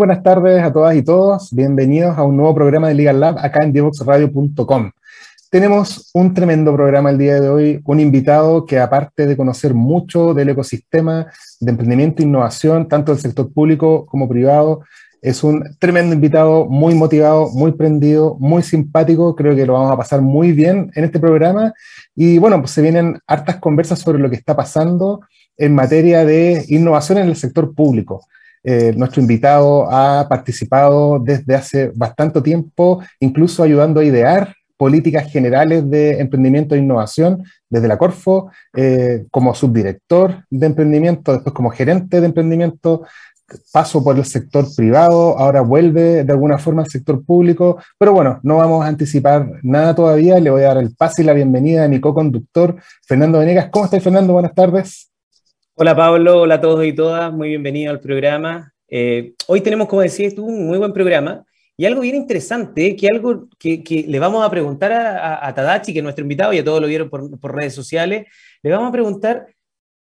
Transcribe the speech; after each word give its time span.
Buenas 0.00 0.22
tardes 0.22 0.62
a 0.62 0.72
todas 0.72 0.96
y 0.96 1.02
todos. 1.02 1.54
Bienvenidos 1.54 2.16
a 2.16 2.22
un 2.22 2.34
nuevo 2.34 2.54
programa 2.54 2.88
de 2.88 2.94
Legal 2.94 3.20
Lab 3.20 3.38
acá 3.38 3.62
en 3.62 3.70
divoxradio.com. 3.70 4.92
Tenemos 5.50 6.08
un 6.14 6.32
tremendo 6.32 6.72
programa 6.72 7.10
el 7.10 7.18
día 7.18 7.38
de 7.38 7.50
hoy, 7.50 7.82
un 7.84 8.00
invitado 8.00 8.64
que 8.64 8.78
aparte 8.78 9.26
de 9.26 9.36
conocer 9.36 9.74
mucho 9.74 10.32
del 10.32 10.48
ecosistema 10.48 11.26
de 11.60 11.70
emprendimiento 11.70 12.22
e 12.22 12.24
innovación, 12.24 12.88
tanto 12.88 13.12
del 13.12 13.20
sector 13.20 13.52
público 13.52 14.06
como 14.06 14.26
privado, 14.26 14.80
es 15.20 15.44
un 15.44 15.76
tremendo 15.78 16.14
invitado, 16.14 16.64
muy 16.64 16.94
motivado, 16.94 17.50
muy 17.50 17.72
prendido, 17.72 18.38
muy 18.40 18.62
simpático. 18.62 19.36
Creo 19.36 19.54
que 19.54 19.66
lo 19.66 19.74
vamos 19.74 19.92
a 19.92 19.98
pasar 19.98 20.22
muy 20.22 20.52
bien 20.52 20.90
en 20.94 21.04
este 21.04 21.20
programa. 21.20 21.74
Y 22.16 22.38
bueno, 22.38 22.58
pues 22.58 22.70
se 22.70 22.80
vienen 22.80 23.18
hartas 23.26 23.56
conversas 23.56 23.98
sobre 23.98 24.18
lo 24.18 24.30
que 24.30 24.36
está 24.36 24.56
pasando 24.56 25.20
en 25.58 25.74
materia 25.74 26.24
de 26.24 26.64
innovación 26.68 27.18
en 27.18 27.28
el 27.28 27.36
sector 27.36 27.74
público. 27.74 28.24
Eh, 28.62 28.92
nuestro 28.96 29.20
invitado 29.20 29.90
ha 29.90 30.26
participado 30.28 31.18
desde 31.18 31.54
hace 31.54 31.92
bastante 31.94 32.40
tiempo, 32.42 33.02
incluso 33.18 33.62
ayudando 33.62 34.00
a 34.00 34.04
idear 34.04 34.54
políticas 34.76 35.30
generales 35.30 35.88
de 35.90 36.20
emprendimiento 36.20 36.74
e 36.74 36.78
innovación 36.78 37.44
desde 37.68 37.86
la 37.86 37.98
Corfo, 37.98 38.50
eh, 38.74 39.26
como 39.30 39.54
subdirector 39.54 40.44
de 40.48 40.66
emprendimiento, 40.66 41.32
después 41.32 41.54
como 41.54 41.70
gerente 41.70 42.18
de 42.18 42.26
emprendimiento, 42.26 43.02
paso 43.72 44.02
por 44.02 44.16
el 44.16 44.24
sector 44.24 44.66
privado, 44.74 45.38
ahora 45.38 45.60
vuelve 45.60 46.24
de 46.24 46.32
alguna 46.32 46.56
forma 46.56 46.82
al 46.82 46.88
sector 46.88 47.22
público, 47.24 47.78
pero 47.98 48.12
bueno, 48.12 48.40
no 48.42 48.56
vamos 48.56 48.84
a 48.84 48.88
anticipar 48.88 49.50
nada 49.62 49.94
todavía, 49.94 50.38
le 50.38 50.50
voy 50.50 50.62
a 50.62 50.68
dar 50.68 50.78
el 50.78 50.94
pase 50.94 51.22
y 51.22 51.24
la 51.26 51.34
bienvenida 51.34 51.84
a 51.84 51.88
mi 51.88 52.00
co-conductor, 52.00 52.76
Fernando 53.06 53.40
Venegas. 53.40 53.68
¿Cómo 53.70 53.84
estás, 53.84 54.02
Fernando? 54.02 54.32
Buenas 54.32 54.54
tardes. 54.54 55.09
Hola 55.82 55.96
Pablo, 55.96 56.42
hola 56.42 56.56
a 56.56 56.60
todos 56.60 56.84
y 56.84 56.92
todas, 56.92 57.32
muy 57.32 57.48
bienvenido 57.48 57.90
al 57.90 58.00
programa. 58.00 58.70
Eh, 58.86 59.32
hoy 59.46 59.62
tenemos, 59.62 59.88
como 59.88 60.02
decías 60.02 60.34
tú, 60.34 60.44
un 60.44 60.66
muy 60.66 60.76
buen 60.76 60.92
programa 60.92 61.42
y 61.74 61.86
algo 61.86 62.02
bien 62.02 62.16
interesante, 62.16 62.94
que 62.94 63.08
algo 63.08 63.48
que, 63.58 64.04
le 64.06 64.18
vamos 64.18 64.44
a 64.44 64.50
preguntar 64.50 64.92
a, 64.92 65.54
Tadachi, 65.54 65.94
que 65.94 66.00
es 66.00 66.02
nuestro 66.02 66.20
invitado, 66.20 66.52
ya 66.52 66.62
todos 66.62 66.82
lo 66.82 66.86
vieron 66.86 67.08
por, 67.08 67.56
redes 67.56 67.72
sociales, 67.72 68.26
le 68.62 68.70
vamos 68.70 68.90
a 68.90 68.92
preguntar 68.92 69.46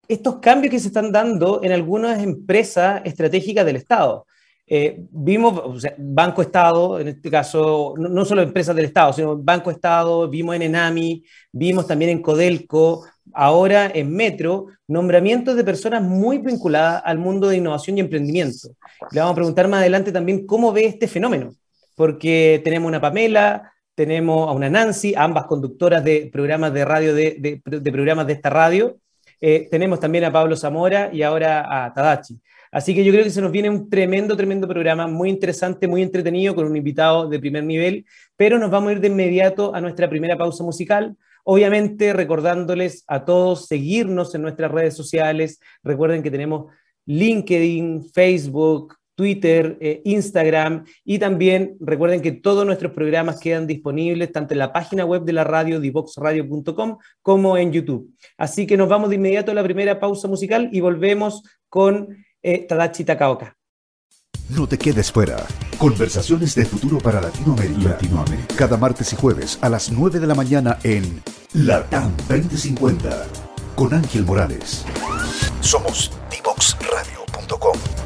estos 0.09 0.37
cambios 0.37 0.71
que 0.71 0.81
se 0.81 0.89
están 0.89 1.13
dando 1.13 1.61
en 1.63 1.73
algunas 1.73 2.23
empresas 2.23 3.03
estratégicas 3.05 3.67
del 3.67 3.77
Estado. 3.77 4.27
Eh, 4.67 5.05
vimos, 5.11 5.61
o 5.63 5.79
sea, 5.79 5.95
Banco 5.99 6.41
Estado, 6.41 7.01
en 7.01 7.09
este 7.09 7.31
caso, 7.31 7.93
no, 7.99 8.09
no, 8.09 8.25
solo 8.25 8.41
empresas 8.41 8.75
del 8.75 8.87
Estado, 8.87 9.13
sino 9.13 9.37
Banco 9.37 9.71
Estado, 9.71 10.27
vimos 10.31 10.57
en 10.57 10.63
Enami, 10.63 11.23
vimos 11.53 11.87
también 11.87 12.13
en 12.13 12.23
Codelco, 12.23 13.05
ahora 13.33 13.91
en 13.95 14.15
Metro, 14.15 14.67
nombramientos 14.89 15.57
de 15.57 15.65
personas 15.65 16.03
muy 16.03 16.39
vinculadas 16.39 17.03
al 17.05 17.19
mundo 17.19 17.49
de 17.49 17.57
innovación 17.57 17.97
y 17.97 18.01
emprendimiento. 18.01 18.69
Le 19.11 19.21
vamos 19.21 19.33
a 19.33 19.37
preguntar 19.37 19.69
más 19.69 19.81
adelante 19.81 20.13
también 20.13 20.47
cómo 20.47 20.73
ve 20.73 20.87
este 20.87 21.09
fenómeno, 21.09 21.55
porque 21.95 22.61
tenemos 22.65 22.89
una 22.89 23.01
Pamela, 23.01 23.73
tenemos 23.95 24.49
a 24.49 24.53
una 24.53 24.69
Nancy, 24.69 25.15
ambas 25.17 25.47
conductoras 25.47 26.05
de 26.05 26.29
programas 26.33 26.73
de 26.73 26.85
radio, 26.85 27.15
de, 27.15 27.61
programas 27.85 28.27
de 28.27 28.35
esta 28.35 28.51
radio, 28.51 28.99
eh, 29.41 29.69
tenemos 29.71 30.01
también 30.01 30.25
a 30.25 30.33
Pablo 30.33 30.57
Zamora 30.57 31.11
y 31.13 31.23
ahora 31.23 31.85
a 31.85 31.93
Tadachi. 31.93 32.39
Así 32.71 32.95
que 32.95 33.05
yo 33.05 33.13
creo 33.13 33.25
que 33.25 33.31
se 33.31 33.41
nos 33.41 33.53
viene 33.53 33.71
un 33.71 33.89
tremendo, 33.89 34.37
tremendo 34.37 34.69
programa, 34.69 35.07
muy 35.07 35.31
interesante, 35.31 35.89
muy 35.89 36.03
entretenido, 36.03 36.55
con 36.55 36.67
un 36.67 36.77
invitado 36.77 37.27
de 37.27 37.39
primer 37.39 37.65
nivel, 37.65 38.05
pero 38.37 38.59
nos 38.59 38.71
vamos 38.71 38.91
a 38.91 38.93
ir 38.93 39.01
de 39.01 39.07
inmediato 39.07 39.75
a 39.75 39.81
nuestra 39.81 40.11
primera 40.11 40.37
pausa 40.37 40.63
musical. 40.63 41.17
Obviamente 41.49 42.13
recordándoles 42.13 43.05
a 43.07 43.25
todos 43.25 43.67
seguirnos 43.67 44.35
en 44.35 44.43
nuestras 44.43 44.73
redes 44.73 44.97
sociales. 44.97 45.61
Recuerden 45.85 46.25
que 46.25 46.31
tenemos 46.33 46.73
LinkedIn, 47.07 48.11
Facebook, 48.13 48.97
Twitter, 49.15 49.79
eh, 49.81 50.03
Instagram 50.05 50.85
y 51.05 51.21
también 51.21 51.77
recuerden 51.79 52.21
que 52.21 52.33
todos 52.33 52.67
nuestros 52.67 52.91
programas 52.91 53.39
quedan 53.39 53.69
disponibles 53.69 54.33
tanto 54.33 54.55
en 54.55 54.59
la 54.59 54.73
página 54.73 55.05
web 55.05 55.23
de 55.23 55.35
la 55.35 55.45
radio 55.45 55.79
divoxradio.com 55.79 56.99
como 57.23 57.57
en 57.57 57.73
YouTube. 57.73 58.13
Así 58.37 58.67
que 58.67 58.77
nos 58.77 58.89
vamos 58.89 59.09
de 59.11 59.15
inmediato 59.15 59.53
a 59.53 59.55
la 59.55 59.63
primera 59.63 60.01
pausa 60.01 60.27
musical 60.27 60.69
y 60.73 60.81
volvemos 60.81 61.45
con 61.69 62.09
eh, 62.43 62.67
Tadachi 62.67 63.05
Takaoka. 63.05 63.57
No 64.51 64.67
te 64.67 64.79
quedes 64.79 65.13
fuera. 65.13 65.37
Conversaciones 65.79 66.55
de 66.55 66.65
futuro 66.65 66.99
para 66.99 67.21
Latinoamérica. 67.21 67.91
Latinoamérica. 67.91 68.55
Cada 68.57 68.79
martes 68.79 69.13
y 69.13 69.17
jueves 69.17 69.59
a 69.61 69.69
las 69.69 69.91
9 69.91 70.21
de 70.21 70.27
la 70.27 70.35
mañana 70.35 70.79
en 70.83 71.23
Latam 71.53 72.13
2050 72.29 73.27
con 73.75 73.93
Ángel 73.93 74.25
Morales. 74.25 74.87
Somos 75.61 76.11
divoxradio.com. 76.31 78.06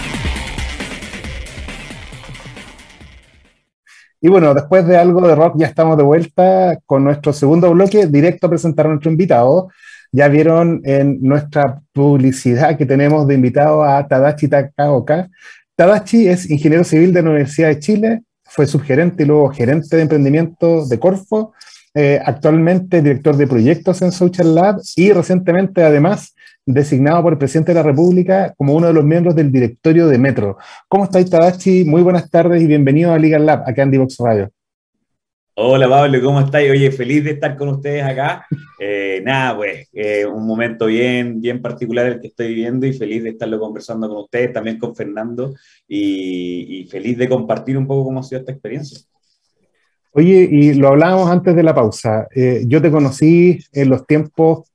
Y 4.21 4.29
bueno, 4.29 4.53
después 4.53 4.85
de 4.85 4.97
algo 4.97 5.27
de 5.27 5.33
rock 5.33 5.55
ya 5.57 5.65
estamos 5.65 5.97
de 5.97 6.03
vuelta 6.03 6.77
con 6.85 7.03
nuestro 7.03 7.33
segundo 7.33 7.71
bloque, 7.71 8.05
directo 8.05 8.45
a 8.45 8.51
presentar 8.51 8.85
a 8.85 8.89
nuestro 8.89 9.09
invitado. 9.09 9.69
Ya 10.11 10.27
vieron 10.27 10.81
en 10.83 11.19
nuestra 11.21 11.81
publicidad 11.91 12.77
que 12.77 12.85
tenemos 12.85 13.27
de 13.27 13.33
invitado 13.33 13.83
a 13.83 14.07
Tadachi 14.07 14.47
Takaoka. 14.47 15.27
Tadachi 15.75 16.27
es 16.27 16.49
ingeniero 16.51 16.83
civil 16.83 17.13
de 17.13 17.23
la 17.23 17.29
Universidad 17.31 17.69
de 17.69 17.79
Chile, 17.79 18.21
fue 18.43 18.67
subgerente 18.67 19.23
y 19.23 19.25
luego 19.25 19.49
gerente 19.49 19.95
de 19.95 20.03
emprendimiento 20.03 20.85
de 20.85 20.99
Corfo, 20.99 21.53
eh, 21.95 22.21
actualmente 22.23 23.01
director 23.01 23.35
de 23.35 23.47
proyectos 23.47 24.01
en 24.03 24.11
Social 24.11 24.53
Lab 24.53 24.81
y 24.95 25.11
recientemente 25.13 25.83
además 25.83 26.35
designado 26.73 27.21
por 27.23 27.33
el 27.33 27.39
presidente 27.39 27.71
de 27.71 27.75
la 27.75 27.83
República 27.83 28.53
como 28.57 28.73
uno 28.73 28.87
de 28.87 28.93
los 28.93 29.03
miembros 29.03 29.35
del 29.35 29.51
directorio 29.51 30.07
de 30.07 30.17
Metro. 30.17 30.57
¿Cómo 30.87 31.05
estáis, 31.05 31.29
Tadachi? 31.29 31.83
Muy 31.83 32.01
buenas 32.01 32.29
tardes 32.29 32.61
y 32.61 32.67
bienvenido 32.67 33.11
a 33.11 33.19
Legal 33.19 33.45
Lab, 33.45 33.63
acá 33.67 33.83
en 33.83 33.91
Divox 33.91 34.17
Radio. 34.19 34.49
Hola 35.53 35.87
Pablo, 35.89 36.21
¿cómo 36.23 36.39
estáis? 36.39 36.71
Oye, 36.71 36.91
feliz 36.91 37.23
de 37.25 37.31
estar 37.31 37.57
con 37.57 37.67
ustedes 37.69 38.03
acá. 38.03 38.47
Eh, 38.79 39.21
nada, 39.23 39.55
pues, 39.57 39.89
eh, 39.93 40.25
un 40.25 40.47
momento 40.47 40.85
bien, 40.85 41.41
bien 41.41 41.61
particular 41.61 42.07
el 42.07 42.21
que 42.21 42.27
estoy 42.27 42.47
viviendo 42.47 42.87
y 42.87 42.93
feliz 42.93 43.21
de 43.21 43.31
estarlo 43.31 43.59
conversando 43.59 44.07
con 44.07 44.23
ustedes, 44.23 44.53
también 44.53 44.79
con 44.79 44.95
Fernando, 44.95 45.53
y, 45.87 46.79
y 46.79 46.87
feliz 46.87 47.17
de 47.17 47.29
compartir 47.29 47.77
un 47.77 47.85
poco 47.85 48.05
cómo 48.05 48.21
ha 48.21 48.23
sido 48.23 48.39
esta 48.39 48.53
experiencia. 48.53 49.01
Oye, 50.13 50.47
y 50.51 50.73
lo 50.73 50.89
hablábamos 50.89 51.29
antes 51.29 51.55
de 51.55 51.63
la 51.63 51.73
pausa. 51.73 52.27
Eh, 52.35 52.63
yo 52.67 52.81
te 52.81 52.91
conocí 52.91 53.59
en 53.71 53.89
los 53.89 54.05
tiempos 54.05 54.69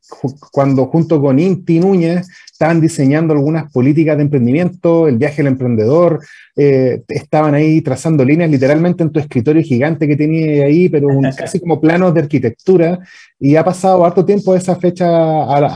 cuando 0.50 0.87
junto 0.87 1.21
con 1.21 1.38
Inti 1.38 1.79
Núñez 1.81 2.29
estaban 2.56 2.81
diseñando 2.81 3.35
algunas 3.35 3.70
políticas 3.70 4.17
de 4.17 4.23
emprendimiento, 4.23 5.08
el 5.08 5.19
viaje 5.19 5.43
del 5.43 5.49
emprendedor, 5.49 6.20
eh, 6.56 7.03
estaban 7.08 7.55
ahí 7.55 7.82
trazando 7.82 8.25
líneas 8.25 8.50
literalmente 8.50 9.03
en 9.03 9.11
tu 9.11 9.20
escritorio 9.20 9.62
gigante 9.62 10.08
que 10.08 10.17
tenía 10.17 10.64
ahí, 10.64 10.88
pero 10.88 11.06
casi 11.37 11.61
como 11.61 11.79
planos 11.79 12.14
de 12.14 12.20
arquitectura, 12.20 12.99
y 13.38 13.56
ha 13.56 13.62
pasado 13.62 14.06
harto 14.06 14.25
tiempo 14.25 14.55
de 14.55 14.61
esa 14.61 14.75
fecha 14.76 15.06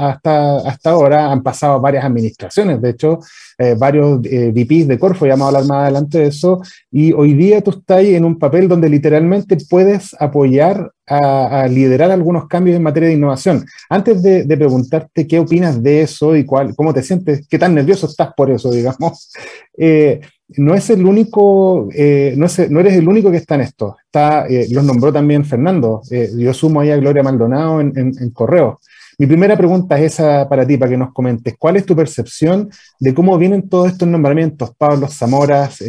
hasta, 0.09 0.57
hasta 0.67 0.91
ahora, 0.91 1.31
han 1.31 1.43
pasado 1.43 1.79
varias 1.83 2.03
administraciones, 2.03 2.81
de 2.81 2.89
hecho, 2.89 3.19
eh, 3.59 3.77
varios 3.79 4.21
eh, 4.25 4.51
VPs 4.51 4.89
de 4.89 4.99
Corfo, 4.99 5.27
ya 5.27 5.33
vamos 5.33 5.45
a 5.45 5.49
hablar 5.49 5.69
más 5.69 5.83
adelante 5.83 6.17
de 6.17 6.29
eso, 6.29 6.63
y 6.91 7.13
hoy 7.13 7.35
día 7.35 7.61
tú 7.61 7.73
estás 7.73 8.03
en 8.05 8.25
un 8.25 8.39
papel 8.39 8.69
donde 8.69 8.89
literalmente 8.89 9.59
puedes 9.69 10.17
apoyar 10.19 10.91
a, 11.11 11.67
liderar 11.69 12.11
algunos 12.11 12.47
cambios 12.47 12.77
en 12.77 12.83
materia 12.83 13.09
de 13.09 13.17
innovación. 13.17 13.67
Antes 13.89 14.23
de, 14.23 14.57
preguntarte 14.57 15.27
qué 15.27 15.39
opinas 15.39 15.83
de 15.83 16.03
eso 16.03 16.37
y 16.37 16.45
cuál, 16.45 16.75
cómo 16.77 16.95
te 16.95 17.03
sientes, 17.03 17.47
qué 17.49 17.59
tan 17.59 17.75
nervioso 17.75 18.07
estás 18.07 18.33
por 18.37 18.51
eso, 18.51 18.71
digamos, 18.71 19.33
eh, 19.79 20.21
no 20.57 20.75
es 20.75 20.91
el 20.91 21.05
único, 21.07 21.89
eh, 21.95 22.35
no, 22.37 22.47
no, 22.71 22.81
eres 22.81 22.95
el 22.95 23.09
único 23.09 23.31
que 23.31 23.37
está 23.37 23.55
en 23.55 23.61
esto. 23.63 23.97
Está, 24.05 24.47
eh, 24.49 24.67
los 24.71 24.85
nombró 24.85 25.13
también 25.13 25.45
Fernando. 25.45 26.03
yo 26.11 26.53
sumo 26.55 26.81
ahí 26.81 26.91
a 26.91 26.97
Gloria 26.97 27.23
Maldonado 27.23 27.81
en 27.81 28.31
Correo. 28.33 28.81
Mi 29.21 29.27
primera 29.27 29.55
pregunta 29.55 29.99
es 29.99 30.15
esa 30.15 30.49
para 30.49 30.67
ti, 30.67 30.79
para 30.79 30.93
que 30.93 30.97
nos 30.97 31.13
comentes. 31.13 31.55
¿Cuál 31.59 31.77
es 31.77 31.85
tu 31.85 31.95
percepción 31.95 32.71
de 32.99 33.13
cómo 33.13 33.37
vienen 33.37 33.69
todos 33.69 33.93
estos 33.93 34.09
nombramientos? 34.09 34.75
Pablo 34.79 35.09
Zamoras, 35.09 35.85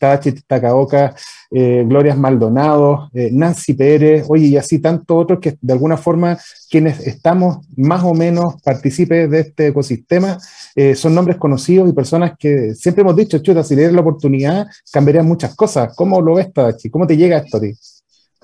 Tachi 0.00 0.32
Takaoka, 0.32 1.14
eh, 1.52 1.84
Glorias 1.86 2.18
Maldonado, 2.18 3.08
eh, 3.14 3.30
Nancy 3.30 3.74
Pérez, 3.74 4.24
oye, 4.28 4.46
y 4.46 4.56
así 4.56 4.80
tantos 4.80 5.16
otros 5.16 5.38
que 5.38 5.56
de 5.60 5.72
alguna 5.72 5.96
forma 5.96 6.36
quienes 6.68 7.06
estamos 7.06 7.58
más 7.76 8.02
o 8.02 8.14
menos 8.14 8.60
partícipes 8.64 9.30
de 9.30 9.38
este 9.38 9.68
ecosistema 9.68 10.38
eh, 10.74 10.96
son 10.96 11.14
nombres 11.14 11.36
conocidos 11.36 11.88
y 11.88 11.92
personas 11.92 12.32
que 12.36 12.74
siempre 12.74 13.02
hemos 13.02 13.14
dicho, 13.14 13.38
chuta, 13.38 13.62
si 13.62 13.76
le 13.76 13.92
la 13.92 14.00
oportunidad, 14.00 14.66
cambiarían 14.92 15.28
muchas 15.28 15.54
cosas. 15.54 15.94
¿Cómo 15.94 16.20
lo 16.20 16.34
ves, 16.34 16.52
Tachi? 16.52 16.90
¿Cómo 16.90 17.06
te 17.06 17.16
llega 17.16 17.38
esto 17.38 17.58
a 17.58 17.60
ti? 17.60 17.72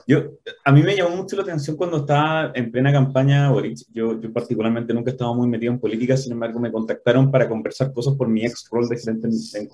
Yo, 0.08 0.38
a 0.64 0.72
mí 0.72 0.82
me 0.82 0.96
llamó 0.96 1.16
mucho 1.16 1.36
la 1.36 1.42
atención 1.42 1.76
cuando 1.76 1.98
estaba 1.98 2.50
en 2.54 2.72
plena 2.72 2.90
campaña 2.90 3.50
Boric. 3.50 3.80
Yo, 3.92 4.18
yo 4.18 4.32
particularmente 4.32 4.94
nunca 4.94 5.10
estaba 5.10 5.34
muy 5.34 5.46
metido 5.46 5.70
en 5.70 5.78
política, 5.78 6.16
sin 6.16 6.32
embargo 6.32 6.58
me 6.58 6.72
contactaron 6.72 7.30
para 7.30 7.46
conversar 7.46 7.92
cosas 7.92 8.14
por 8.14 8.26
mi 8.26 8.42
ex 8.42 8.66
rol 8.70 8.88
de 8.88 8.96
gerente 8.96 9.28
en, 9.28 9.34
en 9.34 9.68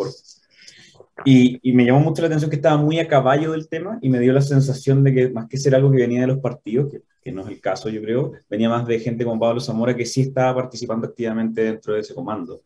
Y, 1.25 1.61
y, 1.63 1.73
me 1.73 1.85
llamó 1.85 2.01
mucho 2.01 2.21
la 2.21 2.27
atención 2.27 2.51
que 2.51 2.57
estaba 2.57 2.77
muy 2.77 2.99
a 2.99 3.07
caballo 3.07 3.53
del 3.53 3.69
tema 3.69 4.01
y 4.03 4.09
me 4.09 4.19
dio 4.19 4.33
la 4.33 4.41
sensación 4.41 5.05
de 5.05 5.15
que 5.15 5.31
más 5.31 5.47
que 5.49 5.57
ser 5.57 5.73
algo 5.73 5.93
que 5.93 5.99
venía 5.99 6.23
de 6.23 6.27
los 6.27 6.39
partidos, 6.39 6.91
que, 6.91 7.03
que 7.23 7.31
no 7.31 7.43
es 7.43 7.47
el 7.47 7.61
caso 7.61 7.89
yo 7.89 8.03
creo, 8.03 8.33
venía 8.51 8.69
más 8.69 8.89
de 8.89 8.99
gente 8.99 9.25
como 9.25 9.39
Pablo 9.39 9.61
Zamora 9.61 9.95
que 9.95 10.05
sí 10.05 10.23
estaba 10.23 10.53
participando 10.57 11.07
activamente 11.07 11.63
dentro 11.63 11.95
de 11.95 12.01
ese 12.01 12.13
comando. 12.13 12.63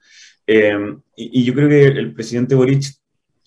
Eh, 0.47 0.73
y, 1.17 1.43
y, 1.43 1.45
yo 1.45 1.53
creo 1.53 1.69
que 1.69 1.85
el 1.85 2.15
presidente 2.15 2.55
Boric 2.55 2.99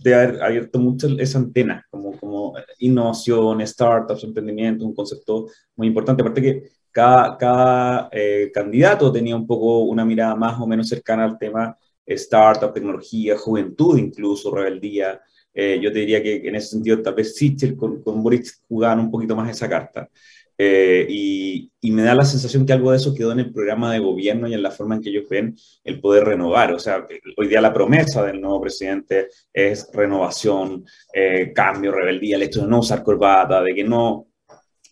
de 0.02 0.16
haber 0.16 0.42
abierto 0.42 0.80
mucho 0.80 1.08
esa 1.20 1.38
antena, 1.38 1.86
como, 1.90 2.18
como 2.20 2.54
innovación, 2.80 3.66
startups, 3.66 4.24
emprendimiento, 4.24 4.86
un 4.86 4.96
concepto 4.96 5.48
muy 5.76 5.88
importante. 5.88 6.22
Aparte 6.22 6.42
que 6.42 6.64
cada, 6.92 7.38
cada 7.38 8.10
eh, 8.12 8.52
candidato 8.54 9.12
tenía 9.12 9.36
un 9.36 9.48
poco 9.48 9.82
una 9.82 10.04
mirada 10.04 10.36
más 10.36 10.60
o 10.60 10.68
menos 10.68 10.88
cercana 10.88 11.24
al 11.24 11.38
tema 11.38 11.78
startup, 12.06 12.74
tecnología, 12.74 13.38
juventud 13.38 13.98
incluso, 13.98 14.54
rebeldía. 14.54 15.22
Eh, 15.54 15.80
yo 15.82 15.92
te 15.92 16.00
diría 16.00 16.24
que 16.24 16.48
en 16.48 16.56
ese 16.56 16.70
sentido 16.70 17.02
tal 17.02 17.14
vez 17.14 17.36
Sichel 17.36 17.76
con, 17.76 18.02
con 18.02 18.24
Boris 18.24 18.62
jugaban 18.68 19.00
un 19.00 19.12
poquito 19.12 19.36
más 19.36 19.50
esa 19.50 19.70
carta. 19.70 20.10
Eh, 20.64 21.08
y, 21.10 21.72
y, 21.82 21.90
me 21.92 22.04
da 22.04 22.14
la 22.14 22.24
sensación 22.24 22.68
que 22.68 22.74
algo 22.74 22.92
de 22.92 22.98
eso 22.98 23.16
quedó 23.16 23.32
en 23.32 23.40
el 23.40 23.52
programa 23.52 23.92
de 23.92 23.98
gobierno 23.98 24.48
y 24.48 24.54
en 24.54 24.62
la 24.62 24.70
forma 24.70 24.94
en 24.94 25.02
que 25.02 25.10
ellos 25.10 25.26
ven 25.28 25.56
el 25.84 26.00
poder 26.00 26.26
renovar. 26.26 26.72
O 26.74 26.78
sea, 26.78 27.08
hoy 27.36 27.48
día 27.48 27.62
la 27.62 27.74
promesa 27.74 28.24
del 28.24 28.40
nuevo 28.40 28.62
presidente 28.62 29.30
es 29.52 29.90
renovación, 29.92 30.86
eh, 31.16 31.52
cambio, 31.52 31.92
rebeldía, 31.92 32.36
el 32.36 32.44
hecho 32.44 32.62
de 32.62 32.68
no 32.68 32.78
usar 32.78 33.02
corbata, 33.02 33.64
de 33.64 33.74
que 33.74 33.84
no 33.84 34.28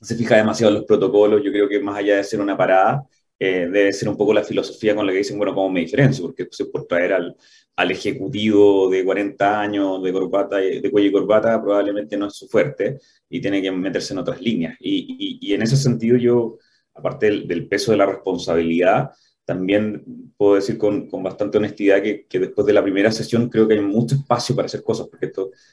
se 0.01 0.15
fija 0.15 0.37
demasiado 0.37 0.71
en 0.71 0.79
los 0.79 0.85
protocolos. 0.85 1.43
Yo 1.43 1.51
creo 1.51 1.69
que 1.69 1.79
más 1.79 1.97
allá 1.97 2.15
de 2.15 2.23
ser 2.23 2.41
una 2.41 2.57
parada, 2.57 3.03
eh, 3.37 3.67
debe 3.71 3.93
ser 3.93 4.09
un 4.09 4.17
poco 4.17 4.33
la 4.33 4.43
filosofía 4.43 4.95
con 4.95 5.05
la 5.05 5.11
que 5.11 5.19
dicen, 5.19 5.37
bueno, 5.37 5.53
¿cómo 5.53 5.69
me 5.69 5.81
diferencio? 5.81 6.25
Porque 6.25 6.45
pues, 6.47 6.67
por 6.67 6.87
traer 6.87 7.13
al, 7.13 7.35
al 7.75 7.91
ejecutivo 7.91 8.89
de 8.89 9.05
40 9.05 9.61
años 9.61 10.03
de, 10.03 10.11
corbata, 10.11 10.57
de 10.57 10.91
cuello 10.91 11.09
y 11.09 11.11
corbata 11.13 11.61
probablemente 11.61 12.17
no 12.17 12.27
es 12.27 12.33
su 12.35 12.47
fuerte 12.47 12.99
y 13.29 13.39
tiene 13.39 13.61
que 13.61 13.71
meterse 13.71 14.13
en 14.13 14.19
otras 14.19 14.41
líneas. 14.41 14.75
Y, 14.79 15.39
y, 15.41 15.53
en 15.53 15.61
ese 15.61 15.77
sentido 15.77 16.17
yo, 16.17 16.57
aparte 16.93 17.27
del, 17.27 17.67
peso 17.67 17.91
de 17.91 17.97
la 17.97 18.05
responsabilidad, 18.05 19.11
también 19.45 20.33
puedo 20.35 20.55
decir 20.55 20.77
con, 20.77 21.07
con 21.07 21.23
bastante 21.23 21.57
honestidad 21.57 22.01
que, 22.01 22.25
que, 22.27 22.39
después 22.39 22.67
de 22.67 22.73
la 22.73 22.83
primera 22.83 23.11
sesión 23.11 23.49
creo 23.49 23.67
que 23.67 23.75
hay 23.75 23.81
mucho 23.81 24.15
espacio 24.15 24.55
para 24.55 24.65
hacer 24.65 24.83
cosas, 24.83 25.07
porque 25.07 25.31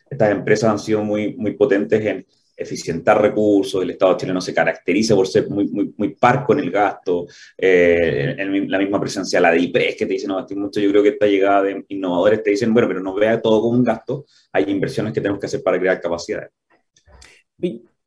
estas 0.08 0.30
empresas 0.30 0.70
han 0.70 0.78
sido 0.78 1.02
muy, 1.02 1.34
muy 1.34 1.54
potentes 1.54 2.04
en 2.04 2.26
eficientar 2.56 3.20
recursos, 3.20 3.82
el 3.82 3.90
Estado 3.90 4.16
chileno 4.16 4.40
se 4.40 4.54
caracteriza 4.54 5.14
por 5.14 5.28
ser 5.28 5.48
muy, 5.48 5.66
muy, 5.68 5.92
muy 5.96 6.14
parco 6.14 6.54
en 6.54 6.60
el 6.60 6.70
gasto, 6.70 7.26
eh, 7.58 8.34
en 8.38 8.70
la 8.70 8.78
misma 8.78 9.00
presencia 9.00 9.40
la 9.40 9.50
de 9.50 9.60
IPRES 9.60 9.96
que 9.96 10.06
te 10.06 10.12
dicen 10.14 10.28
no 10.28 10.36
gastes 10.36 10.56
mucho, 10.56 10.80
yo 10.80 10.90
creo 10.90 11.02
que 11.02 11.10
esta 11.10 11.26
llegada 11.26 11.62
de 11.62 11.84
innovadores 11.88 12.42
te 12.42 12.50
dicen, 12.50 12.72
bueno, 12.72 12.88
pero 12.88 13.00
no 13.00 13.14
vea 13.14 13.40
todo 13.40 13.60
como 13.60 13.76
un 13.76 13.84
gasto, 13.84 14.24
hay 14.52 14.64
inversiones 14.70 15.12
que 15.12 15.20
tenemos 15.20 15.40
que 15.40 15.46
hacer 15.46 15.62
para 15.62 15.78
crear 15.78 16.00
capacidades. 16.00 16.50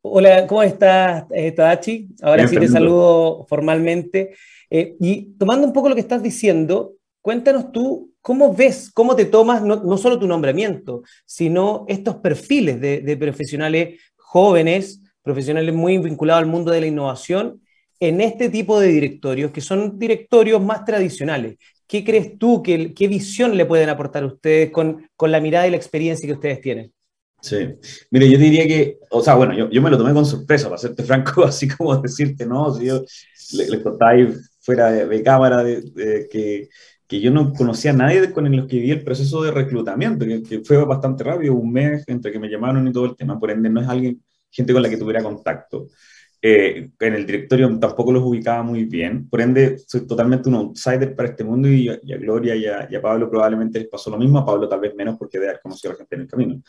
Hola, 0.02 0.46
¿cómo 0.46 0.62
estás, 0.62 1.24
eh, 1.30 1.52
Tadachi? 1.52 2.08
Ahora 2.22 2.48
sí 2.48 2.56
te 2.56 2.68
saludo 2.68 3.44
formalmente. 3.46 4.34
Eh, 4.70 4.96
y 4.98 5.32
tomando 5.36 5.66
un 5.66 5.74
poco 5.74 5.90
lo 5.90 5.94
que 5.94 6.00
estás 6.00 6.22
diciendo, 6.22 6.94
cuéntanos 7.20 7.70
tú 7.70 8.10
cómo 8.22 8.54
ves, 8.54 8.90
cómo 8.92 9.14
te 9.16 9.26
tomas 9.26 9.62
no, 9.62 9.76
no 9.76 9.98
solo 9.98 10.18
tu 10.18 10.26
nombramiento, 10.26 11.02
sino 11.26 11.84
estos 11.88 12.16
perfiles 12.16 12.80
de, 12.80 13.00
de 13.00 13.16
profesionales 13.16 14.00
jóvenes, 14.30 15.00
profesionales 15.24 15.74
muy 15.74 15.98
vinculados 15.98 16.44
al 16.44 16.48
mundo 16.48 16.70
de 16.70 16.80
la 16.80 16.86
innovación, 16.86 17.60
en 17.98 18.20
este 18.20 18.48
tipo 18.48 18.78
de 18.78 18.86
directorios, 18.86 19.50
que 19.50 19.60
son 19.60 19.98
directorios 19.98 20.62
más 20.62 20.84
tradicionales. 20.84 21.56
¿Qué 21.84 22.04
crees 22.04 22.38
tú, 22.38 22.62
qué, 22.62 23.08
visión 23.08 23.56
le 23.56 23.66
pueden 23.66 23.88
aportar 23.88 24.24
ustedes 24.24 24.70
con, 24.70 25.04
con, 25.16 25.32
la 25.32 25.40
mirada 25.40 25.66
y 25.66 25.72
la 25.72 25.76
experiencia 25.76 26.28
que 26.28 26.34
ustedes 26.34 26.60
tienen? 26.60 26.92
Sí, 27.42 27.56
mire, 28.12 28.30
yo 28.30 28.38
diría 28.38 28.68
que, 28.68 28.98
o 29.10 29.20
sea, 29.20 29.34
bueno, 29.34 29.52
yo, 29.52 29.68
yo 29.68 29.82
me 29.82 29.90
lo 29.90 29.98
tomé 29.98 30.14
con 30.14 30.24
sorpresa, 30.24 30.68
para 30.68 30.78
serte 30.78 31.02
franco, 31.10 31.42
así 31.42 31.66
como 31.66 31.96
decirte, 31.96 32.46
no, 32.46 32.72
si 32.72 32.84
yo 32.86 33.02
les 33.54 33.68
le 33.68 33.82
contáis 33.82 34.52
fuera 34.60 34.92
de, 34.92 35.06
de 35.06 35.22
cámara 35.24 35.64
de, 35.64 36.28
que, 36.30 36.68
que 37.10 37.20
yo 37.20 37.32
no 37.32 37.52
conocía 37.52 37.90
a 37.90 37.94
nadie 37.94 38.30
con 38.30 38.56
los 38.56 38.68
que 38.68 38.76
viví 38.76 38.92
el 38.92 39.02
proceso 39.02 39.42
de 39.42 39.50
reclutamiento, 39.50 40.24
que, 40.24 40.60
fue 40.64 40.76
bastante 40.84 41.24
rápido, 41.24 41.54
un 41.54 41.72
mes 41.72 42.04
entre 42.06 42.30
que 42.30 42.38
me 42.38 42.48
llamaron 42.48 42.86
y 42.86 42.92
todo 42.92 43.06
el 43.06 43.16
tema, 43.16 43.36
por 43.36 43.50
ende 43.50 43.68
no 43.68 43.80
es 43.80 43.88
alguien, 43.88 44.22
gente 44.48 44.72
con 44.72 44.80
la 44.80 44.88
que 44.88 44.96
tuviera 44.96 45.20
contacto. 45.20 45.88
Eh, 46.40 46.90
en 47.00 47.14
el 47.14 47.26
directorio 47.26 47.76
tampoco 47.80 48.12
los 48.12 48.22
ubicaba 48.22 48.62
muy 48.62 48.84
bien, 48.84 49.28
por 49.28 49.40
ende 49.40 49.78
soy 49.84 50.06
totalmente 50.06 50.48
un 50.48 50.54
outsider 50.54 51.16
para 51.16 51.30
este 51.30 51.42
mundo 51.42 51.66
y, 51.68 51.88
a 51.88 51.98
Gloria 52.16 52.54
y 52.54 52.66
a, 52.66 52.88
y 52.88 52.96
Pablo 52.98 53.28
probablemente 53.28 53.80
les 53.80 53.88
pasó 53.88 54.08
lo 54.08 54.16
mismo, 54.16 54.38
a 54.38 54.46
Pablo 54.46 54.68
tal 54.68 54.78
vez 54.78 54.94
menos 54.94 55.18
porque 55.18 55.40
de 55.40 55.48
haber 55.48 55.60
conocido 55.60 55.90
a 55.90 55.94
la 55.94 55.98
gente 55.98 56.14
en 56.14 56.20
el 56.20 56.28
camino. 56.28 56.62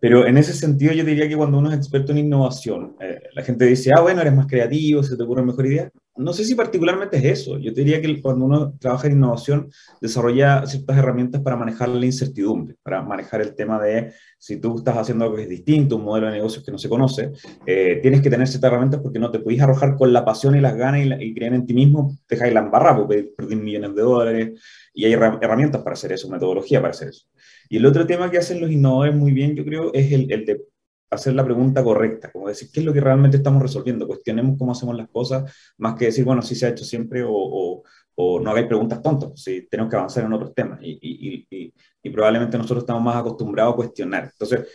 Pero 0.00 0.26
en 0.26 0.36
ese 0.36 0.52
sentido 0.52 0.92
yo 0.94 1.04
diría 1.04 1.28
que 1.28 1.36
cuando 1.36 1.58
uno 1.58 1.70
es 1.70 1.76
experto 1.76 2.10
en 2.10 2.18
innovación, 2.18 2.96
eh, 3.00 3.20
la 3.34 3.42
gente 3.44 3.66
dice, 3.66 3.92
ah, 3.94 4.00
bueno, 4.00 4.20
eres 4.20 4.34
más 4.34 4.48
creativo, 4.48 5.04
se 5.04 5.16
te 5.16 5.22
ocurre 5.22 5.44
mejor 5.44 5.66
idea. 5.66 5.92
No 6.20 6.32
sé 6.32 6.44
si 6.44 6.54
particularmente 6.54 7.16
es 7.16 7.24
eso. 7.24 7.58
Yo 7.58 7.72
te 7.72 7.80
diría 7.80 8.00
que 8.00 8.20
cuando 8.20 8.44
uno 8.44 8.74
trabaja 8.78 9.06
en 9.06 9.14
innovación, 9.14 9.70
desarrolla 10.00 10.66
ciertas 10.66 10.98
herramientas 10.98 11.40
para 11.40 11.56
manejar 11.56 11.88
la 11.88 12.04
incertidumbre, 12.04 12.76
para 12.82 13.02
manejar 13.02 13.40
el 13.40 13.54
tema 13.54 13.80
de 13.80 14.12
si 14.38 14.60
tú 14.60 14.78
estás 14.78 14.96
haciendo 14.96 15.24
algo 15.24 15.36
que 15.36 15.44
es 15.44 15.48
distinto, 15.48 15.96
un 15.96 16.04
modelo 16.04 16.26
de 16.26 16.34
negocios 16.34 16.64
que 16.64 16.72
no 16.72 16.78
se 16.78 16.88
conoce, 16.88 17.32
eh, 17.66 17.98
tienes 18.02 18.20
que 18.20 18.30
tener 18.30 18.46
ciertas 18.46 18.70
herramientas 18.70 19.00
porque 19.00 19.18
no 19.18 19.30
te 19.30 19.38
podéis 19.38 19.62
arrojar 19.62 19.96
con 19.96 20.12
la 20.12 20.24
pasión 20.24 20.56
y 20.56 20.60
las 20.60 20.76
ganas 20.76 21.00
y, 21.20 21.34
creer 21.34 21.54
en 21.54 21.66
ti 21.66 21.74
mismo, 21.74 22.16
dejáis 22.28 22.52
la 22.52 22.60
embarrada, 22.60 22.98
porque 22.98 23.32
perdís 23.36 23.58
millones 23.58 23.94
de 23.94 24.02
dólares 24.02 24.60
y 24.92 25.04
hay 25.06 25.12
herramientas 25.12 25.82
para 25.82 25.94
hacer 25.94 26.12
eso, 26.12 26.28
metodología 26.28 26.80
para 26.80 26.92
hacer 26.92 27.08
eso. 27.08 27.26
Y 27.68 27.76
el 27.76 27.86
otro 27.86 28.06
tema 28.06 28.30
que 28.30 28.38
hacen 28.38 28.60
los 28.60 28.70
innovadores 28.70 29.14
muy 29.14 29.32
bien, 29.32 29.54
yo 29.54 29.64
creo, 29.64 29.92
es 29.94 30.12
el, 30.12 30.30
el 30.32 30.44
de 30.44 30.60
hacer 31.10 31.34
la 31.34 31.44
pregunta 31.44 31.82
correcta, 31.82 32.30
como 32.30 32.48
decir, 32.48 32.70
¿qué 32.72 32.80
es 32.80 32.86
lo 32.86 32.92
que 32.92 33.00
realmente 33.00 33.36
estamos 33.36 33.60
resolviendo? 33.60 34.06
Cuestionemos 34.06 34.56
cómo 34.56 34.72
hacemos 34.72 34.96
las 34.96 35.08
cosas, 35.08 35.52
más 35.78 35.96
que 35.96 36.06
decir, 36.06 36.24
bueno, 36.24 36.40
sí 36.40 36.54
se 36.54 36.66
ha 36.66 36.70
hecho 36.70 36.84
siempre 36.84 37.24
o, 37.26 37.82
o, 38.14 38.40
no 38.40 38.50
hagáis 38.50 38.66
preguntas 38.66 39.02
tontas, 39.02 39.32
si 39.34 39.66
tenemos 39.68 39.90
que 39.90 39.96
avanzar 39.96 40.24
en 40.24 40.32
otros 40.32 40.54
temas 40.54 40.78
y, 40.82 41.72
probablemente 42.12 42.58
nosotros 42.58 42.82
estamos 42.82 43.02
más 43.02 43.16
acostumbrados 43.16 43.72
a 43.72 43.76
cuestionar. 43.76 44.24
Entonces, 44.32 44.68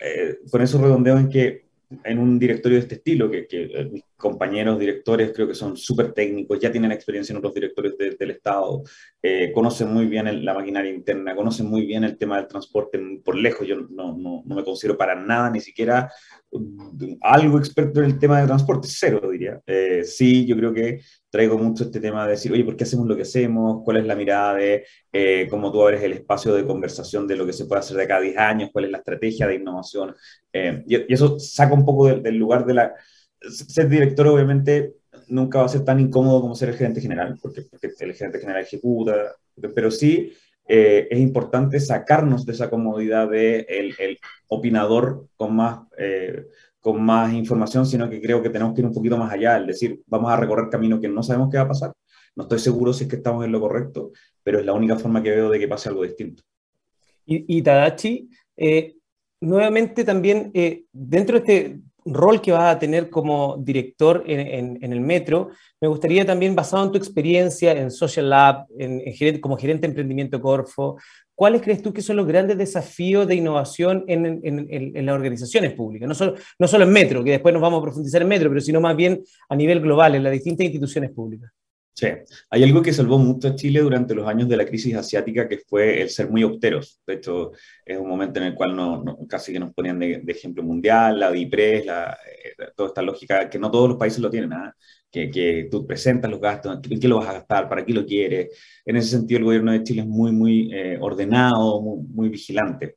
eh, 0.00 0.38
con 0.50 0.62
eso 0.62 0.80
redondeo 0.80 1.18
en 1.18 1.28
que 1.28 1.67
en 2.04 2.18
un 2.18 2.38
directorio 2.38 2.76
de 2.76 2.82
este 2.82 2.94
estilo, 2.96 3.30
que, 3.30 3.46
que 3.46 3.64
eh, 3.64 3.88
mis 3.90 4.04
compañeros 4.16 4.78
directores 4.78 5.32
creo 5.34 5.48
que 5.48 5.54
son 5.54 5.76
súper 5.76 6.12
técnicos, 6.12 6.58
ya 6.58 6.70
tienen 6.70 6.92
experiencia 6.92 7.32
en 7.32 7.38
otros 7.38 7.54
directores 7.54 7.96
del 7.96 8.30
Estado, 8.30 8.82
eh, 9.22 9.52
conocen 9.52 9.92
muy 9.92 10.06
bien 10.06 10.44
la 10.44 10.54
maquinaria 10.54 10.92
interna, 10.92 11.34
conocen 11.34 11.66
muy 11.66 11.86
bien 11.86 12.04
el 12.04 12.18
tema 12.18 12.36
del 12.36 12.48
transporte 12.48 13.00
por 13.24 13.36
lejos. 13.36 13.66
Yo 13.66 13.76
no, 13.76 14.16
no, 14.16 14.42
no 14.44 14.54
me 14.54 14.64
considero 14.64 14.98
para 14.98 15.14
nada, 15.14 15.50
ni 15.50 15.60
siquiera 15.60 16.10
algo 17.20 17.58
experto 17.58 18.00
en 18.00 18.06
el 18.06 18.18
tema 18.18 18.40
de 18.40 18.46
transporte, 18.46 18.88
cero 18.90 19.20
diría. 19.30 19.60
Eh, 19.66 20.02
sí, 20.04 20.46
yo 20.46 20.56
creo 20.56 20.72
que 20.72 21.00
traigo 21.30 21.58
mucho 21.58 21.84
este 21.84 22.00
tema 22.00 22.24
de 22.24 22.32
decir, 22.32 22.52
oye, 22.52 22.64
¿por 22.64 22.76
qué 22.76 22.84
hacemos 22.84 23.06
lo 23.06 23.16
que 23.16 23.22
hacemos? 23.22 23.82
¿Cuál 23.84 23.98
es 23.98 24.06
la 24.06 24.14
mirada 24.14 24.54
de 24.54 24.86
eh, 25.12 25.46
cómo 25.50 25.70
tú 25.70 25.82
abres 25.82 26.02
el 26.02 26.12
espacio 26.12 26.54
de 26.54 26.64
conversación 26.64 27.26
de 27.26 27.36
lo 27.36 27.44
que 27.46 27.52
se 27.52 27.66
puede 27.66 27.80
hacer 27.80 27.96
de 27.96 28.06
cada 28.06 28.20
10 28.20 28.36
años? 28.38 28.70
¿Cuál 28.72 28.86
es 28.86 28.90
la 28.90 28.98
estrategia 28.98 29.46
de 29.46 29.56
innovación? 29.56 30.14
Eh, 30.52 30.82
y, 30.86 31.12
eso 31.12 31.38
saca 31.38 31.74
un 31.74 31.84
poco 31.84 32.08
del 32.08 32.36
lugar 32.36 32.64
de 32.64 32.74
la... 32.74 32.94
Ser 33.40 33.88
director 33.88 34.26
obviamente 34.26 34.94
nunca 35.28 35.58
va 35.58 35.66
a 35.66 35.68
ser 35.68 35.84
tan 35.84 36.00
incómodo 36.00 36.40
como 36.40 36.54
ser 36.54 36.70
el 36.70 36.76
gerente 36.76 37.00
general, 37.00 37.38
porque, 37.40 37.62
porque 37.62 37.88
el 38.00 38.14
gerente 38.14 38.40
general 38.40 38.62
ejecuta, 38.62 39.36
pero 39.74 39.90
sí 39.90 40.32
eh, 40.66 41.08
es 41.10 41.18
importante 41.18 41.80
sacarnos 41.80 42.44
de 42.44 42.52
esa 42.52 42.68
comodidad 42.68 43.30
de 43.30 43.60
el, 43.68 43.94
el 43.98 44.18
opinador 44.48 45.26
con 45.36 45.56
más, 45.56 45.80
eh, 45.96 46.44
con 46.92 47.02
más 47.04 47.32
información, 47.34 47.84
sino 47.84 48.08
que 48.08 48.20
creo 48.20 48.42
que 48.42 48.50
tenemos 48.50 48.74
que 48.74 48.80
ir 48.80 48.86
un 48.86 48.94
poquito 48.94 49.16
más 49.16 49.32
allá, 49.32 49.58
es 49.58 49.66
decir, 49.66 50.00
vamos 50.06 50.30
a 50.30 50.36
recorrer 50.36 50.70
camino 50.70 51.00
que 51.00 51.08
no 51.08 51.22
sabemos 51.22 51.50
qué 51.50 51.58
va 51.58 51.64
a 51.64 51.68
pasar, 51.68 51.92
no 52.34 52.44
estoy 52.44 52.58
seguro 52.58 52.92
si 52.92 53.04
es 53.04 53.10
que 53.10 53.16
estamos 53.16 53.44
en 53.44 53.52
lo 53.52 53.60
correcto, 53.60 54.12
pero 54.42 54.60
es 54.60 54.66
la 54.66 54.72
única 54.72 54.96
forma 54.96 55.22
que 55.22 55.30
veo 55.30 55.50
de 55.50 55.58
que 55.58 55.68
pase 55.68 55.88
algo 55.88 56.02
distinto. 56.02 56.42
Y, 57.30 57.60
Tadachi, 57.60 58.26
eh, 58.56 58.96
nuevamente 59.42 60.02
también 60.02 60.50
dentro 60.90 61.38
de 61.38 61.40
este 61.40 61.80
rol 62.06 62.40
que 62.40 62.52
vas 62.52 62.74
a 62.74 62.78
tener 62.78 63.10
como 63.10 63.58
director 63.58 64.24
en, 64.26 64.78
el 64.80 65.00
metro, 65.00 65.50
me 65.78 65.88
gustaría 65.88 66.24
también, 66.24 66.54
basado 66.54 66.84
en 66.84 66.92
tu 66.92 66.96
experiencia 66.96 67.72
en 67.72 67.90
Social 67.90 68.30
Lab, 68.30 68.66
como 69.42 69.58
gerente 69.58 69.82
de 69.82 69.90
emprendimiento 69.90 70.40
Corfo, 70.40 70.96
¿cuáles 71.38 71.62
crees 71.62 71.80
tú 71.80 71.92
que 71.92 72.02
son 72.02 72.16
los 72.16 72.26
grandes 72.26 72.58
desafíos 72.58 73.24
de 73.28 73.36
innovación 73.36 74.04
en, 74.08 75.06
las 75.06 75.14
organizaciones 75.14 75.72
públicas? 75.72 76.08
No 76.08 76.14
solo, 76.16 76.34
no 76.58 76.66
solo 76.66 76.82
en 76.82 76.90
metro, 76.90 77.22
que 77.22 77.30
después 77.30 77.52
nos 77.52 77.62
vamos 77.62 77.78
a 77.78 77.82
profundizar 77.82 78.20
en 78.22 78.26
metro, 78.26 78.48
pero 78.48 78.60
sino 78.60 78.80
más 78.80 78.96
bien 78.96 79.22
a 79.48 79.54
nivel 79.54 79.80
global, 79.80 80.16
en 80.16 80.24
las 80.24 80.32
distintas 80.32 80.64
instituciones 80.64 81.12
públicas. 81.12 81.52
Sí, 81.94 82.08
hay 82.50 82.64
algo 82.64 82.82
que 82.82 82.92
salvó 82.92 83.18
mucho 83.18 83.46
a 83.46 83.54
Chile 83.54 83.78
durante 83.78 84.16
los 84.16 84.26
años 84.26 84.48
de 84.48 84.56
la 84.56 84.66
crisis 84.66 84.96
asiática, 84.96 85.48
que 85.48 85.58
fue 85.58 86.02
el 86.02 86.10
ser 86.10 86.28
muy 86.28 86.42
opteros. 86.42 87.00
De 87.06 87.14
hecho, 87.14 87.52
es 87.84 87.96
un 87.96 88.08
momento 88.08 88.40
en 88.40 88.46
el 88.46 88.54
cual 88.56 89.04
casi 89.28 89.52
que 89.52 89.60
nos 89.60 89.72
ponían 89.72 90.00
de, 90.00 90.24
ejemplo 90.26 90.64
mundial, 90.64 91.20
la 91.20 91.30
DIPRES, 91.30 91.86
eh, 91.86 91.92
toda 92.74 92.88
esta 92.88 93.02
lógica, 93.02 93.48
que 93.48 93.60
no 93.60 93.70
todos 93.70 93.90
los 93.90 93.98
países 93.98 94.18
lo 94.18 94.28
tienen, 94.28 94.52
¿ah? 94.54 94.74
Que, 95.10 95.30
que, 95.30 95.68
tú 95.70 95.86
presentas 95.86 96.30
los 96.30 96.40
gastos, 96.40 96.78
¿en 96.90 97.00
qué 97.00 97.08
lo 97.08 97.18
vas 97.18 97.28
a 97.28 97.34
gastar? 97.34 97.68
¿Para 97.68 97.84
qué 97.84 97.92
lo 97.92 98.04
quieres? 98.06 98.48
En 98.84 98.96
ese 98.96 99.08
sentido, 99.10 99.38
el 99.38 99.44
gobierno 99.44 99.72
de 99.72 99.82
Chile 99.82 100.02
es 100.02 100.08
muy, 100.08 100.32
muy 100.32 100.70
eh, 100.72 100.98
ordenado, 101.00 101.80
muy, 101.80 102.02
muy 102.08 102.28
vigilante. 102.28 102.96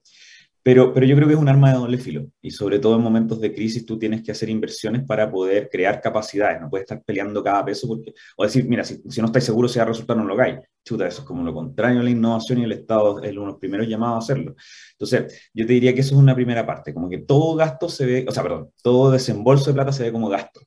Pero, 0.63 0.93
pero 0.93 1.07
yo 1.07 1.15
creo 1.15 1.27
que 1.27 1.33
es 1.33 1.39
un 1.39 1.49
arma 1.49 1.71
de 1.71 1.77
doble 1.77 1.97
filo 1.97 2.27
y 2.39 2.51
sobre 2.51 2.77
todo 2.77 2.95
en 2.95 3.01
momentos 3.01 3.41
de 3.41 3.51
crisis 3.51 3.83
tú 3.83 3.97
tienes 3.97 4.21
que 4.21 4.31
hacer 4.31 4.47
inversiones 4.47 5.03
para 5.03 5.31
poder 5.31 5.69
crear 5.71 5.99
capacidades, 5.99 6.61
no 6.61 6.69
puedes 6.69 6.83
estar 6.83 7.01
peleando 7.03 7.43
cada 7.43 7.65
peso 7.65 7.87
porque, 7.87 8.13
o 8.37 8.43
decir, 8.43 8.65
mira, 8.69 8.83
si, 8.83 9.01
si 9.09 9.21
no 9.21 9.27
estáis 9.27 9.45
seguros 9.45 9.71
si 9.71 9.79
va 9.79 9.85
a 9.85 9.87
resultar 9.87 10.15
no 10.17 10.23
lo 10.23 10.35
hagáis. 10.35 10.59
Chuta, 10.83 11.07
eso 11.07 11.21
es 11.21 11.27
como 11.27 11.43
lo 11.43 11.53
contrario 11.53 11.99
a 12.01 12.03
la 12.03 12.11
innovación 12.11 12.59
y 12.59 12.63
el 12.65 12.73
Estado 12.73 13.23
es 13.23 13.31
uno 13.31 13.41
de 13.41 13.47
los 13.47 13.59
primeros 13.59 13.87
llamados 13.87 14.15
a 14.15 14.19
hacerlo. 14.19 14.55
Entonces, 14.91 15.49
yo 15.53 15.65
te 15.65 15.73
diría 15.73 15.95
que 15.95 16.01
eso 16.01 16.15
es 16.15 16.21
una 16.21 16.35
primera 16.35 16.65
parte, 16.65 16.93
como 16.93 17.09
que 17.09 17.19
todo 17.19 17.55
gasto 17.55 17.89
se 17.89 18.05
ve, 18.05 18.25
o 18.27 18.31
sea, 18.31 18.43
perdón, 18.43 18.69
todo 18.83 19.11
desembolso 19.11 19.71
de 19.71 19.73
plata 19.73 19.91
se 19.91 20.03
ve 20.03 20.11
como 20.11 20.29
gasto. 20.29 20.61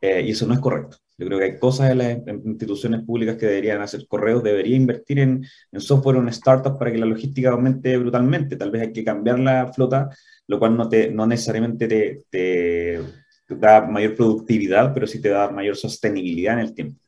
Eh, 0.00 0.22
y 0.26 0.30
eso 0.30 0.46
no 0.46 0.54
es 0.54 0.60
correcto. 0.60 0.98
Yo 1.18 1.26
creo 1.26 1.38
que 1.38 1.44
hay 1.46 1.58
cosas 1.58 1.90
en 1.90 1.98
las 1.98 2.18
instituciones 2.44 3.02
públicas 3.02 3.36
que 3.36 3.46
deberían 3.46 3.80
hacer. 3.80 4.06
Correos 4.06 4.42
debería 4.42 4.76
invertir 4.76 5.18
en, 5.18 5.44
software 5.78 6.16
o 6.16 6.20
en 6.20 6.32
startups 6.32 6.78
para 6.78 6.92
que 6.92 6.98
la 6.98 7.06
logística 7.06 7.50
aumente 7.50 7.96
brutalmente. 7.96 8.56
Tal 8.56 8.70
vez 8.70 8.82
hay 8.82 8.92
que 8.92 9.04
cambiar 9.04 9.38
la 9.38 9.72
flota, 9.72 10.10
lo 10.46 10.58
cual 10.58 10.76
no, 10.76 10.88
te, 10.88 11.10
no 11.10 11.26
necesariamente 11.26 11.88
te, 11.88 12.24
te, 12.28 13.00
da 13.48 13.86
mayor 13.86 14.14
productividad, 14.14 14.92
pero 14.92 15.06
sí 15.06 15.20
te 15.20 15.30
da 15.30 15.50
mayor 15.50 15.76
sostenibilidad 15.76 16.54
en 16.54 16.60
el 16.60 16.74
tiempo. 16.74 17.00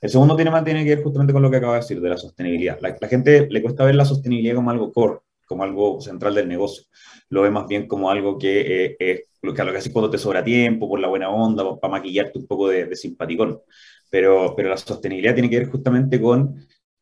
El 0.00 0.10
segundo 0.10 0.34
tema 0.34 0.64
tiene 0.64 0.82
que 0.84 0.96
ver 0.96 1.04
justamente 1.04 1.32
con 1.32 1.42
lo 1.42 1.50
que 1.50 1.58
acabo 1.58 1.74
de 1.74 1.80
decir, 1.80 2.00
de 2.00 2.08
la 2.08 2.16
sostenibilidad. 2.16 2.78
La, 2.80 2.96
la 3.00 3.08
gente 3.08 3.46
le 3.48 3.62
cuesta 3.62 3.84
ver 3.84 3.94
la 3.94 4.04
sostenibilidad 4.04 4.56
como 4.56 4.70
algo 4.70 4.92
core, 4.92 5.20
como 5.46 5.64
algo 5.64 6.00
central 6.00 6.34
del 6.34 6.48
negocio. 6.48 6.84
Lo 7.28 7.42
ve 7.42 7.50
más 7.50 7.66
bien 7.66 7.86
como 7.86 8.10
algo 8.10 8.38
que 8.38 8.84
eh, 8.84 8.96
es 8.98 9.20
lo 9.42 9.52
que, 9.52 9.64
lo 9.64 9.72
que 9.72 9.78
haces 9.78 9.92
cuando 9.92 10.10
te 10.10 10.18
sobra 10.18 10.44
tiempo, 10.44 10.88
por 10.88 11.00
la 11.00 11.08
buena 11.08 11.30
onda, 11.30 11.78
para 11.80 11.92
maquillarte 11.92 12.38
un 12.38 12.46
poco 12.46 12.68
de, 12.68 12.86
de 12.86 12.96
simpaticón. 12.96 13.60
Pero, 14.10 14.54
pero 14.56 14.68
la 14.68 14.76
sostenibilidad 14.76 15.34
tiene 15.34 15.50
que 15.50 15.58
ver 15.58 15.70
justamente 15.70 16.20
con, 16.20 16.56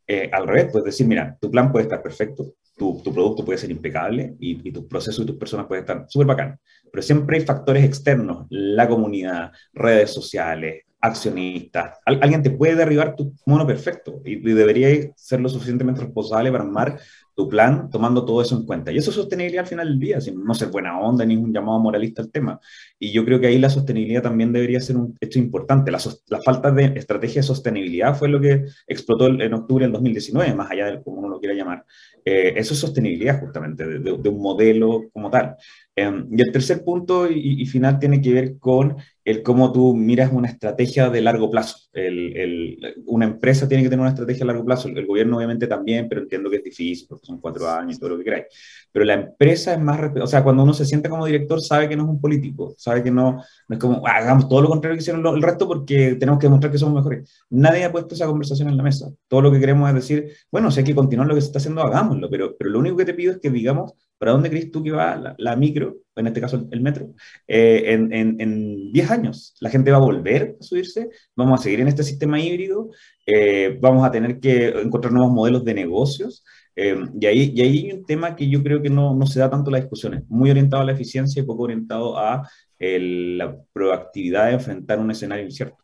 eh, 0.07 0.29
al 0.33 0.47
revés, 0.47 0.69
pues 0.73 0.85
decir, 0.85 1.07
mira, 1.07 1.37
tu 1.41 1.51
plan 1.51 1.71
puede 1.71 1.85
estar 1.85 2.03
perfecto, 2.03 2.55
tu, 2.77 3.01
tu 3.03 3.13
producto 3.13 3.45
puede 3.45 3.59
ser 3.59 3.71
impecable 3.71 4.35
y, 4.41 4.69
y 4.69 4.73
tus 4.73 4.85
procesos 4.85 5.25
y 5.25 5.27
tus 5.27 5.37
personas 5.37 5.67
pueden 5.67 5.85
estar 5.85 6.07
súper 6.09 6.27
bacán. 6.29 6.59
Pero 6.91 7.03
siempre 7.03 7.39
hay 7.39 7.45
factores 7.45 7.85
externos, 7.85 8.47
la 8.49 8.89
comunidad, 8.89 9.53
redes 9.73 10.13
sociales, 10.13 10.85
accionistas. 11.01 11.99
alguien 12.05 12.43
te 12.43 12.51
puede 12.51 12.75
derribar 12.75 13.17
tu 13.17 13.35
mono 13.47 13.67
perfecto 13.67 14.21
y, 14.25 14.33
y 14.33 14.53
debería 14.53 15.11
ser 15.17 15.41
lo 15.41 15.49
suficientemente 15.49 16.03
responsable 16.03 16.53
para 16.53 16.65
armar 16.65 16.99
tu 17.35 17.49
plan 17.49 17.89
tomando 17.91 18.25
todo 18.25 18.43
eso 18.43 18.57
en 18.57 18.67
cuenta. 18.67 18.93
Y 18.93 18.99
eso 18.99 19.11
es 19.11 19.17
sostenibilidad 19.17 19.65
al 19.65 19.69
final 19.69 19.89
del 19.89 19.99
día, 19.99 20.21
sin 20.21 20.45
no 20.45 20.55
ser 20.55 20.69
buena 20.69 20.99
onda 21.01 21.25
ni 21.25 21.37
un 21.37 21.53
llamado 21.53 21.79
moralista 21.79 22.23
al 22.23 22.31
tema. 22.31 22.61
Y 22.99 23.13
yo 23.13 23.25
creo 23.25 23.41
que 23.41 23.47
ahí 23.47 23.59
la 23.59 23.71
sostenibilidad 23.71 24.23
también 24.23 24.53
debería 24.53 24.81
ser 24.81 24.97
un 24.97 25.17
hecho 25.21 25.39
importante. 25.39 25.91
La, 25.91 25.99
la 26.29 26.41
falta 26.43 26.71
de 26.71 26.93
estrategia 26.97 27.41
de 27.41 27.47
sostenibilidad 27.47 28.15
fue 28.15 28.29
lo 28.29 28.41
que 28.41 28.67
explotó 28.87 29.29
en 29.29 29.55
octubre 29.55 29.85
del 29.85 29.93
2019, 29.93 30.55
más 30.55 30.71
allá 30.71 30.87
de 30.87 31.03
como 31.03 31.21
uno 31.21 31.29
lo 31.29 31.41
quiera 31.41 31.55
llamar. 31.55 31.85
Eh, 32.25 32.55
eso 32.57 32.75
es 32.75 32.81
sostenibilidad 32.81 33.41
justamente, 33.41 33.87
de, 33.87 34.13
un 34.13 34.43
modelo 34.43 35.05
como 35.13 35.31
tal. 35.31 35.57
Eh, 35.97 36.25
y 36.31 36.43
el 36.43 36.53
tercer 36.53 36.85
punto 36.85 37.31
y, 37.31 37.65
final 37.67 37.99
tiene 37.99 38.21
que 38.21 38.33
ver 38.33 38.59
con 38.59 38.97
el 39.31 39.43
cómo 39.43 39.73
tú 39.73 39.95
miras 39.95 40.33
una 40.33 40.49
estrategia 40.49 41.09
de 41.09 41.21
largo 41.21 41.51
plazo. 41.51 41.77
El, 41.93 42.37
el, 42.37 42.95
una 43.07 43.25
empresa 43.25 43.69
tiene 43.69 43.83
que 43.83 43.89
tener 43.89 44.01
una 44.01 44.11
estrategia 44.11 44.45
a 44.45 44.47
largo 44.47 44.65
plazo, 44.65 44.89
el, 44.89 45.07
gobierno 45.07 45.37
obviamente 45.37 45.67
también, 45.67 46.09
pero 46.09 46.23
entiendo 46.23 46.51
que 46.51 46.57
es 46.57 46.65
difícil, 46.65 47.07
porque 47.09 47.27
son 47.27 47.41
cuatro 47.41 47.69
años 47.69 47.97
y 47.97 48.01
todo 48.01 48.11
lo 48.11 48.19
que 48.19 48.25
queráis. 48.25 48.45
Pero 48.93 49.05
la 49.05 49.15
empresa 49.15 49.75
es 49.75 49.81
más, 49.81 50.01
o 50.21 50.27
sea, 50.27 50.43
cuando 50.43 50.63
uno 50.63 50.75
se 50.75 50.85
siente 50.85 51.09
como 51.09 51.27
director, 51.27 51.61
sabe 51.61 51.89
que 51.89 51.97
no 51.97 52.05
es 52.05 52.09
un 52.09 52.21
político, 52.21 52.75
sabe 52.77 53.03
que 53.03 53.11
no, 53.11 53.43
no 53.69 53.75
es 53.75 53.79
como, 53.79 54.07
ah, 54.07 54.17
hagamos 54.17 54.49
todo 54.49 54.63
lo 54.63 54.69
contrario 54.69 54.97
que 54.97 55.03
hicieron 55.03 55.25
el 55.27 55.43
resto 55.43 55.67
porque 55.69 56.17
tenemos 56.17 56.39
que 56.39 56.47
demostrar 56.47 56.73
que 56.73 56.79
somos 56.79 56.95
mejores. 56.95 57.45
Nadie 57.51 57.85
ha 57.85 57.93
puesto 57.93 58.15
esa 58.15 58.27
conversación 58.27 58.69
en 58.69 58.77
la 58.77 58.83
mesa. 58.83 59.11
Todo 59.29 59.43
lo 59.43 59.53
que 59.53 59.61
queremos 59.61 59.89
es 59.89 59.95
decir, 59.95 60.33
bueno, 60.51 60.71
si 60.71 60.81
hay 60.81 60.87
que 60.87 60.95
continuar 60.95 61.29
lo 61.29 61.35
que 61.35 61.41
se 61.41 61.49
está 61.49 61.59
haciendo, 61.59 61.83
hagámoslo, 61.83 62.29
pero, 62.31 62.57
pero 62.57 62.71
lo 62.71 62.79
único 62.79 62.97
que 62.97 63.05
te 63.05 63.15
pido 63.15 63.33
es 63.33 63.39
que 63.39 63.51
digamos, 63.51 63.93
¿para 64.21 64.33
dónde 64.33 64.51
crees 64.51 64.71
tú 64.71 64.83
que 64.83 64.91
va 64.91 65.35
la, 65.39 65.57
micro, 65.57 65.97
en 66.15 66.27
este 66.27 66.43
caso 66.43 66.69
el, 66.71 66.81
metro, 66.83 67.15
eh, 67.49 67.85
en 67.95 68.93
10 68.93 69.11
años? 69.11 69.55
¿La 69.61 69.71
gente 69.71 69.91
va 69.91 69.97
a 69.97 70.01
volver 70.01 70.59
a 70.61 70.63
subirse? 70.63 71.09
¿Vamos 71.35 71.59
a 71.59 71.63
seguir 71.63 71.81
en 71.81 71.89
este 71.89 72.03
sistema 72.05 72.39
híbrido? 72.39 72.91
Eh, 73.25 73.79
¿Vamos 73.81 74.05
a 74.05 74.11
tener 74.11 74.39
que 74.39 74.69
encontrar 74.69 75.15
nuevos 75.15 75.33
modelos 75.33 75.65
de 75.65 75.73
negocios? 75.73 76.45
Eh, 76.77 76.95
y, 77.19 77.27
ahí, 77.27 77.53
y 77.55 77.63
ahí 77.63 77.79
hay 77.87 77.93
un 77.93 78.05
tema 78.05 78.37
que 78.37 78.47
yo 78.51 78.63
creo 78.63 78.83
que 78.83 78.91
no, 78.91 79.15
no 79.15 79.25
se 79.25 79.41
da 79.41 79.49
tanto 79.49 79.71
las 79.71 79.81
discusiones, 79.81 80.25
muy 80.29 80.51
orientado 80.51 80.83
a 80.83 80.85
la 80.87 80.93
eficiencia 80.93 81.41
y 81.43 81.47
poco 81.47 81.63
orientado 81.63 82.19
a 82.19 82.47
la 82.79 83.57
proactividad 83.73 84.49
de 84.49 84.53
enfrentar 84.55 84.99
un 84.99 85.11
escenario 85.11 85.47
incierto. 85.47 85.79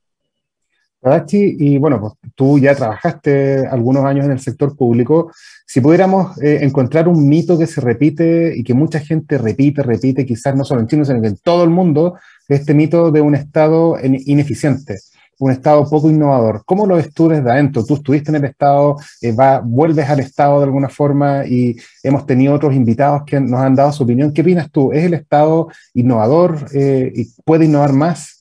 Y 1.31 1.79
bueno, 1.79 2.01
pues 2.01 2.15
tú 2.35 2.59
ya 2.59 2.75
trabajaste 2.75 3.67
algunos 3.67 4.05
años 4.05 4.25
en 4.25 4.33
el 4.33 4.41
sector 4.41 4.77
público. 4.77 5.31
Si 5.65 5.81
pudiéramos 5.81 6.37
eh, 6.43 6.59
encontrar 6.63 7.07
un 7.07 7.29
mito 7.29 7.57
que 7.59 7.67
se 7.67 7.81
repite 7.81 8.53
y 8.57 8.65
que 8.65 8.75
mucha 8.75 8.99
gente 8.99 9.39
repite, 9.39 9.83
repite, 9.83 10.27
quizás 10.27 10.57
no 10.57 10.65
solo 10.65 10.81
en 10.81 10.89
Chile, 10.89 11.05
sino 11.05 11.21
que 11.21 11.29
en 11.29 11.37
todo 11.37 11.63
el 11.63 11.71
mundo, 11.71 12.19
este 12.49 12.75
mito 12.75 13.11
de 13.13 13.21
un 13.21 13.35
Estado 13.35 13.97
ineficiente. 14.03 14.97
un 15.39 15.53
Estado 15.53 15.89
poco 15.89 16.11
innovador. 16.11 16.63
¿Cómo 16.65 16.87
lo 16.87 16.97
ves 16.97 17.13
tú 17.13 17.29
desde 17.29 17.51
adentro? 17.51 17.85
Tú 17.85 17.95
estuviste 17.95 18.31
en 18.31 18.37
el 18.37 18.45
Estado, 18.47 18.97
eh, 19.21 19.33
va, 19.33 19.61
vuelves 19.61 20.09
al 20.09 20.21
Estado 20.21 20.59
de 20.59 20.65
alguna 20.65 20.89
forma 20.89 21.45
y 21.47 21.77
hemos 22.03 22.27
tenido 22.27 22.55
otros 22.55 22.75
invitados 22.75 23.23
que 23.27 23.39
nos 23.39 23.61
han 23.61 23.75
dado 23.75 23.93
su 23.93 24.03
opinión. 24.03 24.33
¿Qué 24.33 24.41
opinas 24.41 24.71
tú? 24.71 24.93
¿Es 24.93 25.05
el 25.05 25.15
Estado 25.15 25.69
innovador 25.95 26.67
eh, 26.73 27.13
y 27.15 27.29
puede 27.45 27.67
innovar 27.67 27.93
más? 27.93 28.36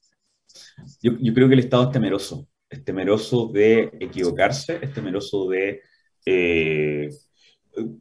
Yo, 1.05 1.33
creo 1.35 1.47
que 1.47 1.53
el 1.53 1.59
Estado 1.59 1.83
es 1.83 1.91
temeroso. 1.91 2.47
Es 2.67 2.83
temeroso 2.83 3.47
de 3.53 3.91
equivocarse, 3.99 4.79
es 4.81 4.91
temeroso 4.91 5.47
de 5.49 5.81
eh, 6.25 7.09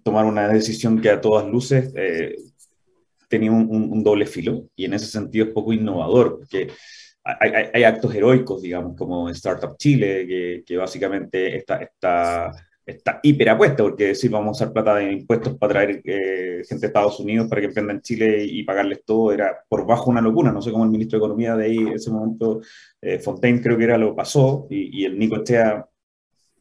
tomar 0.03 0.25
una 0.25 0.49
decisión 0.49 0.99
que 1.03 1.11
a 1.11 1.21
todas 1.21 1.47
luces 1.47 1.93
tenía 3.29 3.53
un, 3.53 4.03
doble 4.03 4.25
filo 4.25 4.69
y 4.75 4.87
en 4.87 4.95
ese 4.95 5.07
sentido 5.07 5.47
es 5.47 5.53
poco 5.53 5.75
innovador, 5.75 6.39
porque 6.39 6.69
hay, 7.23 7.83
actos 7.83 8.15
heroicos, 8.15 8.63
digamos, 8.63 8.97
como 8.97 9.29
Startup 9.29 9.77
Chile, 9.77 10.27
que, 10.27 10.65
que 10.67 10.77
básicamente 10.79 11.57
está, 11.57 11.83
está, 11.83 12.53
está 12.87 13.21
hiperapuesta, 13.23 13.83
porque 13.83 14.09
decir 14.09 14.31
vamos 14.31 14.49
a 14.49 14.65
usar 14.65 14.73
plata 14.73 14.97
de 14.97 15.13
impuestos 15.13 15.57
para 15.57 15.73
traer 15.73 16.03
eh, 16.05 16.63
gente 16.69 16.81
de 16.83 16.87
Estados 16.87 17.19
Unidos 17.21 17.49
para 17.49 17.61
que 17.61 17.69
emprenda 17.69 17.93
en 17.93 18.03
Chile 18.03 18.45
y 18.45 18.63
pagarles 18.65 19.05
todo, 19.05 19.33
era 19.33 19.65
por 19.69 19.87
bajo 19.87 20.11
una 20.11 20.21
locura. 20.21 20.53
No 20.53 20.63
sé 20.63 20.71
cómo 20.71 20.85
el 20.85 20.91
ministro 20.91 21.19
de 21.19 21.25
Economía 21.25 21.57
de 21.57 21.65
ahí, 21.65 21.79
en 21.79 21.93
ese 21.95 22.11
momento, 22.11 22.61
eh, 23.01 23.19
Fontaine 23.19 23.63
creo 23.63 23.79
que 23.79 23.85
era 23.85 23.99
lo 23.99 24.15
pasó, 24.15 24.67
y, 24.71 25.03
y 25.03 25.05
el 25.05 25.19
Nico 25.19 25.37
Estea 25.37 25.87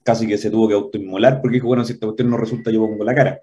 casi 0.03 0.27
que 0.27 0.37
se 0.37 0.49
tuvo 0.49 0.67
que 0.67 0.73
autoinmolar 0.73 1.41
porque 1.41 1.55
dijo, 1.55 1.67
bueno, 1.67 1.85
si 1.85 1.93
esta 1.93 2.07
cuestión 2.07 2.29
no 2.29 2.37
resulta, 2.37 2.71
yo 2.71 2.79
pongo 2.81 3.03
la 3.03 3.15
cara 3.15 3.41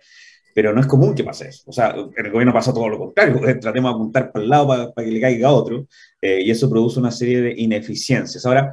pero 0.55 0.73
no 0.73 0.81
es 0.81 0.87
común 0.87 1.15
que 1.15 1.25
pase 1.25 1.49
eso. 1.49 1.65
O 1.67 1.73
sea, 1.73 1.95
en 1.95 2.27
el 2.27 2.33
gobierno 2.33 2.53
pasa 2.53 2.73
todo 2.73 2.89
lo 2.89 2.99
contrario, 2.99 3.41
tratemos 3.61 3.91
de 3.91 3.95
apuntar 3.95 4.33
para 4.33 4.43
el 4.43 4.51
lado 4.51 4.67
para, 4.69 4.93
que 4.95 5.11
le 5.11 5.21
caiga 5.21 5.49
a 5.49 5.53
otro, 5.53 5.87
eh, 6.21 6.43
y 6.45 6.51
eso 6.51 6.69
produce 6.69 7.01
una 7.01 7.11
serie 7.11 7.41
de 7.41 7.55
ineficiencias. 7.57 8.45
Ahora, 8.47 8.73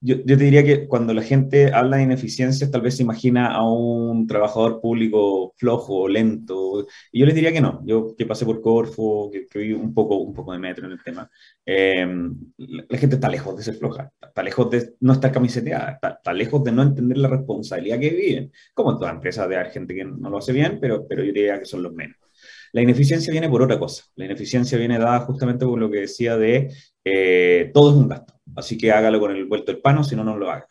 yo, 0.00 0.16
yo, 0.16 0.38
te 0.38 0.44
diría 0.44 0.64
que 0.64 0.86
cuando 0.86 1.12
la 1.12 1.22
gente 1.22 1.72
habla 1.72 1.96
de 1.96 2.04
ineficiencias, 2.04 2.70
tal 2.70 2.82
vez 2.82 2.96
se 2.96 3.02
imagina 3.02 3.52
a 3.52 3.68
un 3.68 4.26
trabajador 4.26 4.80
público 4.80 5.54
flojo, 5.56 6.08
lento, 6.08 6.86
y 7.12 7.20
yo 7.20 7.26
les 7.26 7.34
diría 7.34 7.52
que 7.52 7.60
no. 7.60 7.82
Yo 7.84 8.14
que 8.16 8.26
pasé 8.26 8.44
por 8.44 8.60
Corfo, 8.60 9.30
que, 9.32 9.46
que 9.46 9.74
un 9.74 9.92
poco, 9.94 10.16
un 10.16 10.32
poco 10.34 10.52
de 10.52 10.58
metro 10.58 10.86
en 10.86 10.92
el 10.92 11.02
tema, 11.02 11.30
eh, 11.66 12.06
la 12.56 12.98
gente 12.98 13.16
está 13.16 13.28
lejos 13.28 13.56
de 13.56 13.62
ser 13.62 13.74
floja, 13.76 14.12
está 14.20 14.42
lejos 14.42 14.70
de 14.70 14.94
no 15.00 15.12
estar 15.14 15.32
camiseteada, 15.32 15.98
está, 16.02 16.32
lejos 16.32 16.62
de 16.64 16.72
no 16.72 16.82
entender 16.82 17.18
la 17.18 17.28
responsabilidad 17.28 17.98
que 17.98 18.10
viven. 18.10 18.52
Como 18.74 18.92
en 18.92 18.98
toda 18.98 19.10
empresa 19.10 19.48
de 19.48 19.56
hay 19.56 19.70
gente 19.70 19.94
que 19.94 20.04
no 20.04 20.30
lo 20.30 20.38
hace 20.38 20.52
bien, 20.52 20.78
pero, 20.80 21.06
pero 21.08 21.22
yo 21.24 21.32
diría 21.32 21.58
que 21.58 21.66
son 21.66 21.82
los 21.82 21.92
menos. 21.92 22.16
La 22.78 22.82
ineficiencia 22.82 23.32
viene 23.32 23.48
por 23.48 23.60
otra 23.60 23.76
cosa. 23.76 24.04
La 24.14 24.26
ineficiencia 24.26 24.78
viene 24.78 25.00
dada 25.00 25.18
justamente 25.22 25.66
por 25.66 25.80
lo 25.80 25.90
que 25.90 26.02
decía 26.02 26.36
de 26.36 26.72
eh, 27.04 27.72
todo 27.74 27.90
es 27.90 27.96
un 27.96 28.06
gasto. 28.06 28.34
Así 28.54 28.78
que 28.78 28.92
hágalo 28.92 29.18
con 29.18 29.32
el 29.32 29.46
vuelto 29.46 29.72
del 29.72 29.80
pano, 29.80 30.04
si 30.04 30.14
no, 30.14 30.22
no 30.22 30.36
lo 30.38 30.48
haga. 30.48 30.68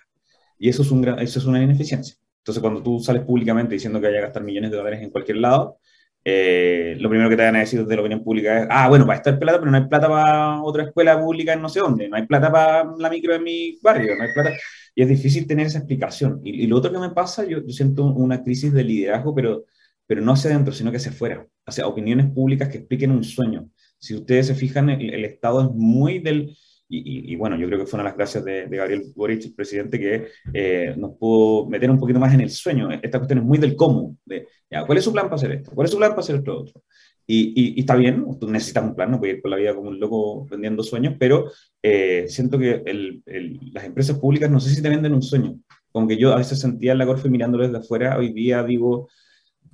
Y 0.57 0.69
eso 0.69 0.83
es, 0.83 0.91
un, 0.91 1.05
eso 1.19 1.39
es 1.39 1.45
una 1.45 1.61
ineficiencia. 1.61 2.15
Entonces, 2.37 2.61
cuando 2.61 2.81
tú 2.81 3.01
sales 3.01 3.23
públicamente 3.23 3.73
diciendo 3.73 3.99
que 3.99 4.07
vaya 4.07 4.19
a 4.19 4.21
gastar 4.21 4.41
millones 4.41 4.71
de 4.71 4.77
dólares 4.77 5.01
en 5.01 5.09
cualquier 5.09 5.39
lado, 5.39 5.79
eh, 6.23 6.95
lo 6.97 7.09
primero 7.09 7.29
que 7.29 7.35
te 7.35 7.43
van 7.43 7.57
a 7.57 7.59
decir 7.59 7.81
desde 7.81 7.95
la 7.95 8.01
opinión 8.01 8.23
pública 8.23 8.61
es, 8.61 8.67
ah, 8.69 8.87
bueno, 8.87 9.05
va 9.05 9.15
a 9.15 9.17
estar 9.17 9.37
plata, 9.37 9.59
pero 9.59 9.69
no 9.69 9.75
hay 9.75 9.87
plata 9.89 10.07
para 10.07 10.61
otra 10.63 10.83
escuela 10.83 11.19
pública 11.19 11.51
en 11.51 11.61
no 11.61 11.67
sé 11.67 11.81
dónde, 11.81 12.07
no 12.07 12.15
hay 12.15 12.25
plata 12.25 12.49
para 12.49 12.89
la 12.97 13.09
micro 13.09 13.33
de 13.33 13.39
mi 13.39 13.77
barrio, 13.81 14.15
no 14.15 14.23
hay 14.23 14.31
plata. 14.31 14.53
Y 14.95 15.01
es 15.01 15.09
difícil 15.09 15.45
tener 15.45 15.67
esa 15.67 15.79
explicación. 15.79 16.39
Y, 16.41 16.63
y 16.63 16.67
lo 16.67 16.77
otro 16.77 16.89
que 16.89 16.99
me 16.99 17.09
pasa, 17.09 17.43
yo, 17.43 17.57
yo, 17.65 17.73
siento 17.73 18.05
una 18.05 18.41
crisis 18.41 18.71
de 18.71 18.85
liderazgo, 18.85 19.35
pero, 19.35 19.65
pero 20.07 20.21
no 20.21 20.31
hacia 20.31 20.49
adentro, 20.51 20.73
sino 20.73 20.89
que 20.89 20.97
hacia 20.97 21.11
afuera, 21.11 21.45
hacia 21.65 21.85
opiniones 21.85 22.31
públicas 22.31 22.69
que 22.69 22.79
expliquen 22.79 23.11
un 23.11 23.23
sueño. 23.23 23.69
Si 23.99 24.15
ustedes 24.15 24.47
se 24.47 24.55
fijan, 24.55 24.89
el, 24.89 25.13
el 25.13 25.25
Estado 25.25 25.61
es 25.61 25.69
muy 25.71 26.19
del 26.19 26.55
y, 26.89 27.33
y, 27.33 27.35
bueno, 27.35 27.57
yo 27.57 27.67
creo 27.67 27.79
que 27.79 27.85
fue 27.85 27.97
una 27.97 28.03
de 28.03 28.09
las 28.09 28.17
gracias 28.17 28.45
de, 28.45 28.67
de 28.67 28.77
Gabriel 28.77 29.03
Boric, 29.13 29.43
el 29.43 29.53
presidente, 29.53 29.99
que 29.99 30.27
eh, 30.53 30.93
nos 30.97 31.17
pudo 31.17 31.67
meter 31.67 31.91
un 31.91 31.99
poquito 31.99 32.19
más 32.19 32.33
en 32.33 32.41
el 32.41 32.49
sueño. 32.49 32.89
Esta 32.91 33.19
cuestión 33.19 33.39
es 33.39 33.45
muy 33.45 33.57
del 33.57 33.75
cómo, 33.75 34.15
de 34.25 34.47
ya, 34.69 34.85
¿cuál 34.85 34.97
es 34.97 35.03
su 35.03 35.11
plan 35.11 35.25
para 35.25 35.35
hacer 35.35 35.51
esto? 35.51 35.71
¿Cuál 35.71 35.85
es 35.85 35.91
su 35.91 35.97
plan 35.97 36.11
para 36.11 36.21
hacer 36.21 36.37
esto 36.37 36.59
otro? 36.59 36.83
Y, 37.25 37.75
y, 37.75 37.79
está 37.81 37.95
bien, 37.95 38.25
tú 38.39 38.49
necesitas 38.49 38.85
un 38.85 38.95
plan, 38.95 39.11
no 39.11 39.19
puedes 39.19 39.35
ir 39.35 39.41
por 39.41 39.51
la 39.51 39.57
vida 39.57 39.75
como 39.75 39.89
un 39.89 39.99
loco 39.99 40.45
vendiendo 40.45 40.81
sueños, 40.81 41.15
pero 41.19 41.51
eh, 41.83 42.25
siento 42.29 42.57
que 42.57 42.81
el, 42.85 43.21
el, 43.25 43.59
las 43.73 43.83
empresas 43.83 44.17
públicas 44.17 44.49
no 44.49 44.61
sé 44.61 44.73
si 44.73 44.81
te 44.81 44.89
venden 44.89 45.13
un 45.13 45.21
sueño. 45.21 45.59
Como 45.91 46.07
que 46.07 46.15
yo 46.15 46.31
a 46.31 46.37
veces 46.37 46.59
sentía 46.59 46.93
en 46.93 46.99
la 46.99 47.05
Corfe 47.05 47.29
mirándolo 47.29 47.65
desde 47.65 47.79
afuera, 47.79 48.17
hoy 48.17 48.31
día 48.31 48.63
digo, 48.63 49.09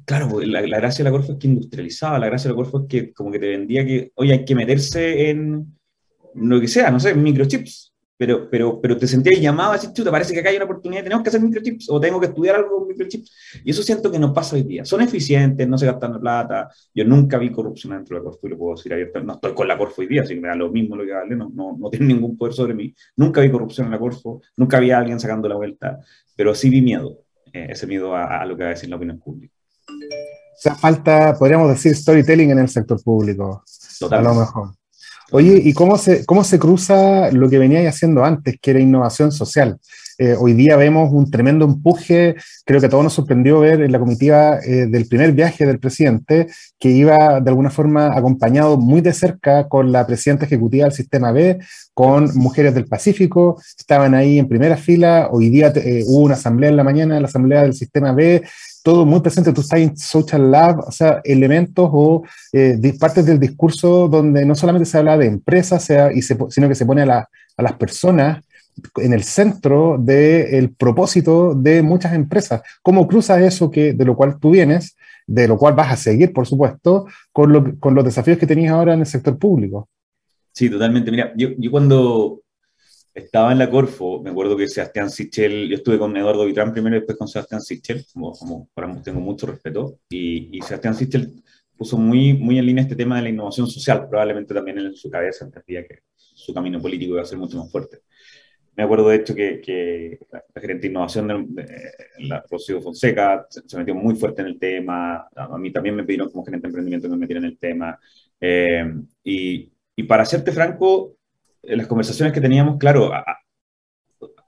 claro, 0.05 0.39
la, 0.41 0.61
la 0.61 0.77
gracia 0.77 1.03
de 1.03 1.09
la 1.09 1.15
Corfe 1.15 1.33
es 1.33 1.37
que 1.37 1.47
industrializaba, 1.47 2.19
la 2.19 2.27
gracia 2.27 2.49
de 2.49 2.55
la 2.55 2.63
Corfe 2.63 2.77
es 2.77 2.83
que 2.87 3.13
como 3.13 3.31
que 3.31 3.39
te 3.39 3.47
vendía 3.49 3.85
que, 3.85 4.11
oye, 4.15 4.33
hay 4.33 4.45
que 4.45 4.55
meterse 4.55 5.29
en 5.29 5.77
lo 6.35 6.59
que 6.59 6.67
sea, 6.67 6.91
no 6.91 6.99
sé, 6.99 7.13
microchips, 7.13 7.93
pero, 8.15 8.49
pero, 8.49 8.79
pero 8.79 8.97
te 8.97 9.07
sentías 9.07 9.41
llamado 9.41 9.71
a 9.71 9.73
decir, 9.73 9.91
chuta, 9.91 10.11
parece 10.11 10.33
que 10.33 10.39
acá 10.39 10.49
hay 10.49 10.55
una 10.55 10.65
oportunidad, 10.65 11.03
tenemos 11.03 11.23
que 11.23 11.29
hacer 11.29 11.41
microchips 11.41 11.89
o 11.89 11.99
tengo 11.99 12.19
que 12.19 12.27
estudiar 12.27 12.55
algo 12.55 12.79
con 12.79 12.87
microchips. 12.87 13.61
Y 13.65 13.71
eso 13.71 13.83
siento 13.83 14.11
que 14.11 14.19
no 14.19 14.33
pasa 14.33 14.55
hoy 14.55 14.63
día. 14.63 14.85
Son 14.85 15.01
eficientes, 15.01 15.67
no 15.67 15.77
se 15.77 15.87
gastan 15.87 16.13
la 16.13 16.19
plata. 16.19 16.69
Yo 16.93 17.03
nunca 17.05 17.37
vi 17.37 17.51
corrupción 17.51 17.93
dentro 17.93 18.15
de 18.15 18.21
la 18.21 18.29
Corfo 18.29 18.47
y 18.47 18.49
lo 18.51 18.57
puedo 18.57 18.75
decir 18.75 18.93
abierto. 18.93 19.21
No 19.21 19.33
estoy 19.33 19.53
con 19.53 19.67
la 19.67 19.77
Corfo 19.77 20.01
hoy 20.01 20.07
día, 20.07 20.21
así 20.21 20.35
que 20.35 20.41
me 20.41 20.47
da 20.47 20.55
lo 20.55 20.71
mismo 20.71 20.95
lo 20.95 21.05
que 21.05 21.11
vale, 21.11 21.35
no, 21.35 21.51
no, 21.53 21.75
no 21.77 21.89
tiene 21.89 22.05
ningún 22.05 22.37
poder 22.37 22.53
sobre 22.53 22.73
mí. 22.73 22.93
Nunca 23.17 23.41
vi 23.41 23.51
corrupción 23.51 23.87
en 23.87 23.91
la 23.91 23.99
Corfo, 23.99 24.41
nunca 24.55 24.79
vi 24.79 24.91
a 24.91 24.99
alguien 24.99 25.19
sacando 25.19 25.49
la 25.49 25.55
vuelta, 25.55 25.99
pero 26.35 26.53
sí 26.55 26.69
vi 26.69 26.81
miedo, 26.81 27.23
eh, 27.51 27.67
ese 27.71 27.87
miedo 27.87 28.15
a, 28.15 28.41
a, 28.41 28.45
lo 28.45 28.55
que 28.55 28.63
va 28.63 28.69
a 28.69 28.73
decir 28.73 28.89
la 28.89 28.95
opinión 28.95 29.19
pública. 29.19 29.52
Sea, 30.57 30.75
falta, 30.75 31.35
podríamos 31.37 31.69
decir, 31.69 31.95
storytelling 31.95 32.51
en 32.51 32.59
el 32.59 32.69
sector 32.69 33.01
público. 33.03 33.63
Totalmente. 33.99 34.29
A 34.29 34.33
lo 34.33 34.39
mejor. 34.39 34.75
Oye, 35.31 35.61
¿y 35.63 35.73
cómo 35.73 35.97
se, 35.97 36.25
cómo 36.25 36.43
se 36.43 36.59
cruza 36.59 37.31
lo 37.31 37.49
que 37.49 37.57
venía 37.57 37.87
haciendo 37.89 38.23
antes, 38.23 38.55
que 38.61 38.71
era 38.71 38.79
innovación 38.79 39.31
social? 39.31 39.79
Eh, 40.19 40.35
hoy 40.39 40.53
día 40.53 40.77
vemos 40.77 41.11
un 41.11 41.31
tremendo 41.31 41.65
empuje, 41.65 42.35
creo 42.65 42.79
que 42.79 42.85
a 42.85 42.89
todos 42.89 43.03
nos 43.03 43.13
sorprendió 43.13 43.59
ver 43.59 43.81
en 43.81 43.91
la 43.91 43.99
comitiva 43.99 44.59
eh, 44.59 44.85
del 44.87 45.07
primer 45.07 45.31
viaje 45.31 45.65
del 45.65 45.79
presidente, 45.79 46.47
que 46.77 46.89
iba 46.89 47.39
de 47.39 47.49
alguna 47.49 47.71
forma 47.71 48.15
acompañado 48.15 48.77
muy 48.77 49.01
de 49.01 49.11
cerca 49.11 49.67
con 49.67 49.91
la 49.91 50.05
presidenta 50.05 50.45
ejecutiva 50.45 50.85
del 50.85 50.93
Sistema 50.93 51.31
B, 51.31 51.57
con 51.95 52.29
mujeres 52.35 52.75
del 52.75 52.85
Pacífico, 52.85 53.59
estaban 53.77 54.13
ahí 54.13 54.37
en 54.37 54.47
primera 54.47 54.77
fila, 54.77 55.29
hoy 55.31 55.49
día 55.49 55.73
eh, 55.75 56.03
hubo 56.05 56.25
una 56.25 56.35
asamblea 56.35 56.69
en 56.69 56.77
la 56.77 56.83
mañana, 56.83 57.19
la 57.19 57.27
asamblea 57.27 57.63
del 57.63 57.73
Sistema 57.73 58.11
B, 58.11 58.43
todo 58.83 59.05
muy 59.05 59.21
presente, 59.21 59.53
tú 59.53 59.61
estás 59.61 59.79
en 59.79 59.97
Social 59.97 60.51
Lab, 60.51 60.79
o 60.79 60.91
sea, 60.91 61.21
elementos 61.23 61.89
o 61.91 62.23
eh, 62.51 62.77
partes 62.99 63.25
del 63.25 63.39
discurso 63.39 64.09
donde 64.09 64.45
no 64.45 64.55
solamente 64.55 64.85
se 64.85 64.97
habla 64.97 65.17
de 65.17 65.25
empresas, 65.27 65.83
sea, 65.83 66.11
sino 66.49 66.67
que 66.67 66.75
se 66.75 66.85
pone 66.85 67.03
a, 67.03 67.05
la, 67.05 67.29
a, 67.57 67.63
las 67.63 67.73
personas 67.73 68.43
en 68.97 69.13
el 69.13 69.23
centro 69.23 69.97
del 69.97 70.71
propósito 70.71 71.55
de 71.55 71.81
muchas 71.81 72.13
empresas. 72.13 72.61
¿Cómo 72.81 73.07
cruzas 73.07 73.41
eso 73.41 73.71
que, 73.71 73.93
de 73.93 74.05
lo 74.05 74.17
cual 74.17 74.37
tú 74.37 74.51
vienes, 74.51 74.97
de 75.25 75.47
lo 75.47 75.57
cual 75.57 75.73
vas 75.75 75.93
a 75.93 75.97
seguir, 75.97 76.33
por 76.33 76.45
supuesto, 76.45 77.05
con, 77.31 77.53
lo, 77.53 77.79
con 77.79 77.95
los 77.95 78.03
desafíos 78.03 78.37
que 78.37 78.47
tenías 78.47 78.73
ahora 78.73 78.95
en 78.95 78.99
el 78.99 79.05
sector 79.05 79.37
público? 79.37 79.87
Sí, 80.51 80.69
totalmente. 80.69 81.09
Mira, 81.09 81.33
yo 81.35 81.71
cuando 81.71 82.42
estaba 83.13 83.51
en 83.51 83.59
la 83.59 83.69
Corfo, 83.69 84.21
me 84.21 84.31
acuerdo 84.31 84.57
que 84.57 84.67
Sebastián 84.67 85.09
Sichel, 85.09 85.69
yo 85.69 85.75
estuve 85.75 85.99
con 85.99 86.15
Eduardo 86.17 86.45
Vitrán 86.45 86.73
primero 86.73 86.95
y 86.95 86.99
después 86.99 87.17
con 87.17 87.27
Sebastián 87.27 87.61
Sichel, 87.61 88.05
como, 88.11 88.33
como 88.33 88.69
para 88.73 89.01
tengo 89.01 89.19
mucho 89.19 89.45
respeto, 89.45 89.99
y, 90.09 90.57
y, 90.57 90.61
Sebastián 90.61 90.95
Sichel 90.95 91.43
puso 91.77 91.97
muy, 91.97 92.33
muy 92.33 92.57
en 92.57 92.65
línea 92.65 92.83
este 92.83 92.95
tema 92.95 93.17
de 93.17 93.23
la 93.23 93.29
innovación 93.29 93.67
social, 93.67 94.07
probablemente 94.09 94.53
también 94.53 94.79
en 94.79 94.95
su 94.95 95.09
cabeza 95.09 95.45
entendía 95.45 95.85
que 95.85 95.99
su 96.15 96.53
camino 96.53 96.81
político 96.81 97.13
iba 97.13 97.21
a 97.21 97.25
ser 97.25 97.37
mucho 97.37 97.57
más 97.57 97.71
fuerte. 97.71 97.99
Me 98.75 98.83
acuerdo 98.83 99.09
de 99.09 99.17
hecho 99.17 99.35
que, 99.35 99.61
que 99.61 100.19
la 100.31 100.61
gerente 100.61 100.87
de 100.87 100.87
innovación 100.87 101.27
de, 101.27 101.63
de 101.63 102.27
la 102.27 102.43
Rocío 102.49 102.81
Fonseca 102.81 103.45
se, 103.47 103.61
se, 103.67 103.77
metió 103.77 103.93
muy 103.93 104.15
fuerte 104.15 104.41
en 104.41 104.47
el 104.47 104.57
tema, 104.59 105.27
a 105.35 105.57
mí 105.59 105.71
también 105.71 105.95
me 105.95 106.03
pidieron 106.03 106.31
como 106.31 106.43
gerente 106.43 106.63
de 106.63 106.69
emprendimiento 106.69 107.07
que 107.07 107.13
me 107.13 107.19
metiera 107.19 107.39
en 107.39 107.45
el 107.45 107.59
tema, 107.59 107.99
eh, 108.41 108.91
y, 109.23 109.71
y 109.95 110.03
para 110.03 110.25
serte 110.25 110.51
franco, 110.51 111.17
en 111.63 111.77
las 111.77 111.87
conversaciones 111.87 112.33
que 112.33 112.41
teníamos, 112.41 112.77
claro, 112.77 113.13
a, 113.13 113.23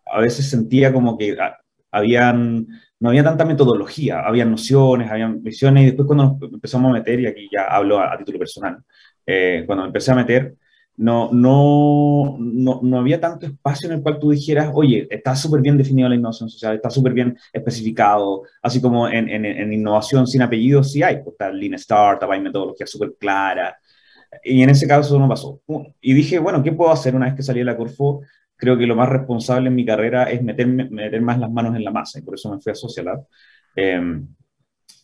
a 0.06 0.20
veces 0.20 0.50
sentía 0.50 0.94
como 0.94 1.18
que 1.18 1.38
a, 1.40 1.58
habían, 1.92 2.68
no 3.00 3.10
había 3.10 3.24
tanta 3.24 3.46
metodología, 3.46 4.22
había 4.22 4.46
nociones, 4.46 5.10
había 5.10 5.28
visiones, 5.28 5.84
y 5.84 5.86
después 5.88 6.08
cuando 6.08 6.38
nos 6.40 6.54
empezamos 6.54 6.90
a 6.90 6.94
meter, 6.94 7.20
y 7.20 7.28
aquí 7.28 7.50
ya 7.52 7.64
hablo 7.66 8.00
a, 8.00 8.14
a 8.14 8.18
título 8.18 8.40
personal, 8.40 8.84
eh, 9.26 9.64
cuando 9.66 9.84
me 9.84 9.88
empecé 9.88 10.12
a 10.12 10.16
meter, 10.16 10.56
no, 10.98 11.30
no, 11.34 12.38
no, 12.40 12.80
no, 12.82 13.00
había 13.00 13.20
tanto 13.20 13.46
espacio 13.46 13.90
en 13.90 13.98
el 13.98 14.02
cual 14.02 14.18
tú 14.18 14.32
dijeras, 14.32 14.72
oye, 14.74 15.08
está 15.10 15.36
súper 15.36 15.62
bien 15.62 15.78
definido 15.78 16.08
la 16.08 16.16
innovación 16.16 16.50
social, 16.50 16.76
está 16.76 16.90
súper 16.90 17.14
bien 17.14 17.38
especificado, 17.52 18.44
así 18.62 18.82
como 18.82 19.08
en, 19.10 19.28
en, 19.28 19.46
en, 19.46 19.74
innovación 19.74 20.26
sin 20.26 20.42
apellidos 20.42 20.94
sí 20.94 21.04
hay, 21.04 21.18
pues 21.18 21.34
está 21.34 21.52
Lean 21.52 21.74
Startup, 21.74 22.32
hay 22.32 22.40
metodología 22.40 22.88
súper 22.88 23.14
clara, 23.20 23.78
y 24.44 24.62
en 24.64 24.70
ese 24.70 24.88
caso 24.88 25.18
no 25.20 25.28
pasó. 25.28 25.62
Y 26.02 26.14
dije, 26.14 26.40
bueno, 26.40 26.64
¿qué 26.64 26.72
puedo 26.72 26.92
hacer 26.92 27.16
una 27.16 27.26
vez 27.26 27.36
que 27.36 27.44
salí 27.44 27.60
de 27.60 27.66
la 27.66 27.78
Corfo? 27.78 28.22
Creo 28.56 28.78
que 28.78 28.88
lo 28.88 28.96
más 28.96 29.10
responsable 29.10 29.68
en 29.70 29.76
mi 29.76 29.86
carrera 29.86 30.32
es 30.32 30.42
meter, 30.44 30.68
meter 30.68 31.22
más 31.22 31.40
las 31.40 31.52
manos 31.52 31.76
en 31.76 31.84
la 31.84 31.92
masa, 31.92 32.20
y 32.20 32.22
por 32.22 32.36
eso 32.36 32.52
me 32.54 32.60
fui 32.62 32.72
a 32.72 32.76
Social 32.76 33.06
Lab. 33.06 33.26
Eh, 33.76 34.22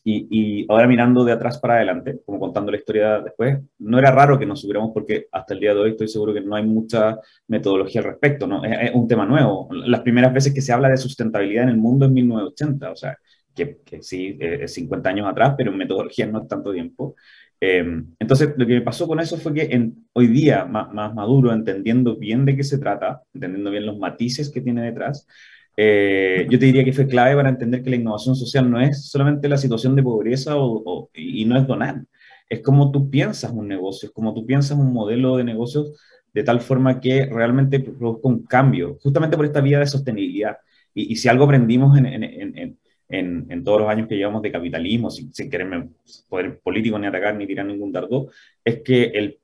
y, 0.03 0.65
ahora 0.69 0.87
mirando 0.87 1.23
de 1.23 1.31
atrás 1.31 1.59
para 1.59 1.75
adelante, 1.75 2.21
como 2.25 2.39
contando 2.39 2.71
la 2.71 2.77
historia 2.77 3.19
después, 3.21 3.59
no 3.79 3.99
era 3.99 4.11
raro 4.11 4.39
que 4.39 4.45
nos 4.45 4.61
supiéramos 4.61 4.91
porque 4.93 5.27
hasta 5.31 5.53
el 5.53 5.59
día 5.59 5.73
de 5.73 5.79
hoy 5.79 5.91
estoy 5.91 6.07
seguro 6.07 6.33
que 6.33 6.41
no 6.41 6.55
hay 6.55 6.65
mucha 6.65 7.19
metodología 7.47 8.01
al 8.01 8.07
respecto, 8.07 8.47
¿no? 8.47 8.63
Es, 8.63 8.91
un 8.93 9.07
tema 9.07 9.25
nuevo. 9.25 9.69
Las 9.71 10.01
primeras 10.01 10.33
veces 10.33 10.53
que 10.53 10.61
se 10.61 10.73
habla 10.73 10.89
de 10.89 10.97
sustentabilidad 10.97 11.63
en 11.63 11.69
el 11.69 11.77
mundo 11.77 12.05
es 12.05 12.11
1980, 12.11 12.91
o 12.91 12.95
sea, 12.95 13.17
que, 13.53 13.79
que 13.85 14.01
sí, 14.01 14.37
es 14.39 14.73
50 14.73 15.09
años 15.09 15.27
atrás, 15.27 15.53
pero 15.57 15.71
en 15.71 15.77
metodología 15.77 16.25
no 16.25 16.41
es 16.41 16.47
tanto 16.47 16.73
tiempo. 16.73 17.15
Em, 17.63 18.15
entonces, 18.19 18.53
lo 18.57 18.65
que 18.65 18.73
me 18.73 18.81
pasó 18.81 19.07
con 19.07 19.19
eso 19.19 19.37
fue 19.37 19.53
que 19.53 19.61
en, 19.71 20.07
hoy 20.13 20.27
día, 20.27 20.65
más, 20.65 20.91
maduro, 21.13 21.53
entendiendo 21.53 22.17
bien 22.17 22.43
de 22.43 22.55
qué 22.55 22.63
se 22.63 22.79
trata, 22.79 23.21
entendiendo 23.35 23.69
bien 23.69 23.85
los 23.85 23.99
matices 23.99 24.49
que 24.49 24.61
tiene 24.61 24.81
detrás, 24.81 25.27
eh, 25.77 26.47
yo 26.49 26.57
te 26.59 26.65
diría 26.65 26.83
que 26.83 26.91
fue 26.91 27.07
clave 27.07 27.35
para 27.35 27.49
entender 27.49 27.83
que 27.83 27.91
la 27.91 27.95
innovación 27.97 28.35
social 28.35 28.69
no 28.69 28.81
es 28.81 29.05
solamente 29.09 29.47
la 29.47 29.57
situación 29.57 29.95
de 29.95 30.03
pobreza 30.03 30.55
o, 30.57 31.09
y 31.13 31.45
no 31.45 31.57
es 31.57 31.67
donar, 31.67 32.03
es 32.49 32.61
como 32.61 32.91
tú 32.91 33.09
piensas 33.09 33.51
un 33.51 33.67
negocio, 33.67 34.07
es 34.09 34.13
como 34.13 34.33
tú 34.33 34.45
piensas 34.45 34.77
un 34.77 34.91
modelo 34.91 35.37
de 35.37 35.43
negocios 35.43 35.93
de 36.33 36.43
tal 36.43 36.61
forma 36.61 36.99
que 36.99 37.25
realmente 37.25 37.79
produzca 37.79 38.27
un 38.27 38.43
cambio, 38.43 38.97
justamente 39.01 39.37
por 39.37 39.45
esta 39.45 39.61
vía 39.61 39.79
de 39.79 39.87
sostenibilidad. 39.87 40.57
Y, 40.93 41.15
si 41.15 41.29
algo 41.29 41.45
aprendimos 41.45 41.97
en, 41.97 42.05
en, 42.05 42.23
en, 42.57 42.70
en, 43.11 43.63
todos 43.63 43.81
los 43.81 43.89
años 43.89 44.07
que 44.07 44.15
llevamos 44.15 44.41
de 44.41 44.51
capitalismo, 44.51 45.09
sin, 45.09 45.33
sin 45.33 45.49
quererme 45.49 45.89
poder 46.29 46.59
político 46.59 46.97
ni 46.97 47.07
atacar 47.07 47.35
ni 47.35 47.45
tirar 47.45 47.65
ningún 47.65 47.91
dardo, 47.91 48.29
es 48.63 48.81
que 48.81 49.03
el 49.05 49.39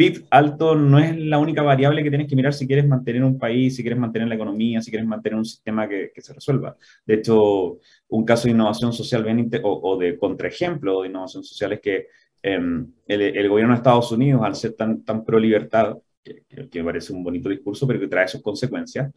PIB 0.00 0.24
alto 0.30 0.74
no 0.74 0.98
es 0.98 1.14
la 1.18 1.38
única 1.38 1.60
variable 1.60 2.02
que 2.02 2.08
tienes 2.08 2.26
que 2.26 2.34
mirar 2.34 2.54
si 2.54 2.66
quieres 2.66 2.88
mantener 2.88 3.22
un 3.22 3.38
país, 3.38 3.76
si 3.76 3.82
quieres 3.82 3.98
mantener 3.98 4.28
la 4.28 4.34
economía, 4.34 4.80
si 4.80 4.90
quieres 4.90 5.06
mantener 5.06 5.38
un 5.38 5.44
sistema 5.44 5.86
que, 5.86 6.10
se 6.16 6.32
resuelva. 6.32 6.74
De 7.04 7.16
hecho, 7.16 7.78
un 8.08 8.24
caso 8.24 8.44
de 8.44 8.52
innovación 8.52 8.94
social 8.94 9.22
bien 9.22 9.50
o, 9.62 9.98
de 9.98 10.16
contraejemplo 10.16 11.02
de 11.02 11.08
innovación 11.08 11.44
social 11.44 11.74
es 11.74 11.80
que 11.80 12.06
em, 12.42 12.90
el, 13.06 13.48
gobierno 13.50 13.74
de 13.74 13.76
Estados 13.76 14.10
Unidos, 14.10 14.40
al 14.42 14.54
ser 14.54 14.72
tan, 14.72 15.02
tan 15.04 15.22
pro 15.22 15.38
libertad, 15.38 15.98
que, 16.24 16.44
me 16.78 16.84
parece 16.84 17.12
un 17.12 17.22
bonito 17.22 17.50
discurso, 17.50 17.86
pero 17.86 18.00
que 18.00 18.08
trae 18.08 18.26
sus 18.26 18.40
consecuencias, 18.40 19.12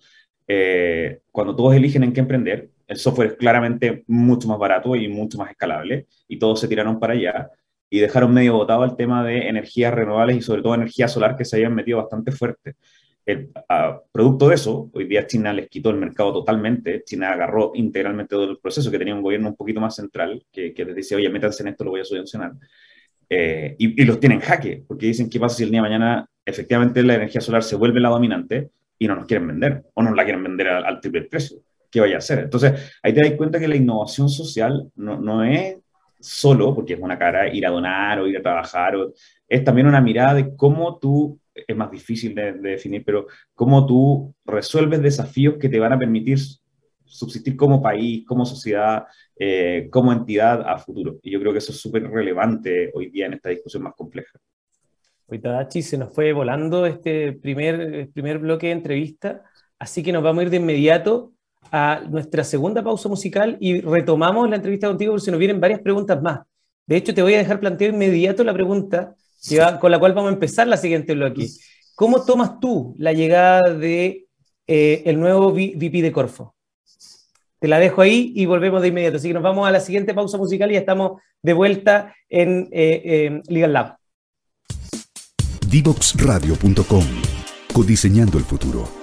eh, 0.45 1.21
cuando 1.31 1.55
todos 1.55 1.75
eligen 1.75 2.03
en 2.03 2.11
qué 2.11 2.19
emprender, 2.19 2.69
el 2.87 2.97
software 2.97 3.31
es 3.31 3.37
claramente 3.37 4.03
mucho 4.07 4.47
más 4.47 4.59
barato 4.59 4.95
y 4.95 5.07
mucho 5.07 5.37
más 5.37 5.51
escalable, 5.51 6.07
y 6.27 6.37
todos 6.37 6.59
se 6.59 6.67
tiraron 6.67 6.99
para 6.99 7.13
allá 7.13 7.49
y 7.89 7.99
dejaron 7.99 8.33
medio 8.33 8.53
votado 8.53 8.83
el 8.85 8.95
tema 8.95 9.23
de 9.23 9.47
energías 9.47 9.93
renovables 9.93 10.37
y 10.37 10.41
sobre 10.41 10.63
todo 10.63 10.73
energía 10.73 11.07
solar 11.07 11.37
que 11.37 11.45
se 11.45 11.57
habían 11.57 11.75
metido 11.75 11.99
bastante 11.99 12.31
fuerte. 12.31 12.75
El, 13.25 13.51
producto 14.11 14.49
de 14.49 14.55
eso, 14.55 14.89
hoy 14.93 15.05
día 15.05 15.27
China 15.27 15.53
les 15.53 15.69
quitó 15.69 15.91
el 15.91 15.97
mercado 15.97 16.33
totalmente, 16.33 17.03
China 17.05 17.31
agarró 17.31 17.71
integralmente 17.75 18.31
todo 18.31 18.49
el 18.49 18.57
proceso, 18.57 18.89
que 18.89 18.97
tenía 18.97 19.13
un 19.13 19.21
gobierno 19.21 19.49
un 19.49 19.55
poquito 19.55 19.79
más 19.79 19.95
central, 19.95 20.43
que, 20.51 20.73
que 20.73 20.85
les 20.85 20.95
dice, 20.95 21.15
oye, 21.15 21.29
métanse 21.29 21.61
en 21.61 21.69
esto, 21.69 21.83
lo 21.83 21.91
voy 21.91 22.01
a 22.01 22.05
subvencionar. 22.05 22.53
Eh, 23.29 23.75
y, 23.77 24.05
los 24.05 24.19
tienen 24.19 24.39
en 24.39 24.43
jaque, 24.43 24.83
porque 24.87 25.05
dicen, 25.05 25.29
¿qué 25.29 25.39
pasa 25.39 25.57
si 25.57 25.63
el 25.63 25.69
día 25.69 25.81
de 25.81 25.89
mañana 25.89 26.27
efectivamente 26.45 27.03
la 27.03 27.15
energía 27.15 27.41
solar 27.41 27.63
se 27.63 27.75
vuelve 27.75 27.99
la 27.99 28.09
dominante 28.09 28.71
y 28.99 29.07
no 29.07 29.15
nos 29.15 29.25
quieren 29.25 29.47
vender, 29.47 29.83
o 29.93 30.03
nos 30.03 30.15
la 30.15 30.23
quieren 30.23 30.43
vender 30.43 30.67
al, 30.67 30.85
al 30.85 30.99
triple 30.99 31.23
precio? 31.23 31.59
¿Qué 31.93 31.99
vaya 31.99 32.15
a 32.15 32.17
hacer? 32.17 32.39
Entonces, 32.39 32.91
ahí 33.03 33.13
te 33.13 33.21
das 33.21 33.37
cuenta 33.37 33.59
que 33.59 33.67
la 33.67 33.75
innovación 33.75 34.27
social 34.27 34.89
no, 34.95 35.21
no 35.21 35.43
es 35.43 35.77
solo, 36.19 36.73
porque 36.73 36.93
es 36.93 36.99
una 36.99 37.19
cara 37.19 37.53
ir 37.53 37.67
a 37.67 37.69
donar 37.69 38.19
o 38.19 38.25
ir 38.25 38.35
a 38.35 38.41
trabajar, 38.41 38.95
es 39.47 39.63
también 39.63 39.85
una 39.85 40.01
mirada 40.01 40.33
de 40.33 40.55
cómo 40.55 40.97
tú, 40.97 41.39
es 41.53 41.75
más 41.75 41.91
difícil 41.91 42.33
de, 42.33 42.53
definir, 42.53 43.03
pero 43.05 43.27
cómo 43.53 43.85
tú 43.85 44.33
resuelves 44.43 45.03
desafíos 45.03 45.57
que 45.59 45.69
te 45.69 45.79
van 45.79 45.93
a 45.93 45.99
permitir 45.99 46.39
subsistir 47.05 47.55
como 47.55 47.79
país, 47.79 48.25
como 48.25 48.43
sociedad, 48.43 49.03
eh, 49.37 49.87
como 49.91 50.11
entidad 50.11 50.67
a 50.67 50.79
futuro. 50.79 51.19
Y 51.21 51.29
yo 51.29 51.39
creo 51.39 51.51
que 51.51 51.59
eso 51.59 51.73
es 51.73 51.79
súper 51.79 52.09
relevante 52.09 52.89
hoy 52.95 53.11
día 53.11 53.27
en 53.27 53.33
esta 53.33 53.49
discusión 53.49 53.83
más 53.83 53.93
compleja. 53.93 54.39
Hoy 55.27 55.37
Tadachi 55.37 55.83
se 55.83 55.99
nos 55.99 56.11
fue 56.11 56.33
volando 56.33 56.87
este 56.87 57.33
primer, 57.33 58.09
primer 58.13 58.39
bloque 58.39 58.67
de 58.67 58.73
entrevista, 58.73 59.43
así 59.77 60.01
que 60.01 60.11
nos 60.11 60.23
vamos 60.23 60.41
a 60.41 60.43
ir 60.45 60.49
de 60.49 60.57
inmediato 60.57 61.32
a 61.71 62.01
nuestra 62.09 62.43
segunda 62.43 62.83
pausa 62.83 63.09
musical 63.09 63.57
y 63.59 63.81
retomamos 63.81 64.49
la 64.49 64.57
entrevista 64.57 64.87
contigo 64.87 65.13
porque 65.13 65.25
se 65.25 65.31
nos 65.31 65.39
vienen 65.39 65.59
varias 65.59 65.79
preguntas 65.81 66.21
más. 66.21 66.41
De 66.85 66.97
hecho, 66.97 67.13
te 67.13 67.21
voy 67.21 67.33
a 67.33 67.37
dejar 67.37 67.59
plantear 67.59 67.93
inmediato 67.93 68.43
la 68.43 68.53
pregunta 68.53 69.15
con 69.79 69.91
la 69.91 69.99
cual 69.99 70.13
vamos 70.13 70.31
a 70.31 70.33
empezar 70.33 70.67
la 70.67 70.77
siguiente 70.77 71.13
bloque. 71.13 71.47
¿Cómo 71.95 72.23
tomas 72.25 72.59
tú 72.59 72.95
la 72.97 73.13
llegada 73.13 73.73
de 73.73 74.27
eh, 74.67 75.03
el 75.05 75.19
nuevo 75.19 75.51
VP 75.51 76.01
de 76.01 76.11
Corfo? 76.11 76.55
Te 77.59 77.67
la 77.67 77.79
dejo 77.79 78.01
ahí 78.01 78.33
y 78.35 78.45
volvemos 78.45 78.81
de 78.81 78.89
inmediato. 78.89 79.17
Así 79.17 79.29
que 79.29 79.33
nos 79.33 79.43
vamos 79.43 79.67
a 79.67 79.71
la 79.71 79.79
siguiente 79.79 80.13
pausa 80.13 80.37
musical 80.37 80.69
y 80.71 80.73
ya 80.73 80.79
estamos 80.81 81.21
de 81.41 81.53
vuelta 81.53 82.13
en 82.29 82.67
eh, 82.71 83.41
Legal 83.47 83.73
Lab. 83.73 83.97
Divoxradio.com 85.69 87.05
Codiseñando 87.73 88.37
el 88.37 88.43
futuro. 88.43 89.02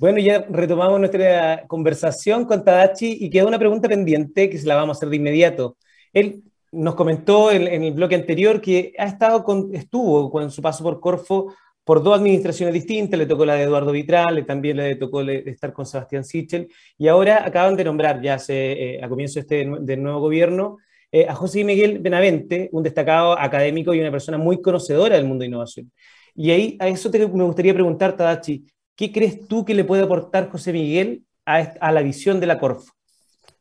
bueno, 0.00 0.18
ya 0.18 0.46
retomamos 0.48 0.98
nuestra 0.98 1.66
conversación 1.66 2.46
con 2.46 2.64
Tadachi 2.64 3.18
y 3.20 3.28
queda 3.28 3.44
una 3.44 3.58
pregunta 3.58 3.86
pendiente 3.86 4.48
que 4.48 4.56
se 4.56 4.66
la 4.66 4.76
vamos 4.76 4.96
a 4.96 4.98
hacer 4.98 5.10
de 5.10 5.16
inmediato. 5.16 5.76
Él 6.14 6.42
nos 6.72 6.94
comentó 6.94 7.52
en, 7.52 7.66
el 7.66 7.92
bloque 7.92 8.14
anterior 8.14 8.62
que 8.62 8.94
ha 8.96 9.04
estado 9.04 9.44
con, 9.44 9.74
estuvo 9.74 10.30
con 10.30 10.50
su 10.50 10.62
paso 10.62 10.82
por 10.82 11.00
Corfo 11.00 11.54
por 11.84 12.02
dos 12.02 12.18
administraciones 12.18 12.72
distintas, 12.72 13.18
le 13.18 13.26
tocó 13.26 13.44
la 13.44 13.56
de 13.56 13.64
Eduardo 13.64 13.92
Vitral, 13.92 14.46
también 14.46 14.78
le 14.78 14.96
tocó 14.96 15.20
estar 15.20 15.74
con 15.74 15.84
Sebastián 15.84 16.24
Sichel, 16.24 16.68
y 16.96 17.08
ahora 17.08 17.44
acaban 17.44 17.76
de 17.76 17.84
nombrar, 17.84 18.22
ya 18.22 18.38
se, 18.38 18.94
eh, 18.94 19.04
a 19.04 19.08
comienzo 19.08 19.38
este, 19.38 19.70
del 19.80 20.02
nuevo 20.02 20.20
gobierno, 20.20 20.78
eh, 21.12 21.26
a 21.28 21.34
José 21.34 21.62
Miguel 21.62 21.98
Benavente, 21.98 22.70
un 22.72 22.82
destacado 22.82 23.38
académico 23.38 23.92
y 23.92 24.00
una 24.00 24.10
persona 24.10 24.38
muy 24.38 24.62
conocedora 24.62 25.16
del 25.16 25.26
mundo 25.26 25.42
de 25.42 25.48
innovación. 25.48 25.92
Y 26.34 26.50
ahí 26.52 26.76
a 26.80 26.88
eso 26.88 27.10
me 27.12 27.44
gustaría 27.44 27.74
preguntar, 27.74 28.16
Tadachi, 28.16 28.64
¿Qué 29.00 29.12
crees 29.12 29.48
tú 29.48 29.64
que 29.64 29.72
le 29.72 29.84
puede 29.84 30.02
aportar 30.02 30.50
José 30.50 30.74
Miguel 30.74 31.24
a, 31.46 31.90
la 31.90 32.02
visión 32.02 32.38
de 32.38 32.46
la 32.46 32.58
Corfo? 32.58 32.92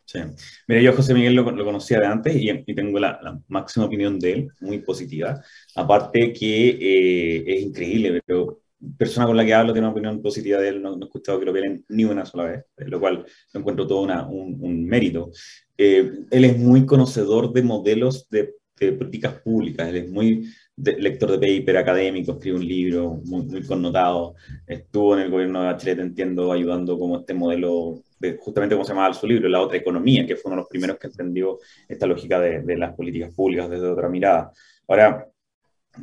Sí. 0.04 0.20
Mira, 0.68 0.82
yo 0.82 0.92
a 0.92 0.96
José 0.96 1.14
Miguel 1.14 1.34
lo, 1.34 1.46
conocía 1.64 1.98
de 2.02 2.08
antes 2.08 2.36
y, 2.36 2.76
tengo 2.76 3.00
la, 3.00 3.40
máxima 3.48 3.86
opinión 3.86 4.20
de 4.20 4.34
él, 4.34 4.48
muy 4.60 4.80
positiva. 4.80 5.42
Aparte 5.78 6.34
que 6.34 6.72
eh, 6.72 7.44
es 7.48 7.62
increíble, 7.62 8.22
pero 8.26 8.60
persona 8.98 9.28
con 9.28 9.38
la 9.38 9.46
que 9.46 9.54
hablo 9.54 9.72
tiene 9.72 9.88
una 9.88 9.94
opinión 9.94 10.22
positiva 10.22 10.60
de 10.60 10.68
él, 10.68 10.82
no, 10.82 10.98
he 11.00 11.06
escuchado 11.06 11.40
que 11.40 11.46
lo 11.46 11.54
vean 11.54 11.86
ni 11.88 12.04
una 12.04 12.26
sola 12.26 12.44
vez, 12.44 12.66
lo 12.76 13.00
cual 13.00 13.26
lo 13.54 13.60
encuentro 13.62 13.88
todo 13.88 14.02
un, 14.02 14.86
mérito. 14.86 15.32
Eh, 15.78 16.12
él 16.32 16.44
es 16.44 16.58
muy 16.58 16.86
conocedor 16.86 17.54
de 17.54 17.64
modelos 17.64 18.28
de, 18.30 18.56
de 18.78 18.92
políticas 18.92 19.36
públicas, 19.36 19.88
él 19.88 19.96
es 19.96 20.10
muy 20.10 20.50
lector 20.84 21.38
de 21.38 21.60
paper 21.60 21.78
académico, 21.78 22.34
escribe 22.34 22.58
un 22.58 22.68
libro 22.68 23.22
muy, 23.26 23.46
muy, 23.46 23.66
connotado, 23.66 24.36
estuvo 24.66 25.16
en 25.16 25.24
el 25.24 25.32
gobierno 25.32 25.62
de 25.62 25.68
Bachelet, 25.68 26.00
entiendo, 26.00 26.52
ayudando 26.52 26.98
como 26.98 27.20
este 27.20 27.34
modelo, 27.34 28.02
de, 28.20 28.38
justamente 28.38 28.76
como 28.76 28.86
se 28.86 28.94
llamaba 28.94 29.14
su 29.14 29.28
libro, 29.28 29.50
la 29.50 29.62
otra 29.62 29.78
economía, 29.78 30.26
que 30.26 30.36
fue 30.36 30.50
uno 30.50 30.58
de 30.58 30.62
los 30.62 30.70
primeros 30.70 30.98
que 30.98 31.08
entendió 31.08 31.60
esta 31.88 32.08
lógica 32.08 32.40
de, 32.40 32.62
de 32.62 32.78
las 32.78 32.96
políticas 32.96 33.34
públicas 33.34 33.70
desde 33.70 33.88
otra 33.88 34.10
mirada. 34.10 34.52
Ahora, 34.88 35.28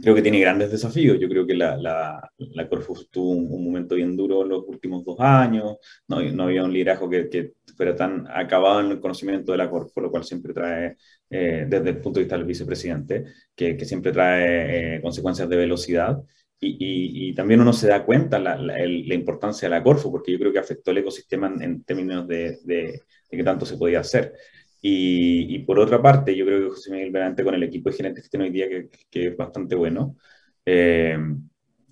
creo 0.02 0.14
que 0.14 0.22
tiene 0.22 0.40
grandes 0.40 0.70
desafíos. 0.70 1.18
Yo 1.20 1.28
creo 1.28 1.46
que 1.46 1.54
la, 1.54 1.76
la, 1.76 2.30
la 2.38 2.68
Corfus 2.68 3.08
tuvo 3.10 3.30
un, 3.30 3.64
momento 3.64 3.94
bien 3.94 4.16
duro 4.16 4.44
los 4.44 4.64
últimos 4.66 5.04
dos 5.04 5.16
años, 5.20 5.76
no, 6.08 6.20
no 6.22 6.44
había 6.44 6.64
un 6.64 6.72
liderazgo 6.72 7.08
que, 7.08 7.28
que, 7.28 7.52
fuera 7.76 7.94
tan 7.94 8.26
acabado 8.30 8.80
en 8.80 8.92
el 8.92 9.00
conocimiento 9.00 9.52
de 9.52 9.58
la 9.58 9.70
Corfo, 9.70 10.00
lo 10.00 10.10
cual 10.10 10.24
siempre 10.24 10.54
trae, 10.54 10.96
eh, 11.28 11.66
desde 11.68 11.90
el 11.90 12.00
punto 12.00 12.18
de 12.18 12.24
vista 12.24 12.36
del 12.36 12.46
vicepresidente, 12.46 13.24
que, 13.54 13.76
que 13.76 13.84
siempre 13.84 14.12
trae 14.12 14.96
eh, 14.96 15.00
consecuencias 15.02 15.48
de 15.48 15.56
velocidad. 15.56 16.18
Y, 16.58 17.28
y, 17.28 17.34
también 17.34 17.60
uno 17.60 17.74
se 17.74 17.88
da 17.88 18.02
cuenta 18.02 18.38
la, 18.38 18.56
la, 18.56 18.78
la, 18.78 19.14
importancia 19.14 19.68
de 19.68 19.74
la 19.74 19.82
Corfo, 19.82 20.10
porque 20.10 20.32
yo 20.32 20.38
creo 20.38 20.52
que 20.52 20.58
afectó 20.58 20.90
el 20.90 20.98
ecosistema 20.98 21.48
en, 21.48 21.60
en 21.62 21.84
términos 21.84 22.26
de, 22.26 22.58
de, 22.64 23.02
de 23.30 23.36
qué 23.36 23.44
tanto 23.44 23.66
se 23.66 23.76
podía 23.76 24.00
hacer. 24.00 24.32
Y, 24.80 25.58
por 25.60 25.80
otra 25.80 26.00
parte, 26.00 26.36
yo 26.36 26.44
creo 26.44 26.60
que 26.60 26.74
José 26.74 26.92
Miguel 26.92 27.10
Benante 27.10 27.42
con 27.42 27.54
el 27.54 27.62
equipo 27.62 27.90
de 27.90 27.96
gerentes 27.96 28.24
que 28.24 28.30
tiene 28.30 28.46
hoy 28.46 28.52
día, 28.52 28.66
que, 29.10 29.26
es 29.26 29.36
bastante 29.36 29.74
bueno, 29.74 30.16
eh, 30.64 31.18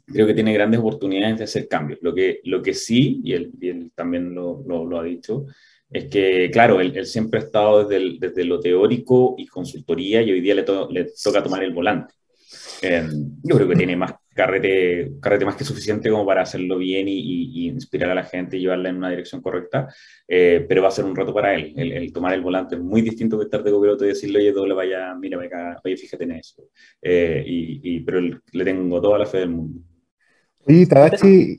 creo 0.06 0.26
que 0.26 0.34
tiene 0.34 0.52
grandes 0.52 0.80
oportunidades 0.80 1.38
de 1.38 1.44
hacer 1.44 1.68
cambios. 1.68 1.98
Lo 2.02 2.14
que, 2.14 2.40
lo 2.44 2.62
que 2.62 2.74
sí, 2.74 3.20
y 3.24 3.32
él, 3.32 3.90
también 3.94 4.34
lo, 4.34 4.62
lo, 4.66 4.98
ha 4.98 5.02
dicho, 5.02 5.46
es 5.90 6.06
que, 6.06 6.50
claro, 6.52 6.80
él, 6.80 7.04
siempre 7.06 7.40
ha 7.40 7.44
estado 7.44 7.84
desde, 7.88 8.18
desde, 8.18 8.44
lo 8.44 8.60
teórico 8.60 9.34
y 9.38 9.46
consultoría 9.46 10.22
y 10.22 10.32
hoy 10.32 10.40
día 10.40 10.54
le, 10.54 10.64
le 10.90 11.06
toca 11.22 11.42
tomar 11.42 11.62
el 11.64 11.72
volante. 11.72 12.14
Eh, 12.82 13.08
yo 13.42 13.56
creo 13.56 13.68
que 13.68 13.76
tiene 13.76 13.96
más 13.96 14.14
carrete, 14.34 15.12
carrete 15.20 15.44
más 15.44 15.56
que 15.56 15.64
suficiente 15.64 16.10
como 16.10 16.26
para 16.26 16.42
hacerlo 16.42 16.78
bien 16.78 17.06
y, 17.08 17.68
inspirar 17.68 18.10
a 18.10 18.14
la 18.14 18.24
gente 18.24 18.56
y 18.56 18.60
llevarla 18.60 18.90
en 18.90 18.96
una 18.96 19.10
dirección 19.10 19.40
correcta, 19.40 19.88
eh, 20.28 20.64
pero 20.68 20.82
va 20.82 20.88
a 20.88 20.92
ser 20.92 21.04
un 21.04 21.16
reto 21.16 21.32
para 21.32 21.54
él. 21.54 21.72
El, 21.76 22.12
tomar 22.12 22.34
el 22.34 22.42
volante 22.42 22.74
es 22.74 22.80
muy 22.80 23.02
distinto 23.02 23.38
que 23.38 23.44
estar 23.44 23.62
de 23.62 23.70
copiloto 23.70 24.04
y 24.04 24.08
decirle, 24.08 24.40
oye, 24.40 24.52
doble, 24.52 24.74
vaya, 24.74 25.14
mira, 25.14 25.40
acá, 25.40 25.80
oye, 25.84 25.96
fíjate 25.96 26.24
en 26.24 26.32
eso. 26.32 26.64
Eh, 27.00 27.44
y, 27.46 28.00
pero 28.00 28.20
le 28.20 28.64
tengo 28.64 29.00
toda 29.00 29.18
la 29.18 29.26
fe 29.26 29.38
del 29.38 29.50
mundo. 29.50 29.80
Y 30.66 30.86
Tadachi, 30.86 31.56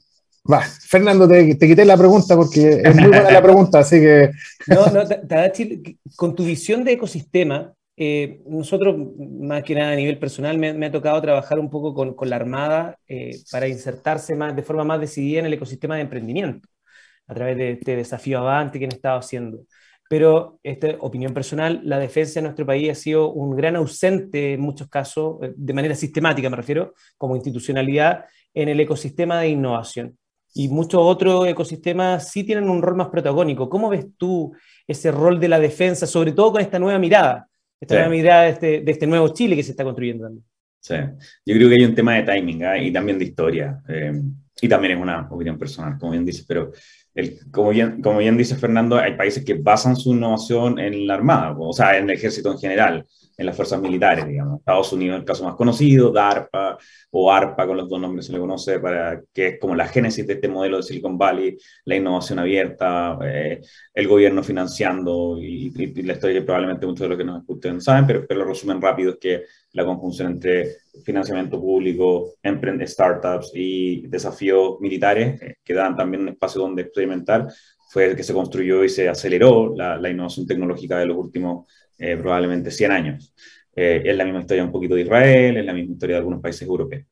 va, 0.51 0.61
Fernando, 0.61 1.27
te, 1.27 1.55
te, 1.55 1.67
quité 1.67 1.85
la 1.85 1.97
pregunta 1.97 2.35
porque 2.35 2.81
es 2.83 2.95
muy 2.95 3.07
buena 3.07 3.31
la 3.31 3.41
pregunta, 3.41 3.79
así 3.79 3.99
que... 3.99 4.31
No, 4.67 4.87
no, 4.87 5.07
Tadachi, 5.07 5.99
con 6.15 6.35
tu 6.35 6.43
visión 6.43 6.83
de 6.83 6.93
ecosistema, 6.93 7.74
eh, 7.97 8.41
nosotros, 8.45 8.95
más 9.17 9.63
que 9.63 9.73
nada 9.75 9.93
a 9.93 9.95
nivel 9.95 10.19
personal, 10.19 10.57
me, 10.57 10.85
ha 10.85 10.91
tocado 10.91 11.21
trabajar 11.21 11.59
un 11.59 11.69
poco 11.69 11.93
con, 11.93 12.13
con 12.13 12.29
la 12.29 12.35
Armada 12.35 12.99
eh, 13.07 13.37
para 13.51 13.67
insertarse 13.67 14.35
más, 14.35 14.55
de 14.55 14.63
forma 14.63 14.83
más 14.83 14.99
decidida 14.99 15.39
en 15.39 15.45
el 15.45 15.53
ecosistema 15.53 15.95
de 15.95 16.01
emprendimiento, 16.01 16.67
a 17.27 17.33
través 17.33 17.57
de 17.57 17.71
este 17.71 17.95
desafío 17.95 18.39
Avante 18.39 18.79
que 18.79 18.85
han 18.85 18.91
estado 18.91 19.19
haciendo. 19.19 19.65
Pero, 20.09 20.59
esta 20.61 20.89
opinión 20.99 21.33
personal, 21.33 21.81
la 21.83 21.97
defensa 21.97 22.35
de 22.35 22.43
nuestro 22.43 22.65
país 22.65 22.91
ha 22.91 22.95
sido 22.95 23.31
un 23.31 23.55
gran 23.55 23.75
ausente 23.75 24.53
en 24.53 24.61
muchos 24.61 24.89
casos, 24.89 25.37
eh, 25.41 25.53
de 25.55 25.73
manera 25.73 25.95
sistemática 25.95 26.49
me 26.49 26.57
refiero, 26.57 26.93
como 27.17 27.35
institucionalidad, 27.35 28.25
en 28.53 28.69
el 28.69 28.79
ecosistema 28.79 29.39
de 29.39 29.49
innovación. 29.49 30.17
Y 30.53 30.69
muchos 30.69 31.01
otros 31.01 31.47
ecosistemas 31.47 32.29
sí 32.31 32.43
tienen 32.43 32.69
un 32.69 32.81
rol 32.81 32.95
más 32.95 33.09
protagónico. 33.09 33.69
¿Cómo 33.69 33.89
ves 33.89 34.05
tú 34.17 34.53
ese 34.87 35.11
rol 35.11 35.39
de 35.39 35.49
la 35.49 35.59
defensa, 35.59 36.07
sobre 36.07 36.31
todo 36.33 36.53
con 36.53 36.61
esta 36.61 36.79
nueva 36.79 36.99
mirada? 36.99 37.49
Esta 37.85 37.97
es 37.97 38.01
la 38.01 38.09
mirada 38.09 38.43
de 38.43 38.49
este, 38.49 38.81
de 38.81 38.91
este, 38.91 39.05
nuevo 39.05 39.27
Chile 39.29 39.55
que 39.55 39.61
se 39.61 39.71
está 39.71 39.83
construyendo 39.83 40.23
también. 40.23 40.43
Sí, 40.79 40.95
yo 41.45 41.55
creo 41.55 41.69
que 41.69 41.75
hay 41.75 41.85
un 41.85 41.93
tema 41.93 42.15
de 42.15 42.23
timing 42.23 42.63
¿eh? 42.63 42.85
y 42.85 42.91
también 42.91 43.19
de 43.19 43.25
historia. 43.25 43.79
Eh, 43.87 44.21
y 44.59 44.67
también 44.67 44.97
es 44.97 45.01
una 45.01 45.27
opinión 45.29 45.57
personal, 45.57 45.97
como 45.99 46.13
bien 46.13 46.25
dices, 46.25 46.45
pero 46.47 46.71
el, 47.15 47.39
como, 47.51 47.69
bien, 47.69 48.01
como 48.01 48.19
bien 48.19 48.37
dice 48.37 48.55
Fernando, 48.55 48.97
hay 48.97 49.15
países 49.15 49.43
que 49.43 49.55
basan 49.55 49.95
su 49.95 50.11
innovación 50.11 50.79
en 50.79 51.07
la 51.07 51.15
Armada, 51.15 51.55
o 51.57 51.73
sea, 51.73 51.97
en 51.97 52.09
el 52.09 52.17
ejército 52.17 52.51
en 52.51 52.59
general 52.59 53.05
en 53.37 53.45
las 53.45 53.55
fuerzas 53.55 53.81
militares, 53.81 54.27
digamos. 54.27 54.59
Estados 54.59 54.93
Unidos 54.93 55.19
el 55.19 55.25
caso 55.25 55.43
más 55.43 55.55
conocido, 55.55 56.11
DARPA 56.11 56.77
o 57.11 57.31
ARPA, 57.31 57.67
con 57.67 57.77
los 57.77 57.89
dos 57.89 57.99
nombres 57.99 58.25
se 58.25 58.33
le 58.33 58.39
conoce, 58.39 58.79
para, 58.79 59.21
que 59.33 59.47
es 59.47 59.59
como 59.59 59.75
la 59.75 59.87
génesis 59.87 60.25
de 60.25 60.33
este 60.33 60.47
modelo 60.47 60.77
de 60.77 60.83
Silicon 60.83 61.17
Valley, 61.17 61.57
la 61.85 61.95
innovación 61.95 62.39
abierta, 62.39 63.17
eh, 63.23 63.61
el 63.93 64.07
gobierno 64.07 64.43
financiando 64.43 65.37
y, 65.39 65.71
la 66.03 66.13
historia 66.13 66.39
que 66.39 66.45
probablemente 66.45 66.85
muchos 66.85 67.01
de 67.01 67.09
los 67.09 67.17
que 67.17 67.23
nos 67.23 67.41
escuchan 67.41 67.81
saben, 67.81 68.07
pero, 68.07 68.25
pero 68.27 68.41
lo 68.41 68.47
resumen 68.47 68.81
rápido 68.81 69.11
es 69.11 69.17
que 69.17 69.43
la 69.73 69.85
conjunción 69.85 70.33
entre 70.33 70.77
financiamiento 71.03 71.59
público, 71.59 72.35
startups 72.43 73.51
y 73.53 74.07
desafíos 74.07 74.79
militares, 74.79 75.41
eh, 75.41 75.55
que 75.63 75.73
dan 75.73 75.95
también 75.95 76.23
un 76.23 76.29
espacio 76.29 76.61
donde 76.61 76.83
experimentar, 76.83 77.47
fue 77.89 78.05
el 78.05 78.15
que 78.15 78.23
se 78.23 78.33
construyó 78.33 78.83
y 78.83 78.89
se 78.89 79.07
aceleró 79.07 79.73
la, 79.75 80.09
innovación 80.09 80.45
tecnológica 80.45 80.97
de 80.99 81.05
los 81.05 81.17
últimos 81.17 81.67
eh, 81.97 82.17
probablemente 82.17 82.71
100 82.71 82.91
años. 82.91 83.33
Eh, 83.75 84.01
es 84.05 84.15
la 84.15 84.23
misma 84.23 84.41
historia 84.41 84.63
un 84.63 84.71
poquito 84.71 84.95
de 84.95 85.01
Israel, 85.01 85.57
es 85.57 85.65
la 85.65 85.73
misma 85.73 85.93
historia 85.93 86.15
de 86.15 86.19
algunos 86.19 86.41
países 86.41 86.67
europeos. 86.67 87.05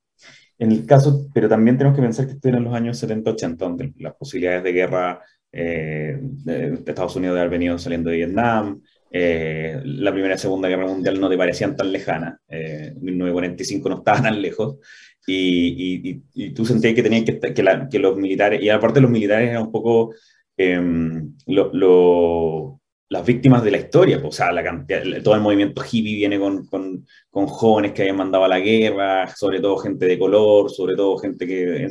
En 0.58 0.72
el 0.72 0.86
caso, 0.86 1.28
pero 1.34 1.50
también 1.50 1.78
tenemos 1.78 1.98
que 1.98 2.04
pensar 2.04 2.26
que 2.26 2.34
esto 2.34 2.48
en 2.48 2.63
los 2.63 2.74
años 2.74 3.02
70-80, 3.04 3.58
donde 3.58 3.93
las 4.00 4.15
posibilidades 4.15 4.63
de 4.63 4.72
guerra 4.72 5.22
eh, 5.52 6.17
de, 6.19 6.74
Estados 6.86 7.15
Unidos 7.15 7.36
de 7.36 7.41
haber 7.41 7.52
venido 7.52 7.78
saliendo 7.78 8.10
de 8.10 8.17
Vietnam, 8.17 8.82
la 9.13 10.12
Primera 10.12 10.36
y 10.36 10.38
Segunda 10.38 10.67
Guerra 10.67 10.88
Mundial 10.88 11.19
no 11.19 11.30
te 11.30 11.38
parecían 11.38 11.76
tan 11.76 11.91
lejanas, 11.91 12.39
1945 12.49 13.89
no 13.89 13.97
estaba 13.97 14.23
tan 14.23 14.41
lejos, 14.41 14.78
y, 15.26 16.21
y, 16.34 16.49
tú 16.52 16.65
sentías 16.65 16.93
que 16.93 17.04
tenías 17.04 17.23
que, 17.23 17.39
que, 17.39 17.63
que, 17.89 17.99
los 17.99 18.17
militares, 18.17 18.62
y 18.62 18.69
aparte 18.69 19.02
los 19.02 19.12
militares 19.12 19.49
eran 19.49 19.63
un 19.63 19.71
poco 19.71 20.13
em, 20.58 21.36
lo 21.47 22.72
las 23.13 23.23
víctimas 23.23 23.63
de 23.63 23.69
la 23.69 23.78
historia, 23.78 24.19
pues, 24.19 24.34
o 24.34 24.38
sea, 24.38 24.52
la 24.52 24.63
cantidad, 24.63 25.04
todo 25.23 25.36
el 25.36 25.41
movimiento 25.41 25.84
hippie 25.84 26.15
viene 26.15 26.39
con, 26.39 26.65
con, 26.65 27.06
con, 27.30 27.45
jóvenes 27.45 27.91
que 27.91 28.02
habían 28.02 28.17
mandado 28.17 28.43
a 28.43 28.47
la 28.47 28.60
guerra, 28.60 29.28
sobre 29.36 29.60
todo 29.60 29.78
gente 29.78 30.08
de 30.08 30.17
color, 30.17 30.71
sobre 30.71 30.95
todo 30.95 31.19
gente 31.19 31.45
que, 31.45 31.88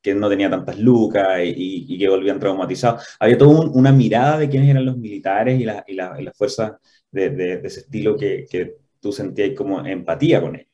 que 0.00 0.14
no 0.14 0.30
tenía 0.30 0.48
tantas 0.48 0.78
lucas 0.78 1.40
y, 1.44 1.84
y 1.90 1.98
que 1.98 2.08
volvían 2.08 2.40
traumatizados. 2.40 3.04
Había 3.20 3.36
toda 3.36 3.70
una 3.70 3.92
mirada 3.92 4.38
de 4.38 4.48
quiénes 4.48 4.70
eran 4.70 4.86
los 4.86 4.96
militares 4.96 5.60
y, 5.60 5.64
la, 5.64 5.84
y, 5.86 5.92
la, 5.92 6.16
y 6.18 6.24
las 6.24 6.34
fuerzas 6.34 6.72
de, 7.10 7.28
de, 7.28 7.60
ese 7.64 7.80
estilo 7.80 8.16
que, 8.16 8.46
que 8.50 8.76
tú 8.98 9.12
sentías 9.12 9.50
como 9.54 9.84
empatía 9.84 10.40
con 10.40 10.56
ellos. 10.56 10.68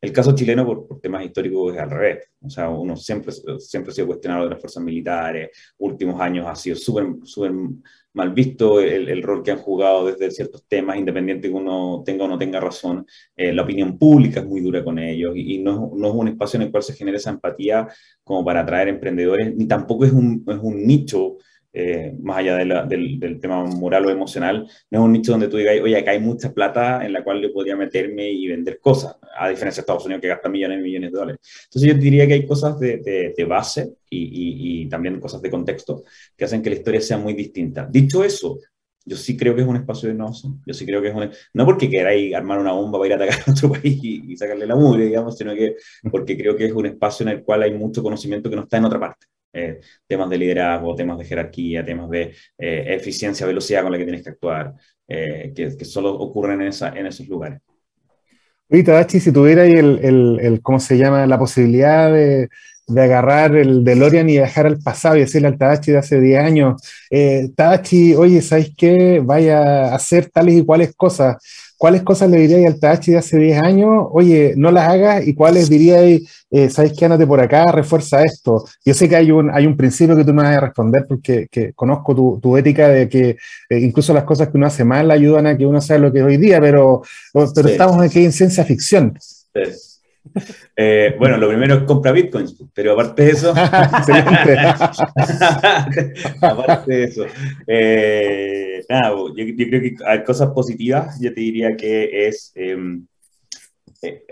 El 0.00 0.12
caso 0.12 0.32
chileno, 0.32 0.64
por, 0.64 0.86
por, 0.86 1.00
temas 1.00 1.24
históricos, 1.24 1.74
es 1.74 1.80
al 1.80 1.90
revés. 1.90 2.28
O 2.40 2.48
sea, 2.48 2.70
uno 2.70 2.96
siempre, 2.96 3.32
siempre 3.58 3.90
ha 3.90 3.94
sido 3.94 4.06
cuestionado 4.06 4.44
de 4.44 4.50
las 4.50 4.60
fuerzas 4.60 4.82
militares, 4.82 5.50
últimos 5.78 6.20
años 6.20 6.46
ha 6.46 6.54
sido 6.54 6.76
súper 6.76 7.04
mal 8.14 8.32
visto 8.32 8.80
el, 8.80 9.22
rol 9.22 9.42
que 9.42 9.52
han 9.52 9.58
jugado 9.58 10.06
desde 10.06 10.30
ciertos 10.30 10.66
temas, 10.66 10.96
independiente 10.96 11.48
que 11.48 11.54
uno 11.54 12.02
tenga 12.04 12.24
o 12.24 12.28
no 12.28 12.38
tenga 12.38 12.60
razón. 12.60 13.06
Eh, 13.36 13.52
la 13.52 13.62
opinión 13.62 13.98
pública 13.98 14.40
es 14.40 14.46
muy 14.46 14.60
dura 14.60 14.82
con 14.82 14.98
ellos 14.98 15.32
y, 15.36 15.58
no, 15.58 15.92
no, 15.94 16.08
es 16.08 16.14
un 16.14 16.28
espacio 16.28 16.58
en 16.58 16.62
el 16.62 16.70
cual 16.70 16.82
se 16.82 16.94
genera 16.94 17.18
esa 17.18 17.30
empatía 17.30 17.88
como 18.24 18.44
para 18.44 18.60
atraer 18.60 18.88
emprendedores, 18.88 19.54
ni 19.54 19.66
tampoco 19.66 20.04
es 20.04 20.12
un, 20.12 20.44
es 20.46 20.58
un 20.60 20.86
nicho 20.86 21.36
eh, 21.72 22.14
más 22.20 22.38
allá 22.38 22.56
del, 22.56 23.18
del, 23.18 23.40
tema 23.40 23.64
moral 23.64 24.06
o 24.06 24.10
emocional, 24.10 24.68
no 24.90 24.98
es 24.98 25.04
un 25.04 25.12
nicho 25.12 25.32
donde 25.32 25.48
tú 25.48 25.56
digas, 25.56 25.76
oye, 25.82 25.96
acá 25.96 26.10
hay 26.10 26.20
mucha 26.20 26.52
plata 26.52 27.04
en 27.04 27.12
la 27.12 27.22
cual 27.22 27.40
yo 27.40 27.52
podría 27.52 27.76
meterme 27.76 28.30
y 28.30 28.48
vender 28.48 28.80
cosas, 28.80 29.16
a 29.38 29.48
diferencia 29.48 29.80
de 29.80 29.82
Estados 29.82 30.04
Unidos 30.04 30.20
que 30.20 30.28
gasta 30.28 30.48
millones 30.48 30.80
y 30.80 30.82
millones 30.82 31.12
de 31.12 31.18
dólares. 31.18 31.40
Entonces 31.64 31.92
yo 31.92 31.98
diría 31.98 32.26
que 32.26 32.34
hay 32.34 32.46
cosas 32.46 32.78
de, 32.80 32.98
de, 33.36 33.44
base 33.44 33.92
y, 34.08 34.82
y, 34.82 34.88
también 34.88 35.20
cosas 35.20 35.40
de 35.42 35.50
contexto 35.50 36.02
que 36.36 36.44
hacen 36.44 36.62
que 36.62 36.70
la 36.70 36.76
historia 36.76 37.00
sea 37.00 37.18
muy 37.18 37.34
distinta. 37.34 37.86
Dicho 37.90 38.24
eso, 38.24 38.58
yo 39.04 39.16
sí 39.16 39.36
creo 39.36 39.54
que 39.54 39.62
es 39.62 39.66
un 39.66 39.76
espacio 39.76 40.08
de 40.08 40.14
innovación. 40.14 40.60
Yo 40.66 40.74
sí 40.74 40.84
creo 40.84 41.00
que 41.00 41.08
es 41.08 41.14
un... 41.14 41.30
No 41.54 41.64
porque 41.64 41.88
queráis 41.88 42.34
armar 42.34 42.58
una 42.60 42.72
bomba 42.72 42.98
para 42.98 43.06
ir 43.06 43.12
a 43.12 43.16
atacar 43.24 43.44
a 43.46 43.52
otro 43.52 43.72
país 43.80 43.98
y, 44.02 44.36
sacarle 44.36 44.66
la 44.66 44.76
mugre, 44.76 45.06
digamos, 45.06 45.36
sino 45.36 45.54
que 45.54 45.76
porque 46.10 46.36
creo 46.36 46.56
que 46.56 46.66
es 46.66 46.72
un 46.72 46.86
espacio 46.86 47.24
en 47.24 47.30
el 47.30 47.42
cual 47.42 47.62
hay 47.62 47.74
mucho 47.74 48.02
conocimiento 48.02 48.50
que 48.50 48.56
no 48.56 48.62
está 48.62 48.76
en 48.76 48.84
otra 48.84 49.00
parte. 49.00 49.26
Eh, 49.52 49.80
temas 50.06 50.30
de 50.30 50.38
liderazgo, 50.38 50.94
temas 50.94 51.18
de 51.18 51.24
jerarquía, 51.24 51.84
temas 51.84 52.08
de 52.08 52.34
eh, 52.56 52.84
eficiencia, 52.94 53.46
velocidad 53.46 53.82
con 53.82 53.90
la 53.90 53.98
que 53.98 54.04
tienes 54.04 54.22
que 54.22 54.30
actuar, 54.30 54.74
eh, 55.08 55.52
que, 55.54 55.76
que, 55.76 55.84
solo 55.84 56.14
ocurren 56.14 56.60
en, 56.60 56.68
esa, 56.68 56.90
en 56.90 57.06
esos 57.06 57.26
lugares. 57.26 57.60
Oye, 58.68 58.84
Tadachi, 58.84 59.18
si 59.18 59.32
tuvierais 59.32 59.74
el, 59.74 59.98
el, 60.04 60.38
el, 60.40 60.62
¿cómo 60.62 60.78
se 60.78 60.96
llama? 60.96 61.26
La 61.26 61.36
posibilidad 61.36 62.12
de, 62.12 62.48
de, 62.86 63.02
agarrar 63.02 63.56
el 63.56 63.82
DeLorean 63.82 64.30
y 64.30 64.34
viajar 64.34 64.66
al 64.66 64.78
pasado 64.78 65.16
y 65.16 65.20
decirle 65.20 65.48
al 65.48 65.58
Tadachi 65.58 65.90
de 65.90 65.98
hace 65.98 66.20
10 66.20 66.40
años, 66.40 66.80
eh, 67.10 67.48
Tadachi, 67.56 68.14
oye, 68.14 68.40
¿sabes 68.42 68.72
qué? 68.76 69.20
Vaya 69.20 69.86
a 69.86 69.96
hacer 69.96 70.30
tales 70.30 70.54
y 70.54 70.64
cuales 70.64 70.94
cosas 70.94 71.38
¿cuáles 71.80 72.02
cosas 72.02 72.28
le 72.28 72.36
diríais 72.36 72.66
al 72.66 72.78
Tachi 72.78 73.12
de 73.12 73.16
hace 73.16 73.38
10 73.38 73.62
años? 73.62 74.08
Oye, 74.12 74.52
no 74.54 74.70
las 74.70 74.86
hagas, 74.86 75.26
y 75.26 75.32
cuáles 75.34 75.70
diríais, 75.70 76.44
eh, 76.50 76.68
¿sabes 76.68 76.92
qué? 76.92 77.06
Ándate 77.06 77.26
por 77.26 77.40
acá, 77.40 77.72
refuerza 77.72 78.22
esto. 78.22 78.66
Yo 78.84 78.92
sé 78.92 79.08
que 79.08 79.16
hay 79.16 79.30
un, 79.30 79.50
hay 79.50 79.66
un 79.66 79.78
principio 79.78 80.14
que 80.14 80.22
tú 80.22 80.34
me 80.34 80.42
vas 80.42 80.56
a 80.56 80.60
responder 80.60 81.06
porque 81.08 81.48
que 81.50 81.72
conozco 81.72 82.14
tu, 82.14 82.38
tu, 82.38 82.54
ética 82.58 82.88
de 82.88 83.08
que 83.08 83.30
eh, 83.70 83.78
incluso 83.78 84.12
las 84.12 84.24
cosas 84.24 84.50
que 84.50 84.58
uno 84.58 84.66
hace 84.66 84.84
mal 84.84 85.10
ayudan 85.10 85.46
a 85.46 85.56
que 85.56 85.64
uno 85.64 85.80
sabe 85.80 86.00
lo 86.00 86.12
que 86.12 86.18
es 86.18 86.24
hoy 86.26 86.36
día, 86.36 86.60
pero, 86.60 87.00
pero 87.32 87.68
estamos 87.70 87.98
aquí 88.02 88.26
en 88.26 88.32
ciencia 88.32 88.62
ficción. 88.62 89.18
Sí. 89.18 89.89
Eh, 90.76 91.14
bueno, 91.18 91.36
lo 91.36 91.48
primero 91.48 91.74
es 91.74 91.82
compra 91.84 92.12
bitcoins, 92.12 92.56
pero 92.72 92.92
aparte 92.92 93.24
de 93.24 93.30
eso, 93.30 93.50
aparte 96.40 96.92
de 96.92 97.04
eso, 97.04 97.26
eh, 97.66 98.84
nada, 98.88 99.10
yo, 99.10 99.34
creo 99.34 99.80
que 99.80 99.96
hay 100.06 100.24
cosas 100.24 100.50
positivas, 100.50 101.18
yo 101.20 101.34
te 101.34 101.40
diría 101.40 101.76
que 101.76 102.28
es, 102.28 102.52
em, 102.54 103.06
eh, 104.02 104.24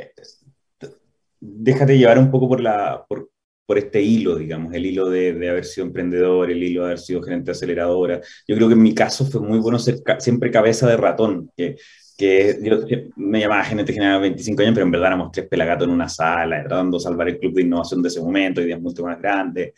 déjate 1.40 1.98
llevar 1.98 2.18
un 2.18 2.30
poco 2.30 2.48
por, 2.48 2.60
la, 2.60 3.04
por, 3.08 3.30
por 3.66 3.78
este 3.78 4.00
hilo, 4.00 4.36
digamos, 4.36 4.72
el 4.74 4.86
hilo 4.86 5.10
de, 5.10 5.34
de, 5.34 5.50
haber 5.50 5.64
sido 5.64 5.86
emprendedor, 5.86 6.50
el 6.50 6.62
hilo 6.62 6.82
de 6.82 6.86
haber 6.86 6.98
sido 6.98 7.22
gerente 7.22 7.50
aceleradora. 7.50 8.20
Yo 8.46 8.56
creo 8.56 8.68
que 8.68 8.74
en 8.74 8.82
mi 8.82 8.94
caso 8.94 9.26
fue 9.26 9.40
muy 9.40 9.58
bueno 9.58 9.78
ser 9.78 9.96
siempre 10.18 10.50
cabeza 10.50 10.88
de 10.88 10.96
ratón, 10.96 11.50
que 11.56 11.76
que 12.18 12.58
yo 12.62 12.80
me 13.16 13.40
llamaba 13.40 13.64
gente 13.64 13.92
general 13.92 14.20
25 14.20 14.62
años, 14.62 14.74
pero 14.74 14.86
en 14.86 14.90
verdad 14.90 15.08
éramos 15.08 15.30
tres 15.32 15.46
pelagatos 15.46 15.86
en 15.86 15.94
una 15.94 16.08
sala, 16.08 16.64
tratando 16.64 16.98
de 16.98 17.04
salvar 17.04 17.28
el 17.28 17.38
club 17.38 17.54
de 17.54 17.62
innovación 17.62 18.02
de 18.02 18.08
ese 18.08 18.20
momento, 18.20 18.60
ideas 18.60 18.80
mucho 18.80 19.04
más 19.04 19.20
grandes, 19.20 19.72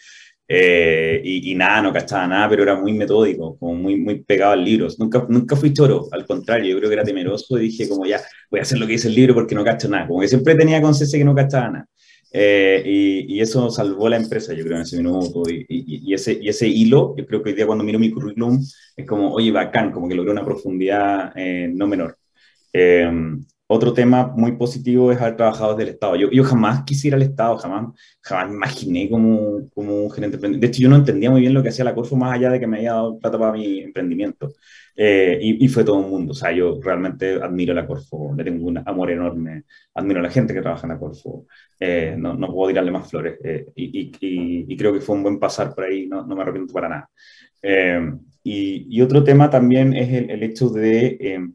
eh, 0.48 1.20
y, 1.22 1.52
y, 1.52 1.54
nada, 1.54 1.82
no 1.82 1.92
cachaba 1.92 2.26
nada, 2.26 2.48
pero 2.48 2.64
era 2.64 2.74
muy 2.74 2.92
metódico, 2.92 3.56
como 3.58 3.74
muy, 3.74 3.96
muy 3.96 4.24
pegado 4.24 4.52
al 4.52 4.64
libro. 4.64 4.88
Nunca, 4.98 5.24
nunca 5.28 5.54
fui 5.54 5.72
choro, 5.72 6.08
al 6.10 6.26
contrario, 6.26 6.72
yo 6.72 6.78
creo 6.78 6.88
que 6.90 6.94
era 6.94 7.04
temeroso 7.04 7.56
y 7.58 7.66
dije 7.68 7.88
como 7.88 8.04
ya, 8.06 8.20
voy 8.50 8.58
a 8.58 8.62
hacer 8.62 8.78
lo 8.78 8.86
que 8.86 8.94
dice 8.94 9.08
el 9.08 9.14
libro 9.14 9.34
porque 9.34 9.54
no 9.54 9.62
cacho 9.62 9.88
nada, 9.88 10.08
como 10.08 10.20
que 10.20 10.28
siempre 10.28 10.56
tenía 10.56 10.82
conciencia 10.82 11.18
que 11.18 11.24
no 11.24 11.34
cachaba 11.36 11.70
nada. 11.70 11.88
Eh, 12.32 12.82
y, 13.28 13.40
eso 13.40 13.70
salvó 13.70 14.08
la 14.08 14.16
empresa, 14.16 14.52
yo 14.54 14.64
creo, 14.64 14.76
en 14.76 14.82
ese 14.82 14.96
minuto. 14.96 15.42
Y, 15.48 16.14
ese, 16.14 16.38
y 16.40 16.48
ese 16.48 16.66
hilo, 16.68 17.14
yo 17.16 17.26
creo 17.26 17.42
que 17.42 17.50
hoy 17.50 17.56
día 17.56 17.66
cuando 17.66 17.84
miro 17.84 17.98
mi 17.98 18.10
currículum, 18.10 18.60
es 18.96 19.06
como, 19.06 19.32
oye, 19.32 19.50
bacán, 19.52 19.92
como 19.92 20.08
que 20.08 20.14
logré 20.14 20.32
una 20.32 20.44
profundidad 20.44 21.32
eh, 21.36 21.70
no 21.72 21.86
menor. 21.86 22.16
Eh, 22.72 23.10
otro 23.72 23.92
tema 23.92 24.26
muy 24.34 24.56
positivo 24.56 25.12
es 25.12 25.20
haber 25.20 25.36
trabajado 25.36 25.76
desde 25.76 25.84
el 25.84 25.94
Estado. 25.94 26.16
Yo, 26.16 26.28
yo 26.32 26.42
jamás 26.42 26.82
quisiera 26.82 27.16
el 27.16 27.22
Estado, 27.22 27.56
jamás, 27.56 27.94
jamás 28.20 28.48
me 28.48 28.56
imaginé 28.56 29.08
como, 29.08 29.70
como 29.72 29.94
un 30.06 30.10
gerente 30.10 30.38
De 30.38 30.66
hecho, 30.66 30.82
yo 30.82 30.88
no 30.88 30.96
entendía 30.96 31.30
muy 31.30 31.40
bien 31.40 31.54
lo 31.54 31.62
que 31.62 31.68
hacía 31.68 31.84
la 31.84 31.94
Corfo 31.94 32.16
más 32.16 32.32
allá 32.32 32.50
de 32.50 32.58
que 32.58 32.66
me 32.66 32.78
haya 32.78 32.94
dado 32.94 33.20
plata 33.20 33.38
para 33.38 33.52
mi 33.52 33.78
emprendimiento. 33.78 34.50
Eh, 34.96 35.38
y, 35.40 35.68
fue 35.68 35.84
todo 35.84 35.98
un 35.98 36.10
mundo. 36.10 36.32
O 36.32 36.34
sea, 36.34 36.50
yo 36.50 36.80
realmente 36.82 37.34
admiro 37.40 37.72
la 37.72 37.86
Corfo, 37.86 38.34
le 38.36 38.42
tengo 38.42 38.66
un 38.66 38.78
amor 38.78 39.08
enorme, 39.12 39.62
admiro 39.94 40.18
a 40.18 40.24
la 40.24 40.30
gente 40.30 40.52
que 40.52 40.62
trabaja 40.62 40.88
en 40.88 40.92
la 40.94 40.98
Corfo. 40.98 41.46
Eh, 41.78 42.16
no, 42.18 42.34
no, 42.34 42.52
puedo 42.52 42.70
tirarle 42.70 42.90
más 42.90 43.08
flores. 43.08 43.38
Eh, 43.44 43.66
y, 43.76 44.10
y, 44.20 44.76
creo 44.76 44.92
que 44.92 45.00
fue 45.00 45.14
un 45.14 45.22
buen 45.22 45.38
pasar 45.38 45.72
por 45.76 45.84
ahí, 45.84 46.08
no, 46.08 46.26
no 46.26 46.34
me 46.34 46.42
arrepiento 46.42 46.74
para 46.74 46.88
nada. 46.88 47.10
y, 48.42 49.00
otro 49.00 49.22
tema 49.22 49.48
también 49.48 49.94
es 49.94 50.12
el, 50.12 50.30
el 50.30 50.42
hecho 50.42 50.68
de 50.70 51.52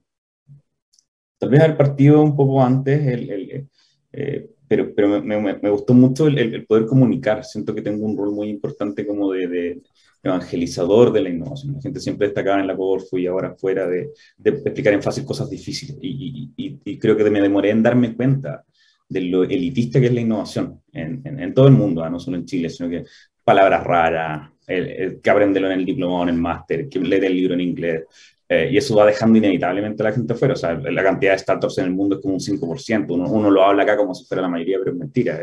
tal 1.38 1.50
vez 1.50 1.62
al 1.62 1.78
partido 1.78 2.22
un 2.22 2.36
poco 2.36 2.64
antes, 2.64 3.06
el, 3.06 3.68
eh, 4.12 4.50
pero, 4.68 4.94
pero 4.96 5.22
me, 5.22 5.40
me, 5.40 5.70
gustó 5.70 5.94
mucho 5.94 6.28
el, 6.28 6.66
poder 6.66 6.86
comunicar. 6.86 7.44
Siento 7.44 7.76
que 7.76 7.82
tengo 7.82 8.06
un 8.06 8.18
rol 8.18 8.32
muy 8.32 8.50
importante 8.50 9.06
como 9.06 9.32
de, 9.32 9.48
de, 9.48 9.82
evangelizador 10.24 11.12
de 11.12 11.22
la 11.22 11.30
innovación. 11.30 11.76
La 11.76 11.82
gente 11.82 12.00
siempre 12.00 12.28
destacaba 12.28 12.60
en 12.60 12.68
la 12.68 12.76
Corfu 12.76 13.18
y 13.18 13.28
ahora 13.28 13.56
fuera 13.56 13.88
de, 13.88 14.10
de 14.38 14.50
explicar 14.50 14.94
en 14.94 15.04
fácil 15.04 15.24
cosas 15.24 15.50
difíciles. 15.50 15.98
Y, 16.02 16.52
y, 16.58 16.80
y, 16.84 16.98
creo 16.98 17.16
que 17.16 17.30
me 17.30 17.42
demoré 17.42 17.70
en 17.70 17.84
darme 17.84 18.16
cuenta 18.16 18.64
de 19.08 19.22
lo 19.22 19.44
elitista 19.44 20.00
que 20.00 20.08
es 20.08 20.14
la 20.14 20.22
innovación 20.22 20.82
en, 20.92 21.22
en, 21.24 21.54
todo 21.54 21.68
el 21.68 21.74
mundo, 21.74 22.04
¿ah? 22.04 22.10
no 22.10 22.20
solo 22.20 22.38
en 22.38 22.46
Chile, 22.46 22.70
sino 22.70 22.90
que 22.90 23.04
palabras 23.44 23.84
raras, 23.84 24.50
el, 24.66 25.22
que 25.22 25.30
aprendelo 25.30 25.68
en 25.68 25.80
el 25.80 25.86
diploma 25.86 26.22
o 26.22 26.24
en 26.24 26.30
el 26.30 26.38
máster, 26.38 26.90
que 26.90 27.00
lee 27.00 27.24
el 27.24 27.36
libro 27.36 27.54
en 27.54 27.62
inglés, 27.62 28.04
eh, 28.48 28.70
y 28.72 28.78
eso 28.78 28.96
va 28.96 29.08
dejando 29.08 29.40
inevitablemente 29.40 30.04
a 30.04 30.10
la 30.10 30.12
gente 30.12 30.34
afuera. 30.34 30.54
O 30.54 30.58
sea, 30.58 30.76
la 30.76 31.04
cantidad 31.04 31.32
de 31.32 31.40
startups 31.40 31.80
en 31.80 31.86
el 31.86 31.92
mundo 31.92 32.16
es 32.16 32.22
como 32.22 32.36
un 32.36 32.40
5%. 32.40 33.06
Uno, 33.10 33.28
uno 33.30 33.50
lo 33.50 33.64
habla 33.64 33.84
acá 33.84 33.98
como 33.98 34.14
si 34.14 34.26
fuera 34.26 34.44
la 34.44 34.50
mayoría, 34.50 34.78
pero 34.80 34.92
es 34.92 34.98
mentira. 34.98 35.40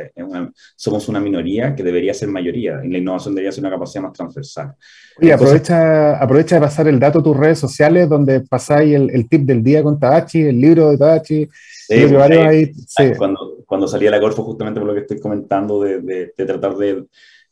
somos 0.77 1.09
una 1.09 1.19
minoría 1.19 1.75
que 1.75 1.83
debería 1.83 2.15
ser 2.15 2.29
mayoría. 2.29 2.81
Y 2.85 2.91
la 2.91 2.99
innovación 2.99 3.35
debería 3.35 3.51
ser 3.51 3.65
una 3.65 3.71
capacidad 3.71 4.03
más 4.03 4.13
transversal. 4.13 4.75
Y 5.21 5.31
aprovecha, 5.31 6.17
aprovecha 6.23 6.57
de 6.57 6.61
pasar 6.61 6.87
el 6.87 7.01
dato 7.01 7.19
a 7.19 7.23
tus 7.23 7.37
redes 7.37 7.59
sociales, 7.59 8.09
donde 8.09 8.41
pasáis 8.41 8.95
el, 8.95 9.11
el, 9.11 9.29
tip 9.29 9.43
del 9.43 9.65
día 9.65 9.83
con 9.83 9.99
Tadachi, 9.99 10.43
el 10.43 10.61
libro 10.61 10.91
de 10.91 10.99
Tadachi. 10.99 11.49
Sí, 11.89 12.07
pues, 12.09 12.31
ahí, 12.31 12.73
sí. 12.87 13.13
Cuando, 13.19 13.65
cuando 13.67 13.89
salí 13.89 14.07
a 14.07 14.13
la 14.13 14.21
Corfo, 14.21 14.45
justamente 14.45 14.79
por 14.79 14.89
lo 14.89 14.95
que 14.95 15.01
estoy 15.01 15.19
comentando, 15.19 15.83
de, 15.83 16.01
de, 16.01 16.33
de 16.37 16.47
tratar 16.47 16.77
de 16.77 17.05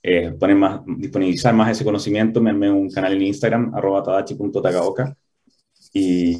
eh, 0.02 0.32
poner 0.38 0.56
más, 0.56 0.80
disponibilizar 0.96 1.52
más 1.54 1.70
ese 1.70 1.84
conocimiento, 1.84 2.40
me 2.40 2.50
armé 2.50 2.70
un 2.70 2.90
canal 2.90 3.12
en 3.12 3.22
Instagram, 3.22 3.74
arroba 3.74 4.02
tadachi.takaoka, 4.02 5.14
y, 5.92 6.36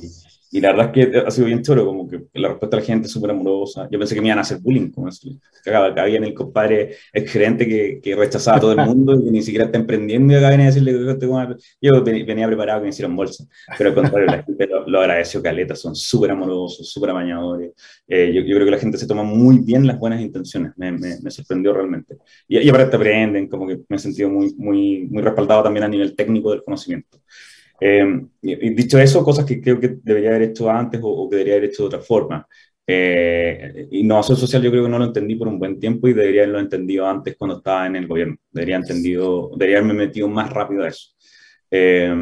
y, 0.52 0.60
la 0.60 0.72
verdad 0.72 0.92
es 0.96 1.10
que 1.10 1.18
ha 1.18 1.30
sido 1.30 1.46
bien 1.46 1.62
choro, 1.62 1.84
como 1.84 2.08
que 2.08 2.22
la 2.34 2.48
respuesta 2.48 2.76
de 2.76 2.82
la 2.82 2.86
gente 2.86 3.06
es 3.06 3.12
súper 3.12 3.30
amorosa. 3.30 3.88
Yo 3.90 3.98
pensé 3.98 4.14
que 4.14 4.20
me 4.20 4.28
iban 4.28 4.38
a 4.38 4.42
hacer 4.42 4.58
bullying, 4.58 4.90
como 4.90 5.08
eso. 5.08 5.28
Que 5.64 5.74
había 5.74 6.16
en 6.16 6.24
el 6.24 6.34
compadre 6.34 6.96
ex 7.12 7.30
gerente 7.30 7.68
que, 7.68 8.00
que, 8.02 8.16
rechazaba 8.16 8.56
a 8.56 8.60
todo 8.60 8.72
el 8.72 8.78
mundo 8.86 9.14
y 9.14 9.24
que 9.24 9.30
ni 9.30 9.42
siquiera 9.42 9.66
está 9.66 9.78
emprendiendo 9.78 10.32
y 10.32 10.36
acá 10.36 10.50
venía 10.50 10.66
a 10.66 10.68
decirle 10.68 10.92
que 10.92 11.26
yo 11.80 12.04
venía 12.04 12.46
preparado 12.46 12.80
que 12.80 12.84
me 12.84 12.90
hicieron 12.90 13.14
bolsa. 13.16 13.44
Pero 13.76 13.90
al 13.90 13.94
contrario, 13.94 14.26
la 14.26 14.42
gente 14.42 14.68
lo, 14.86 15.00
agradeció 15.00 15.42
caleta, 15.42 15.76
son 15.76 15.94
súper 15.94 16.30
amorosos, 16.30 16.90
súper 16.90 17.10
amañadores. 17.10 17.72
Eh, 18.08 18.32
yo, 18.34 18.42
yo, 18.42 18.54
creo 18.56 18.64
que 18.64 18.72
la 18.72 18.78
gente 18.78 18.98
se 18.98 19.06
toma 19.06 19.22
muy 19.22 19.58
bien 19.58 19.86
las 19.86 19.98
buenas 19.98 20.20
intenciones, 20.20 20.72
me, 20.76 20.92
me, 20.92 21.30
sorprendió 21.30 21.72
realmente. 21.72 22.16
Y, 22.48 22.58
y 22.58 22.68
aparte 22.68 22.96
aprenden, 22.96 23.48
como 23.48 23.66
que 23.66 23.80
me 23.88 23.96
he 23.96 23.98
sentido 23.98 24.28
muy, 24.30 24.54
muy, 24.56 25.08
muy 25.10 25.22
respaldado 25.22 25.62
también 25.62 25.84
a 25.84 25.88
nivel 25.88 26.14
técnico 26.16 26.50
del 26.50 26.62
conocimiento. 26.62 27.18
Eh, 27.80 28.26
dicho 28.42 28.98
eso, 28.98 29.24
cosas 29.24 29.44
que 29.44 29.60
creo 29.60 29.80
que 29.80 29.96
debería 30.02 30.30
haber 30.30 30.50
hecho 30.50 30.70
antes 30.70 31.00
o, 31.02 31.28
que 31.28 31.36
debería 31.36 31.56
haber 31.56 31.70
hecho 31.70 31.84
de 31.84 31.86
otra 31.86 32.00
forma. 32.00 32.46
Eh, 32.86 33.86
innovación 33.92 34.36
social 34.36 34.62
yo 34.62 34.70
creo 34.70 34.84
que 34.84 34.90
no 34.90 34.98
lo 34.98 35.04
entendí 35.04 35.36
por 35.36 35.46
un 35.48 35.58
buen 35.58 35.78
tiempo 35.78 36.08
y 36.08 36.12
debería 36.12 36.42
haberlo 36.42 36.60
entendido 36.60 37.06
antes 37.06 37.36
cuando 37.36 37.58
estaba 37.58 37.86
en 37.86 37.96
el 37.96 38.06
gobierno. 38.06 38.36
Debería, 38.50 38.76
entendido, 38.76 39.50
debería 39.56 39.78
haberme 39.78 39.94
metido 39.94 40.28
más 40.28 40.50
rápido 40.50 40.84
a 40.84 40.88
eso. 40.88 41.10
Eh, 41.70 42.12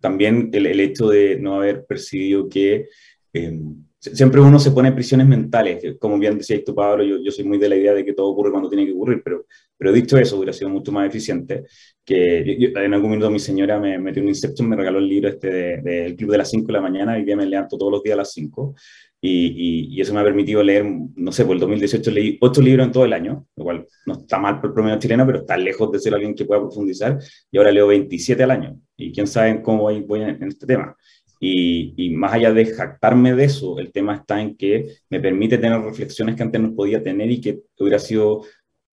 también 0.00 0.50
el, 0.52 0.66
el, 0.66 0.80
hecho 0.80 1.08
de 1.08 1.38
no 1.38 1.56
haber 1.56 1.84
percibido 1.84 2.48
que 2.48 2.88
eh, 3.32 3.60
siempre 4.00 4.40
uno 4.40 4.58
se 4.58 4.70
pone 4.70 4.92
prisiones 4.92 5.28
mentales, 5.28 5.96
como 5.98 6.18
bien 6.18 6.38
decía 6.38 6.62
tú, 6.64 6.74
Pablo, 6.74 7.04
yo, 7.04 7.18
yo, 7.22 7.30
soy 7.30 7.44
muy 7.44 7.58
de 7.58 7.68
la 7.68 7.76
idea 7.76 7.92
de 7.92 8.04
que 8.04 8.14
todo 8.14 8.28
ocurre 8.28 8.50
cuando 8.50 8.70
tiene 8.70 8.86
que 8.86 8.92
ocurrir, 8.92 9.20
pero, 9.22 9.44
pero 9.76 9.92
dicho 9.92 10.16
eso, 10.16 10.36
hubiera 10.36 10.54
sido 10.54 10.70
mucho 10.70 10.90
más 10.90 11.06
eficiente, 11.06 11.64
que 12.04 12.72
en 12.74 12.94
algún 12.94 13.10
minuto 13.10 13.30
mi 13.30 13.38
señora 13.38 13.78
me 13.78 13.98
metió 13.98 14.22
un 14.22 14.28
Inception, 14.28 14.68
me 14.68 14.76
regaló 14.76 14.98
el 14.98 15.08
libro 15.08 15.28
este 15.28 15.50
del 15.50 15.82
de, 15.84 16.16
Club 16.16 16.30
de 16.30 16.38
las 16.38 16.50
5 16.50 16.66
de 16.66 16.72
la 16.72 16.80
mañana, 16.80 17.18
y 17.18 17.24
día 17.24 17.36
me 17.36 17.44
levanto 17.44 17.76
todos 17.76 17.92
los 17.92 18.02
días 18.02 18.14
a 18.14 18.18
las 18.18 18.32
5, 18.32 18.74
y, 19.20 19.94
y, 19.94 20.00
eso 20.00 20.14
me 20.14 20.20
ha 20.20 20.24
permitido 20.24 20.62
leer, 20.62 20.86
no 21.14 21.30
sé, 21.30 21.44
por 21.44 21.52
el 21.54 21.60
2018 21.60 22.10
leí 22.10 22.38
8 22.40 22.62
libros 22.62 22.86
en 22.86 22.92
todo 22.92 23.04
el 23.04 23.12
año, 23.12 23.46
lo 23.54 23.64
cual 23.64 23.86
no 24.06 24.14
está 24.14 24.38
mal 24.38 24.62
por 24.62 24.70
el 24.70 24.74
promedio 24.74 24.98
chileno, 24.98 25.26
pero 25.26 25.40
está 25.40 25.58
lejos 25.58 25.92
de 25.92 25.98
ser 25.98 26.14
alguien 26.14 26.34
que 26.34 26.46
pueda 26.46 26.62
profundizar, 26.62 27.18
y 27.50 27.58
ahora 27.58 27.70
leo 27.70 27.86
27 27.86 28.42
al 28.42 28.50
año, 28.50 28.80
y 28.96 29.12
quién 29.12 29.26
sabe 29.26 29.60
cómo 29.60 29.82
voy, 29.82 30.00
voy 30.00 30.22
en 30.22 30.42
este 30.44 30.66
tema. 30.66 30.96
Y, 31.42 32.10
más 32.14 32.34
allá 32.34 32.52
de 32.52 32.66
jactarme 32.66 33.34
de 33.34 33.44
eso, 33.44 33.78
el 33.78 33.92
tema 33.92 34.16
está 34.16 34.40
en 34.42 34.56
que 34.56 34.98
me 35.08 35.20
permite 35.20 35.58
tener 35.58 35.80
reflexiones 35.80 36.36
que 36.36 36.42
antes 36.42 36.60
no 36.60 36.74
podía 36.74 37.02
tener 37.02 37.30
y 37.30 37.40
que 37.40 37.60
hubiera 37.78 37.98
sido 37.98 38.42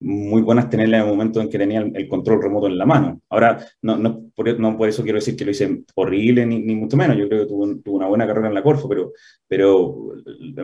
muy 0.00 0.42
buenas 0.42 0.70
tenerlas 0.70 1.00
en 1.02 1.08
el 1.08 1.12
momento 1.12 1.40
en 1.40 1.50
que 1.50 1.58
tenía 1.58 1.80
el, 1.80 2.08
control 2.08 2.40
remoto 2.42 2.68
en 2.68 2.78
la 2.78 2.86
mano. 2.86 3.20
Ahora, 3.28 3.58
no, 3.82 3.96
no, 3.96 4.30
por, 4.34 4.58
no 4.58 4.78
por 4.78 4.88
eso 4.88 5.02
quiero 5.02 5.18
decir 5.18 5.36
que 5.36 5.44
lo 5.44 5.50
hice 5.50 5.84
horrible, 5.94 6.46
ni, 6.46 6.60
ni 6.60 6.74
mucho 6.74 6.96
menos. 6.96 7.16
Yo 7.18 7.28
creo 7.28 7.42
que 7.42 7.48
tuve, 7.48 7.80
una 7.86 8.06
buena 8.06 8.26
carrera 8.26 8.48
en 8.48 8.54
la 8.54 8.62
Corfo, 8.62 8.88
pero, 8.88 9.12
pero 9.46 10.12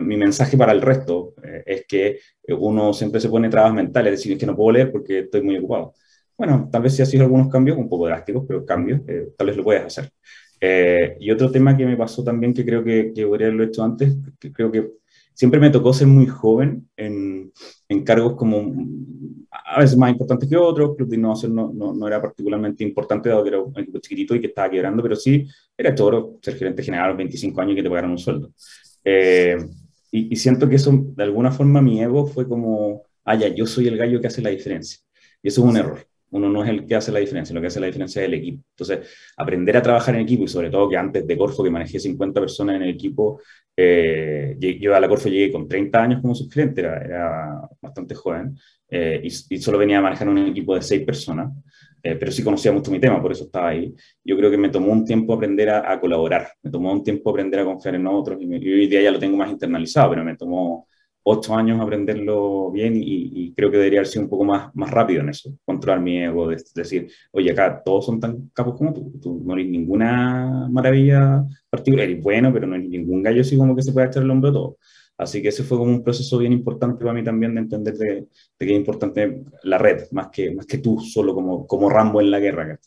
mi 0.01 0.17
mensaje 0.17 0.57
para 0.57 0.71
el 0.71 0.81
resto 0.81 1.33
eh, 1.43 1.63
es 1.65 1.85
que 1.87 2.19
uno 2.49 2.93
siempre 2.93 3.19
se 3.19 3.29
pone 3.29 3.49
trabas 3.49 3.73
mentales, 3.73 4.13
es 4.13 4.19
decir, 4.19 4.33
es 4.33 4.39
que 4.39 4.45
no 4.45 4.55
puedo 4.55 4.71
leer 4.71 4.91
porque 4.91 5.19
estoy 5.19 5.41
muy 5.43 5.57
ocupado. 5.57 5.93
Bueno, 6.37 6.69
tal 6.71 6.81
vez 6.81 6.95
si 6.95 7.01
ha 7.01 7.05
sido 7.05 7.23
algunos 7.23 7.49
cambios, 7.49 7.77
un 7.77 7.87
poco 7.89 8.07
drásticos, 8.07 8.45
pero 8.47 8.65
cambios, 8.65 9.01
eh, 9.07 9.29
tal 9.37 9.47
vez 9.47 9.57
lo 9.57 9.63
puedes 9.63 9.85
hacer. 9.85 10.09
Eh, 10.67 11.17
y 11.19 11.29
otro 11.29 11.51
tema 11.51 11.77
que 11.77 11.85
me 11.85 11.95
pasó 11.95 12.23
también, 12.23 12.51
que 12.51 12.65
creo 12.65 12.83
que, 12.83 13.13
que 13.13 13.27
podría 13.27 13.47
haberlo 13.47 13.65
hecho 13.65 13.83
antes, 13.83 14.15
que 14.39 14.51
creo 14.51 14.71
que 14.71 14.89
siempre 15.31 15.59
me 15.59 15.69
tocó 15.69 15.93
ser 15.93 16.07
muy 16.07 16.25
joven 16.25 16.89
en, 16.97 17.51
en 17.87 18.03
cargos 18.03 18.35
como 18.35 18.73
a 19.51 19.79
veces 19.79 19.95
más 19.95 20.09
importantes 20.09 20.49
que 20.49 20.57
otros. 20.57 20.95
Club 20.95 21.07
de 21.07 21.17
Innovación 21.17 21.53
no, 21.53 21.71
no, 21.71 21.93
no, 21.93 22.07
era 22.07 22.19
particularmente 22.19 22.83
importante, 22.83 23.29
dado 23.29 23.43
que 23.43 23.49
era 23.49 23.61
un 23.61 23.77
equipo 23.79 23.99
chiquitito 23.99 24.33
y 24.33 24.41
que 24.41 24.47
estaba 24.47 24.71
quebrando, 24.71 25.03
pero 25.03 25.15
sí 25.15 25.47
era 25.77 25.93
choro 25.93 26.39
ser 26.41 26.57
gerente 26.57 26.81
general 26.81 27.05
a 27.05 27.09
los 27.09 27.17
25 27.17 27.61
años 27.61 27.73
y 27.73 27.75
que 27.75 27.83
te 27.83 27.89
pagaran 27.89 28.11
un 28.11 28.17
sueldo. 28.17 28.51
Eh, 29.03 29.57
y, 30.09 30.33
y, 30.33 30.35
siento 30.35 30.67
que 30.67 30.77
eso, 30.77 30.91
de 31.15 31.23
alguna 31.23 31.51
forma, 31.51 31.79
mi 31.79 32.01
ego 32.01 32.25
fue 32.25 32.47
como, 32.47 33.03
ah, 33.23 33.35
ya, 33.35 33.49
yo 33.49 33.67
soy 33.67 33.87
el 33.87 33.97
gallo 33.97 34.19
que 34.19 34.27
hace 34.27 34.41
la 34.41 34.49
diferencia. 34.49 34.99
Y 35.43 35.49
eso 35.49 35.61
es 35.61 35.69
un 35.69 35.77
error 35.77 36.07
uno 36.35 36.49
no 36.49 36.63
es 36.63 36.69
el 36.69 36.85
que 36.85 36.95
hace 36.95 37.13
la 37.13 37.19
diferencia, 37.19 37.55
lo 37.55 37.61
que 37.61 37.67
hace 37.67 37.79
la 37.79 37.87
diferencia 37.87 38.21
es 38.21 38.27
el 38.27 38.33
equipo. 38.33 38.63
Entonces, 38.71 39.09
aprender 39.37 39.77
a 39.77 39.81
trabajar 39.81 40.15
en 40.15 40.21
equipo 40.21 40.43
y 40.43 40.47
sobre 40.49 40.69
todo 40.69 40.89
que 40.89 40.97
antes 40.97 41.25
de 41.25 41.37
Corfo, 41.37 41.63
que 41.63 41.69
manejé 41.69 41.97
50 41.97 42.41
personas 42.41 42.75
en 42.75 42.83
el 42.83 42.89
equipo, 42.89 43.39
eh, 43.75 44.57
yo 44.59 44.93
a 44.95 44.99
la 44.99 45.07
Corfo 45.07 45.29
llegué 45.29 45.51
con 45.51 45.65
30 45.67 46.03
años 46.03 46.21
como 46.21 46.35
subgerente, 46.35 46.81
era, 46.81 47.61
bastante 47.81 48.15
joven, 48.15 48.57
eh, 48.89 49.21
y, 49.23 49.57
solo 49.59 49.77
venía 49.77 49.99
a 49.99 50.01
manejar 50.01 50.27
un 50.27 50.39
equipo 50.39 50.75
de 50.75 50.81
6 50.81 51.05
personas, 51.05 51.53
eh, 52.03 52.15
pero 52.15 52.31
sí 52.31 52.43
conocía 52.43 52.73
mucho 52.73 52.91
mi 52.91 52.99
tema, 52.99 53.21
por 53.21 53.31
eso 53.31 53.45
estaba 53.45 53.69
ahí. 53.69 53.93
Yo 54.23 54.35
creo 54.37 54.51
que 54.51 54.57
me 54.57 54.69
tomó 54.69 54.91
un 54.91 55.05
tiempo 55.05 55.33
aprender 55.33 55.69
a, 55.69 55.99
colaborar, 56.01 56.49
me 56.63 56.69
tomó 56.69 56.91
un 56.91 57.03
tiempo 57.03 57.29
aprender 57.29 57.61
a 57.61 57.65
confiar 57.65 57.95
en 57.95 58.07
otros, 58.07 58.37
y, 58.41 58.45
y 58.45 58.73
hoy 58.73 58.87
día 58.87 59.01
ya 59.01 59.11
lo 59.11 59.19
tengo 59.19 59.37
más 59.37 59.49
internalizado, 59.49 60.09
pero 60.09 60.25
me 60.25 60.35
tomó 60.35 60.87
ocho 61.27 61.55
años 61.55 61.81
aprenderlo 61.81 62.71
bien 62.71 62.93
y, 62.95 63.53
creo 63.55 63.71
que 63.71 63.77
debería 63.77 63.99
haber 63.99 64.07
sido 64.07 64.23
un 64.23 64.29
poco 64.29 64.45
más, 64.45 64.73
más 64.75 64.91
rápido 64.91 65.21
en 65.21 65.29
eso, 65.29 65.49
controlar 65.65 66.01
mi 66.01 66.19
ego, 66.19 66.47
de, 66.49 66.63
decir, 66.75 67.09
oye, 67.31 67.51
acá 67.51 67.81
todos 67.83 68.05
son 68.05 68.19
tan 68.19 68.49
capos 68.53 68.77
como 68.77 68.93
tú, 68.93 69.11
tú 69.21 69.41
no 69.45 69.53
eres 69.53 69.67
ninguna 69.67 70.67
maravilla 70.69 71.43
particular, 71.69 72.07
eres 72.07 72.21
bueno, 72.21 72.53
pero 72.53 72.67
no 72.67 72.75
eres 72.75 72.89
ningún 72.89 73.23
gallo 73.23 73.41
así 73.41 73.57
como 73.57 73.75
que 73.75 73.81
se 73.81 73.91
puede 73.91 74.07
echar 74.07 74.23
el 74.23 74.31
hombro 74.31 74.53
todo. 74.53 74.77
Así 75.17 75.41
que 75.41 75.47
ese 75.49 75.63
fue 75.63 75.77
como 75.77 75.91
un 75.91 76.03
proceso 76.03 76.37
bien 76.37 76.51
importante 76.53 76.99
para 76.99 77.13
mí 77.13 77.23
también 77.23 77.55
de 77.55 77.61
entender 77.61 77.95
de, 77.95 78.27
que 78.59 78.65
es 78.65 78.71
importante 78.71 79.43
la 79.63 79.77
red, 79.77 80.03
más 80.11 80.27
que, 80.27 80.53
más 80.53 80.65
que 80.65 80.79
tú 80.79 80.99
solo 80.99 81.33
como, 81.33 81.65
como 81.65 81.89
Rambo 81.89 82.21
en 82.21 82.31
la 82.31 82.39
guerra. 82.39 82.79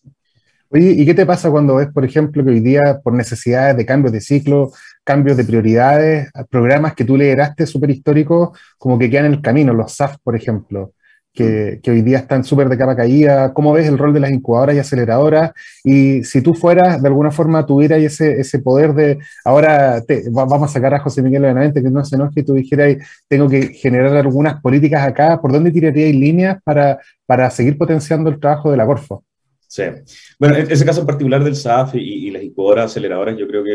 Oye, 0.71 0.91
¿y 0.93 1.07
qué 1.07 1.15
te 1.15 1.25
pasa 1.25 1.51
cuando 1.51 1.77
ves, 1.77 1.89
por 1.93 2.05
ejemplo, 2.05 2.45
que 2.45 2.51
hoy 2.51 2.61
día, 2.61 3.01
por 3.03 3.15
necesidades 3.15 3.77
de 3.77 3.87
cambios 3.87 4.13
de 4.13 4.21
ciclo, 4.21 4.71
cambios 5.03 5.37
de 5.37 5.45
prioridades, 5.45 6.31
programas 6.51 6.95
que 6.95 7.05
tú 7.05 7.17
lideraste 7.17 7.67
súper 7.67 7.91
históricos, 7.91 8.59
como 8.77 8.99
que 8.99 9.09
quedan 9.09 9.27
en 9.27 9.33
el 9.35 9.43
camino, 9.43 9.73
los 9.73 9.93
SAF, 9.95 10.17
por 10.23 10.37
ejemplo? 10.37 10.93
que, 11.39 11.91
hoy 11.91 12.03
día 12.03 12.19
están 12.19 12.45
súper 12.45 12.69
de 12.69 12.77
capa 12.77 12.97
caída? 12.97 13.53
¿Cómo 13.55 13.73
ves 13.73 13.87
el 13.89 13.99
rol 13.99 14.13
de 14.13 14.21
las 14.21 14.31
incubadoras 14.31 14.77
y 14.77 14.79
aceleradoras? 14.81 15.53
Y 15.85 16.25
si 16.25 16.43
tú 16.43 16.55
fueras, 16.55 17.01
de 17.01 17.09
alguna 17.09 17.31
forma, 17.31 17.65
tuvieras 17.67 18.01
ese, 18.01 18.41
ese 18.41 18.59
poder 18.59 18.95
de, 18.95 19.19
ahora 19.45 20.03
te, 20.03 20.25
vamos 20.31 20.71
a 20.71 20.73
sacar 20.73 20.95
a 20.95 21.01
José 21.01 21.23
Miguel 21.23 21.43
Benavente, 21.43 21.83
que 21.83 21.91
no 21.91 22.05
se 22.05 22.17
enoje, 22.17 22.43
tú 22.43 22.55
dijeras, 22.55 22.97
tengo 23.29 23.49
que 23.49 23.69
generar 23.69 24.17
algunas 24.17 24.61
políticas 24.61 25.07
acá, 25.07 25.41
¿por 25.41 25.53
dónde 25.53 25.71
tiraríais 25.71 26.15
líneas 26.15 26.59
para, 26.65 26.99
para 27.27 27.51
seguir 27.51 27.79
potenciando 27.79 28.31
el 28.31 28.41
trabajo 28.41 28.71
de 28.71 28.77
la 28.77 28.87
Corfo? 28.87 29.25
Sí. 29.69 29.85
Bueno, 30.39 30.57
en 30.57 30.71
ese 30.71 30.85
caso 30.85 31.01
en 31.01 31.07
particular 31.07 31.45
del 31.45 31.55
SAF 31.55 31.95
y, 31.95 32.31
las 32.31 32.43
incubadoras 32.43 32.87
aceleradoras, 32.87 33.39
yo 33.39 33.47
creo 33.47 33.63
que, 33.63 33.71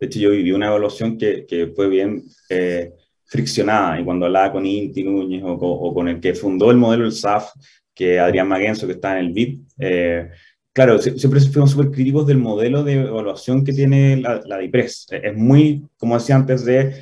de 0.00 0.06
hecho, 0.06 0.18
yo 0.18 0.30
viví 0.30 0.50
una 0.50 0.66
evaluación 0.66 1.16
que, 1.16 1.46
que 1.46 1.68
fue 1.68 1.88
bien... 1.88 2.24
Eh, 2.48 2.92
friccionada. 3.34 4.00
Y 4.00 4.04
cuando 4.04 4.26
hablaba 4.26 4.52
con 4.52 4.64
Inti 4.64 5.02
Núñez 5.02 5.42
o, 5.44 5.92
con 5.92 6.08
el 6.08 6.20
que 6.20 6.34
fundó 6.34 6.70
el 6.70 6.76
modelo 6.76 7.04
del 7.04 7.12
SAF, 7.12 7.50
que 7.94 8.20
Adrián 8.20 8.48
Maguenzo, 8.48 8.86
que 8.86 8.94
está 8.94 9.18
en 9.18 9.26
el 9.26 9.32
BID, 9.32 9.60
eh, 9.78 10.30
claro, 10.72 10.98
siempre 11.00 11.40
fuimos 11.40 11.72
súper 11.72 11.90
críticos 11.90 12.26
del 12.26 12.38
modelo 12.38 12.84
de 12.84 12.94
evaluación 12.94 13.64
que 13.64 13.72
tiene 13.72 14.16
la, 14.18 14.40
la 14.44 14.58
DIPRES. 14.58 15.06
Es 15.10 15.36
muy, 15.36 15.82
como 15.96 16.16
decía 16.16 16.36
antes, 16.36 16.64
de 16.64 16.94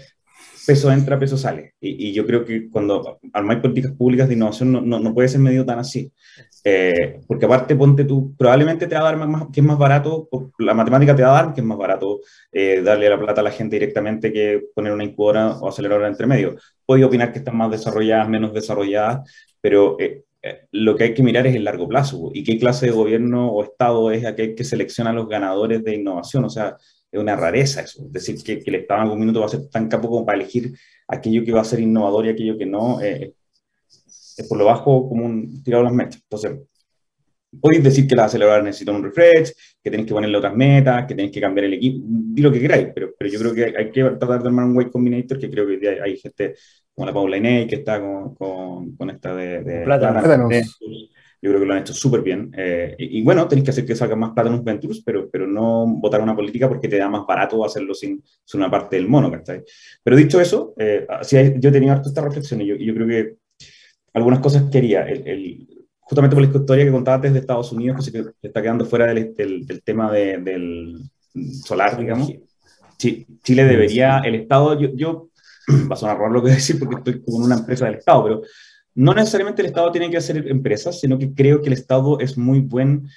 peso 0.66 0.92
entra, 0.92 1.18
peso 1.18 1.36
sale. 1.36 1.74
Y, 1.80 2.12
yo 2.12 2.26
creo 2.26 2.44
que 2.44 2.70
cuando 2.70 3.18
armáis 3.32 3.60
políticas 3.60 3.92
públicas 3.92 4.28
de 4.28 4.34
innovación 4.34 4.72
no, 4.72 4.80
no, 4.80 5.00
no, 5.00 5.14
puede 5.14 5.28
ser 5.28 5.40
medido 5.40 5.64
tan 5.64 5.78
así. 5.78 6.12
Eh, 6.64 7.20
porque 7.26 7.46
aparte, 7.46 7.74
ponte 7.74 8.04
tú, 8.04 8.34
probablemente 8.36 8.86
te 8.86 8.94
va 8.94 9.00
a 9.00 9.04
dar 9.04 9.16
más, 9.16 9.46
que 9.52 9.60
es 9.60 9.66
más 9.66 9.78
barato, 9.78 10.28
la 10.58 10.74
matemática 10.74 11.16
te 11.16 11.22
va 11.22 11.30
a 11.30 11.42
dar 11.42 11.54
que 11.54 11.60
es 11.60 11.66
más 11.66 11.76
barato 11.76 12.20
eh, 12.52 12.82
darle 12.82 13.08
la 13.08 13.18
plata 13.18 13.40
a 13.40 13.44
la 13.44 13.50
gente 13.50 13.76
directamente 13.76 14.32
que 14.32 14.62
poner 14.74 14.92
una 14.92 15.04
incubadora 15.04 15.58
o 15.58 15.68
aceleradora 15.68 16.08
entre 16.08 16.26
medio. 16.26 16.56
Puedo 16.86 17.06
opinar 17.06 17.32
que 17.32 17.40
están 17.40 17.56
más 17.56 17.70
desarrolladas, 17.70 18.28
menos 18.28 18.54
desarrolladas, 18.54 19.28
pero 19.60 19.96
eh, 19.98 20.22
lo 20.72 20.96
que 20.96 21.04
hay 21.04 21.14
que 21.14 21.22
mirar 21.22 21.46
es 21.46 21.54
el 21.54 21.64
largo 21.64 21.88
plazo 21.88 22.30
y 22.32 22.44
qué 22.44 22.58
clase 22.58 22.86
de 22.86 22.92
gobierno 22.92 23.48
o 23.48 23.64
Estado 23.64 24.10
es 24.10 24.24
aquel 24.24 24.54
que 24.54 24.64
selecciona 24.64 25.10
a 25.10 25.12
los 25.12 25.28
ganadores 25.28 25.82
de 25.84 25.94
innovación. 25.96 26.44
O 26.44 26.50
sea, 26.50 26.76
es 27.10 27.20
una 27.20 27.36
rareza 27.36 27.82
eso. 27.82 28.04
Es 28.06 28.12
decir, 28.12 28.42
que, 28.42 28.60
que, 28.60 28.70
el 28.70 28.76
Estado 28.76 29.00
en 29.00 29.04
algún 29.04 29.20
minuto 29.20 29.40
va 29.40 29.46
a 29.46 29.50
ser 29.50 29.68
tan 29.68 29.88
capo 29.88 30.08
como 30.08 30.24
para 30.26 30.38
elegir 30.38 30.72
aquello 31.06 31.44
que 31.44 31.52
va 31.52 31.60
a 31.60 31.64
ser 31.64 31.80
innovador 31.80 32.26
y 32.26 32.30
aquello 32.30 32.56
que 32.58 32.66
no, 32.66 33.00
eh, 33.00 33.34
es 34.36 34.48
por 34.48 34.58
lo 34.58 34.64
bajo 34.64 35.08
como 35.08 35.24
un 35.24 35.62
tirado 35.62 35.84
los 35.84 35.92
mechas. 35.92 36.22
Entonces, 36.22 36.60
podéis 37.60 37.84
decir 37.84 38.06
que 38.06 38.14
las 38.14 38.26
aceleradoras 38.26 38.64
necesitan 38.64 38.96
un 38.96 39.04
refresh, 39.04 39.52
que 39.82 39.90
tenéis 39.90 40.08
que 40.08 40.14
ponerle 40.14 40.38
otras 40.38 40.54
metas, 40.54 41.06
que 41.06 41.14
tenéis 41.14 41.32
que 41.32 41.40
cambiar 41.40 41.66
el 41.66 41.74
equipo, 41.74 42.04
di 42.06 42.42
lo 42.42 42.52
que 42.52 42.60
queráis, 42.60 42.88
pero, 42.94 43.12
pero 43.18 43.30
yo 43.30 43.38
creo 43.38 43.54
que 43.54 43.64
hay, 43.76 43.90
que 43.90 44.02
tratar 44.02 44.42
de 44.42 44.48
armar 44.48 44.64
un 44.64 44.76
White 44.76 44.90
Combinator, 44.90 45.38
que 45.38 45.50
creo 45.50 45.66
que 45.66 46.00
hay, 46.00 46.16
gente 46.16 46.54
como 46.94 47.06
la 47.06 47.12
Paula 47.12 47.36
Inés, 47.36 47.68
que 47.68 47.76
está 47.76 48.00
con, 48.00 48.34
con, 48.34 48.96
con 48.96 49.10
esta 49.10 49.34
de... 49.34 49.62
de 49.62 49.84
Plata, 49.84 50.22
yo 51.42 51.50
creo 51.50 51.60
que 51.60 51.66
lo 51.66 51.74
han 51.74 51.80
hecho 51.80 51.92
súper 51.92 52.22
bien. 52.22 52.52
Eh, 52.56 52.94
y, 52.98 53.20
bueno, 53.24 53.48
tenéis 53.48 53.64
que 53.64 53.70
hacer 53.72 53.84
que 53.84 53.96
salgan 53.96 54.20
más 54.20 54.30
Platinum 54.30 54.62
Ventures, 54.62 55.02
pero, 55.04 55.28
pero 55.28 55.44
no 55.44 55.86
votar 55.86 56.20
una 56.20 56.36
política 56.36 56.68
porque 56.68 56.86
te 56.86 56.98
da 56.98 57.08
más 57.08 57.26
barato 57.26 57.64
hacerlo 57.64 57.94
sin, 57.94 58.22
sin 58.44 58.60
una 58.60 58.70
parte 58.70 58.94
del 58.94 59.08
mono, 59.08 59.28
¿cachai? 59.28 59.64
Pero 60.04 60.16
dicho 60.16 60.40
eso, 60.40 60.72
eh, 60.78 61.04
yo 61.58 61.72
tenía 61.72 61.94
harto 61.94 62.10
esta 62.10 62.20
reflexión 62.20 62.60
y 62.60 62.66
yo, 62.66 62.76
yo, 62.76 62.94
creo 62.94 63.08
que 63.08 63.36
algunas 64.14 64.40
cosas 64.40 64.64
quería. 64.70 65.02
El, 65.02 65.26
el, 65.26 65.68
justamente 66.00 66.36
por 66.36 66.44
la 66.44 66.58
historia 66.58 66.84
que 66.84 66.90
contaba 66.90 67.18
desde 67.18 67.38
Estados 67.38 67.72
Unidos, 67.72 68.04
que 68.04 68.22
se 68.22 68.32
está 68.42 68.60
quedando 68.60 68.84
fuera 68.84 69.06
del, 69.06 69.34
del, 69.34 69.82
tema 69.82 70.10
de, 70.12 70.38
del 70.38 71.00
solar, 71.64 71.98
digamos. 71.98 72.30
Chile 72.98 73.64
debería, 73.64 74.18
el 74.18 74.34
Estado, 74.34 74.78
yo, 74.78 74.90
yo 74.94 75.30
va 75.90 75.94
a 75.94 75.96
sonar 75.96 76.18
raro 76.18 76.32
lo 76.32 76.42
que 76.42 76.50
decir 76.50 76.78
porque 76.78 76.96
estoy 76.96 77.22
con 77.22 77.42
una 77.42 77.56
empresa 77.56 77.86
del 77.86 77.96
Estado, 77.96 78.24
pero 78.24 78.42
no 78.94 79.14
necesariamente 79.14 79.62
el 79.62 79.66
Estado 79.66 79.90
tiene 79.90 80.10
que 80.10 80.18
hacer 80.18 80.46
empresas, 80.48 81.00
sino 81.00 81.18
que 81.18 81.32
creo 81.32 81.62
que 81.62 81.68
el 81.68 81.72
Estado 81.72 82.20
es 82.20 82.36
muy 82.36 82.60
buen, 82.60 83.08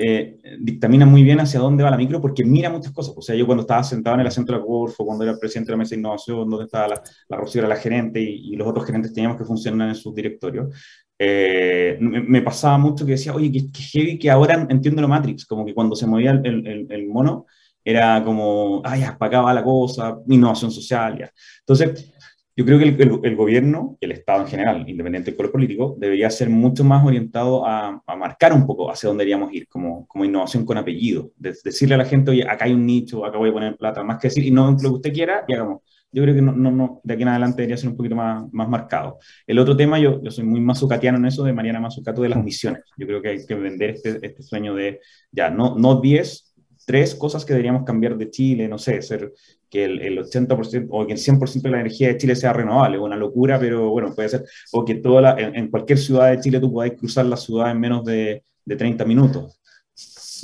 eh, 0.00 0.38
dictamina 0.60 1.04
muy 1.06 1.22
bien 1.22 1.40
hacia 1.40 1.60
dónde 1.60 1.82
va 1.82 1.90
la 1.90 1.96
micro 1.96 2.20
porque 2.20 2.44
mira 2.44 2.70
muchas 2.70 2.92
cosas. 2.92 3.14
O 3.16 3.22
sea, 3.22 3.34
yo 3.34 3.46
cuando 3.46 3.62
estaba 3.62 3.82
sentado 3.82 4.14
en 4.14 4.20
el 4.20 4.26
asiento 4.26 4.52
de 4.52 4.58
la 4.58 4.64
Corfo, 4.64 5.04
cuando 5.04 5.24
era 5.24 5.36
presidente 5.38 5.68
de 5.68 5.72
la 5.72 5.78
mesa 5.78 5.90
de 5.90 6.00
innovación, 6.00 6.48
donde 6.48 6.66
estaba 6.66 6.88
la, 6.88 7.02
la 7.28 7.36
Rocío 7.36 7.60
era 7.60 7.68
la 7.68 7.76
gerente 7.76 8.20
y, 8.20 8.56
los 8.56 8.68
otros 8.68 8.86
gerentes 8.86 9.12
teníamos 9.12 9.38
que 9.38 9.44
funcionar 9.44 9.88
en 9.88 9.94
sus 9.94 10.14
directorios, 10.14 10.74
eh, 11.18 11.98
me, 12.00 12.42
pasaba 12.42 12.78
mucho 12.78 13.04
que 13.04 13.12
decía, 13.12 13.34
oye, 13.34 13.50
que, 13.50 13.82
heavy 13.82 14.18
que 14.18 14.30
ahora 14.30 14.66
entiendo 14.68 15.02
lo 15.02 15.08
Matrix, 15.08 15.44
como 15.46 15.64
que 15.64 15.74
cuando 15.74 15.96
se 15.96 16.06
movía 16.06 16.30
el, 16.32 16.66
el, 16.66 16.86
el 16.90 17.06
mono, 17.08 17.46
era 17.84 18.22
como, 18.22 18.82
ay, 18.84 19.00
ya, 19.00 19.16
para 19.16 19.28
acá 19.28 19.40
va 19.40 19.54
la 19.54 19.64
cosa, 19.64 20.18
innovación 20.28 20.70
social, 20.70 21.18
ya. 21.18 21.32
Entonces, 21.60 22.12
yo 22.58 22.64
creo 22.64 22.76
que 22.80 22.86
el, 23.28 23.36
gobierno 23.36 23.96
y 24.00 24.06
el 24.06 24.10
Estado 24.10 24.40
en 24.40 24.48
general, 24.48 24.84
independiente 24.88 25.30
del 25.30 25.36
color 25.36 25.52
político, 25.52 25.94
debería 25.96 26.28
ser 26.28 26.50
mucho 26.50 26.82
más 26.82 27.06
orientado 27.06 27.64
a, 27.64 28.02
marcar 28.18 28.52
un 28.52 28.66
poco 28.66 28.90
hacia 28.90 29.06
dónde 29.06 29.22
deberíamos 29.22 29.54
ir, 29.54 29.68
como, 29.68 30.08
como 30.08 30.24
innovación 30.24 30.64
con 30.64 30.76
apellido. 30.76 31.30
decirle 31.36 31.94
a 31.94 31.98
la 31.98 32.04
gente, 32.04 32.32
oye, 32.32 32.42
acá 32.42 32.64
hay 32.64 32.72
un 32.72 32.84
nicho, 32.84 33.24
acá 33.24 33.38
voy 33.38 33.50
a 33.50 33.52
poner 33.52 33.76
plata, 33.76 34.02
más 34.02 34.18
que 34.18 34.26
decir, 34.26 34.44
y 34.44 34.50
no 34.50 34.72
lo 34.72 34.76
que 34.76 34.88
usted 34.88 35.12
quiera, 35.12 35.44
y 35.46 35.54
hagamos. 35.54 35.82
Yo 36.10 36.24
creo 36.24 36.34
que 36.34 36.42
no, 36.42 36.50
no, 36.50 36.72
no, 36.72 37.00
de 37.04 37.14
aquí 37.14 37.22
en 37.22 37.28
adelante 37.28 37.62
debería 37.62 37.76
ser 37.76 37.90
un 37.90 37.96
poquito 37.96 38.16
más, 38.16 38.52
más 38.52 38.68
marcado. 38.68 39.20
El 39.46 39.60
otro 39.60 39.76
tema, 39.76 40.00
yo, 40.00 40.20
yo 40.20 40.32
soy 40.32 40.42
muy 40.42 40.60
mazucatiano 40.60 41.16
en 41.16 41.26
eso, 41.26 41.44
de 41.44 41.52
Mariana 41.52 41.78
Mazucato, 41.78 42.22
de 42.22 42.30
las 42.30 42.42
misiones. 42.42 42.82
Yo 42.96 43.06
creo 43.06 43.22
que 43.22 43.28
hay 43.28 43.46
que 43.46 43.54
vender 43.54 43.90
este, 43.90 44.18
este 44.20 44.42
sueño 44.42 44.74
de, 44.74 44.98
ya, 45.30 45.48
no, 45.48 45.76
no 45.78 46.00
10, 46.00 46.48
tres 46.88 47.14
cosas 47.14 47.44
que 47.44 47.52
deberíamos 47.52 47.84
cambiar 47.84 48.16
de 48.16 48.30
Chile, 48.30 48.66
no 48.66 48.78
sé, 48.78 49.02
ser 49.02 49.30
que 49.70 49.84
el, 49.84 50.00
el 50.00 50.18
80% 50.18 50.88
o 50.90 51.06
que 51.06 51.12
el 51.12 51.18
100% 51.18 51.62
de 51.62 51.70
la 51.70 51.80
energía 51.80 52.08
de 52.08 52.16
Chile 52.18 52.36
sea 52.36 52.52
renovable, 52.52 52.98
una 52.98 53.16
locura, 53.16 53.58
pero 53.58 53.90
bueno, 53.90 54.14
puede 54.14 54.28
ser, 54.28 54.44
o 54.72 54.84
que 54.84 54.96
toda 54.96 55.38
en, 55.38 55.68
cualquier 55.70 55.98
ciudad 55.98 56.30
de 56.30 56.40
Chile 56.40 56.60
tú 56.60 56.72
podáis 56.72 56.94
cruzar 56.94 57.26
la 57.26 57.36
ciudad 57.36 57.70
en 57.70 57.80
menos 57.80 58.04
de, 58.04 58.44
de 58.64 58.76
30 58.76 59.04
minutos 59.04 59.58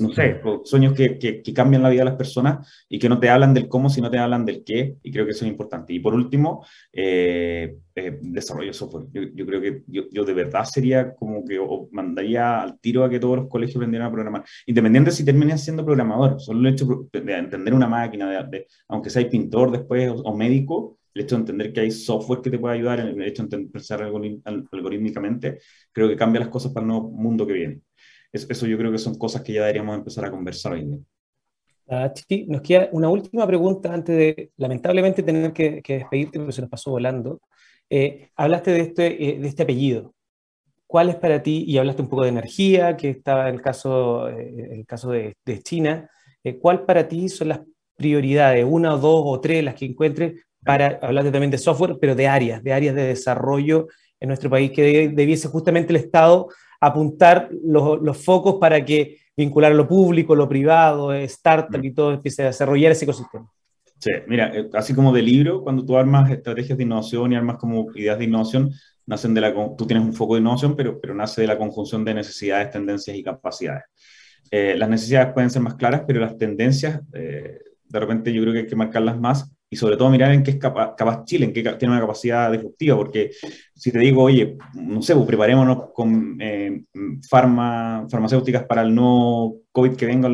no 0.01 0.12
sé, 0.12 0.40
sueños 0.64 0.92
que, 0.95 1.18
que, 1.18 1.55
cambian 1.55 1.82
la 1.82 1.90
vida 1.90 2.01
de 2.01 2.11
las 2.11 2.16
personas 2.16 2.84
y 2.88 2.99
que 2.99 3.09
no 3.09 3.18
te 3.18 3.28
hablan 3.28 3.55
del 3.55 3.68
cómo, 3.68 3.88
sino 3.88 4.11
te 4.11 4.18
hablan 4.18 4.45
del 4.45 4.64
qué, 4.64 4.97
y 5.03 5.12
creo 5.12 5.24
que 5.24 5.32
eso 5.32 5.45
es 5.45 5.51
importante. 5.51 5.92
Y 5.92 6.01
por 6.01 6.14
último, 6.14 6.64
eh, 6.92 7.76
eh, 7.97 8.18
desarrollo 8.20 8.68
de 8.68 8.74
software. 8.74 9.07
Yo, 9.12 9.47
creo 9.47 9.61
que 9.61 9.82
yo, 9.86 10.24
de 10.24 10.34
verdad 10.34 10.64
sería 10.64 11.14
como 11.14 11.45
que 11.45 11.61
mandaría 11.92 12.61
al 12.61 12.80
tiro 12.80 13.05
a 13.05 13.11
que 13.11 13.20
todos 13.20 13.36
los 13.36 13.49
colegios 13.49 13.76
aprendieran 13.76 14.09
a 14.09 14.12
programar, 14.12 14.45
independiente 14.66 15.12
si 15.12 15.24
terminan 15.24 15.59
siendo 15.59 15.84
programador, 15.84 16.40
solo 16.40 16.61
el 16.61 16.74
hecho 16.74 17.09
de 17.12 17.32
entender 17.32 17.72
una 17.72 17.86
máquina, 17.86 18.42
de, 18.51 18.66
aunque 18.88 19.11
seas 19.11 19.26
pintor 19.26 19.70
después 19.70 20.11
o, 20.12 20.34
médico, 20.36 20.99
el 21.14 21.22
hecho 21.22 21.36
de 21.36 21.40
entender 21.42 21.72
que 21.72 21.80
hay 21.80 21.90
software 21.92 22.40
que 22.40 22.51
te 22.51 22.59
puede 22.59 22.74
ayudar, 22.76 22.99
el 23.01 23.22
hecho 23.22 23.47
de 23.47 23.59
pensar 23.66 24.03
algorítmicamente, 24.03 25.61
creo 25.92 26.09
que 26.09 26.16
cambia 26.16 26.40
las 26.40 26.49
cosas 26.49 26.72
para 26.72 26.82
el 26.82 26.88
nuevo 26.88 27.11
mundo 27.11 27.47
que 27.47 27.53
viene 27.53 27.80
eso 28.35 28.66
yo 28.66 28.76
creo 28.76 28.93
que 28.93 28.99
son 28.99 29.16
cosas 29.16 29.43
que 29.43 29.53
ya 29.53 29.61
deberíamos 29.61 29.97
empezar 29.97 30.24
a 30.24 30.30
conversar 30.30 30.72
hoy 30.72 30.85
día. 30.85 30.99
Ah, 31.89 32.12
nos 32.47 32.62
queda 32.62 32.89
una 32.93 33.09
última 33.09 33.47
pregunta 33.47 33.93
antes 33.93 34.16
de, 34.16 34.51
lamentablemente, 34.57 35.22
tener 35.22 35.53
que, 35.53 35.82
despedirte 35.87 36.39
porque 36.39 36.53
se 36.53 36.62
nos 36.62 36.70
pasó 36.70 36.91
volando. 36.91 37.41
Eh, 37.91 38.30
hablaste 38.37 38.72
de 38.72 38.80
este, 38.80 39.30
eh, 39.30 39.39
de 39.39 39.49
este 39.49 39.62
apellido. 39.62 40.14
¿Cuál 40.87 41.11
es 41.11 41.16
para 41.16 41.43
ti? 41.43 41.64
Y 41.66 41.78
hablaste 41.78 42.03
un 42.03 42.09
poco 42.09 42.22
de 42.22 42.30
energía, 42.30 42.97
que 42.97 43.11
estaba 43.11 43.49
en 43.49 43.57
el 43.57 43.62
caso, 43.62 44.28
eh, 44.28 44.68
el 44.72 44.87
caso 44.87 45.11
de, 45.11 45.37
de 45.45 45.62
China. 45.62 46.11
¿Cuál 46.61 46.85
para 46.85 47.09
ti 47.09 47.28
son 47.28 47.49
las 47.49 47.61
prioridades? 47.97 48.66
¿Una 48.68 48.91
dos 48.91 49.22
o 49.24 49.41
tres 49.41 49.64
las 49.64 49.74
que 49.74 49.87
encuentres 49.87 50.45
para, 50.64 50.99
hablaste 51.03 51.30
también 51.30 51.51
de 51.51 51.59
software, 51.59 51.97
pero 52.01 52.14
de 52.14 52.26
áreas, 52.26 52.62
de 52.62 52.72
áreas 52.72 52.95
de 52.95 53.05
desarrollo 53.05 53.89
en 54.20 54.28
nuestro 54.28 54.49
país 54.49 54.70
que 54.72 55.09
debiese 55.09 55.49
justamente 55.49 55.93
el 55.93 55.97
Estado 55.97 56.49
apuntar 56.87 57.51
los, 57.64 58.01
los, 58.01 58.24
focos 58.24 58.57
para 58.61 58.85
que 58.85 59.18
vincular 59.37 59.72
lo 59.72 59.87
público, 59.89 60.35
lo 60.35 60.49
privado, 60.49 61.12
startup 61.12 61.85
y 61.85 61.93
todo 61.93 62.12
empiece 62.12 62.43
a 62.43 62.47
desarrollar 62.47 62.93
ese 62.93 63.05
ecosistema. 63.05 63.51
Sí, 63.99 64.11
mira, 64.26 64.55
eh, 64.55 64.68
así 64.74 64.95
como 64.95 65.12
de 65.12 65.22
libro, 65.22 65.62
cuando 65.62 65.85
tú 65.85 65.97
armas 65.97 66.30
estrategias 66.30 66.76
de 66.76 66.85
innovación 66.85 67.32
y 67.32 67.37
armas 67.37 67.57
como 67.57 67.87
ideas 67.95 68.18
de 68.18 68.24
innovación, 68.24 68.70
nacen 69.07 69.35
de 69.35 69.41
la, 69.41 69.55
tú 69.76 69.87
tienes 69.87 70.05
un 70.05 70.12
foco 70.12 70.35
de 70.35 70.41
innovación, 70.41 70.76
pero, 70.76 71.01
pero 71.01 71.14
nace 71.14 71.41
de 71.41 71.47
la 71.47 71.59
conjunción 71.59 72.05
de 72.05 72.14
necesidades, 72.14 72.70
tendencias 72.70 73.16
y 73.16 73.22
capacidades. 73.22 73.85
Eh, 74.51 74.74
las 74.76 74.89
necesidades 74.89 75.32
pueden 75.32 75.51
ser 75.51 75.62
más 75.62 75.74
claras, 75.74 76.03
pero 76.07 76.20
las 76.20 76.37
tendencias, 76.37 77.01
eh, 77.12 77.59
de 77.85 78.01
repente 78.01 78.32
yo 78.32 78.43
creo 78.43 78.53
que 78.53 78.61
hay 78.61 78.66
que 78.66 78.76
marcarlas 78.76 79.18
más 79.18 79.53
y 79.75 79.77
sobre 79.77 79.97
todo 79.97 80.09
mirar 80.09 80.31
en 80.31 80.45
qué 80.45 80.53
es 80.53 80.57
capaz, 80.57 81.25
Chile, 81.25 81.47
en 81.47 81.53
qué 81.53 81.61
tiene 81.77 81.95
una 81.95 82.01
capacidad 82.01 82.53
disruptiva, 82.53 82.97
porque 82.97 83.33
si 83.75 83.91
te 83.91 83.99
digo, 83.99 84.22
oye, 84.22 84.57
no 84.75 85.03
sé, 85.03 85.16
pues 85.16 85.27
preparémonos 85.27 85.91
con 85.93 86.39
eh, 86.41 86.85
farmacéuticas 87.29 88.66
para 88.66 88.83
el 88.83 88.95
no 88.95 89.53
COVID 89.72 89.97
que 89.97 90.07
venga, 90.07 90.29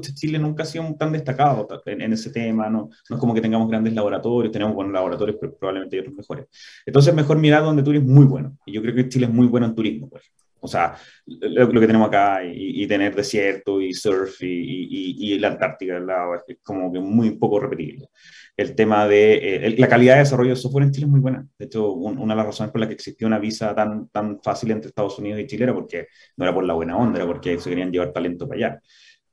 Chile 0.00 0.40
nunca 0.40 0.64
ha 0.64 0.66
sido 0.66 0.92
tan 0.98 1.12
destacado 1.12 1.68
en, 1.86 2.12
ese 2.12 2.30
tema, 2.30 2.68
¿no? 2.68 2.90
no 3.08 3.16
es 3.16 3.20
como 3.20 3.32
que 3.32 3.40
tengamos 3.40 3.68
grandes 3.68 3.94
laboratorios, 3.94 4.52
tenemos 4.52 4.74
buenos 4.74 4.92
laboratorios, 4.92 5.38
pero 5.40 5.56
probablemente 5.56 5.94
hay 5.94 6.00
otros 6.00 6.16
mejores. 6.16 6.46
Entonces, 6.84 7.14
mejor 7.14 7.38
mirar 7.38 7.62
donde 7.62 7.84
tú 7.84 7.90
eres 7.90 8.02
muy 8.02 8.24
bueno, 8.24 8.58
y 8.66 8.72
yo 8.72 8.82
creo 8.82 8.92
que 8.92 9.08
Chile 9.08 9.26
es 9.26 9.32
muy 9.32 9.46
bueno 9.46 9.66
en 9.66 9.76
turismo, 9.76 10.08
por 10.08 10.18
ejemplo. 10.18 10.39
O 10.60 10.68
sea, 10.68 10.94
lo, 11.26 11.68
que 11.68 11.86
tenemos 11.86 12.08
acá 12.08 12.42
y, 12.44 12.86
tener 12.86 13.14
desierto 13.14 13.80
y 13.80 13.92
surf 13.94 14.36
y, 14.42 15.38
la 15.38 15.48
Antártica 15.48 15.96
al 15.96 16.06
lado 16.06 16.34
es 16.46 16.58
como 16.62 16.92
que 16.92 17.00
muy 17.00 17.32
poco 17.36 17.60
repetible. 17.60 18.08
El 18.56 18.74
tema 18.74 19.08
de 19.08 19.66
eh, 19.66 19.74
la 19.78 19.88
calidad 19.88 20.14
de 20.14 20.20
desarrollo 20.20 20.50
de 20.50 20.56
software 20.56 20.84
en 20.84 20.92
Chile 20.92 21.06
es 21.06 21.10
muy 21.10 21.20
buena. 21.20 21.46
De 21.58 21.64
hecho, 21.64 21.92
una 21.92 22.34
de 22.34 22.36
las 22.36 22.46
razones 22.46 22.72
por 22.72 22.80
las 22.80 22.88
que 22.88 22.94
existía 22.94 23.26
una 23.26 23.38
visa 23.38 23.74
tan, 23.74 24.08
tan 24.08 24.40
fácil 24.42 24.70
entre 24.72 24.88
Estados 24.88 25.18
Unidos 25.18 25.40
y 25.40 25.46
Chile 25.46 25.64
era 25.64 25.74
porque 25.74 26.08
no 26.36 26.44
era 26.44 26.54
por 26.54 26.64
la 26.64 26.74
buena 26.74 26.96
onda, 26.96 27.18
era 27.18 27.26
porque 27.26 27.58
se 27.58 27.70
querían 27.70 27.90
llevar 27.90 28.12
talento 28.12 28.46
para 28.46 28.58
allá. 28.58 28.80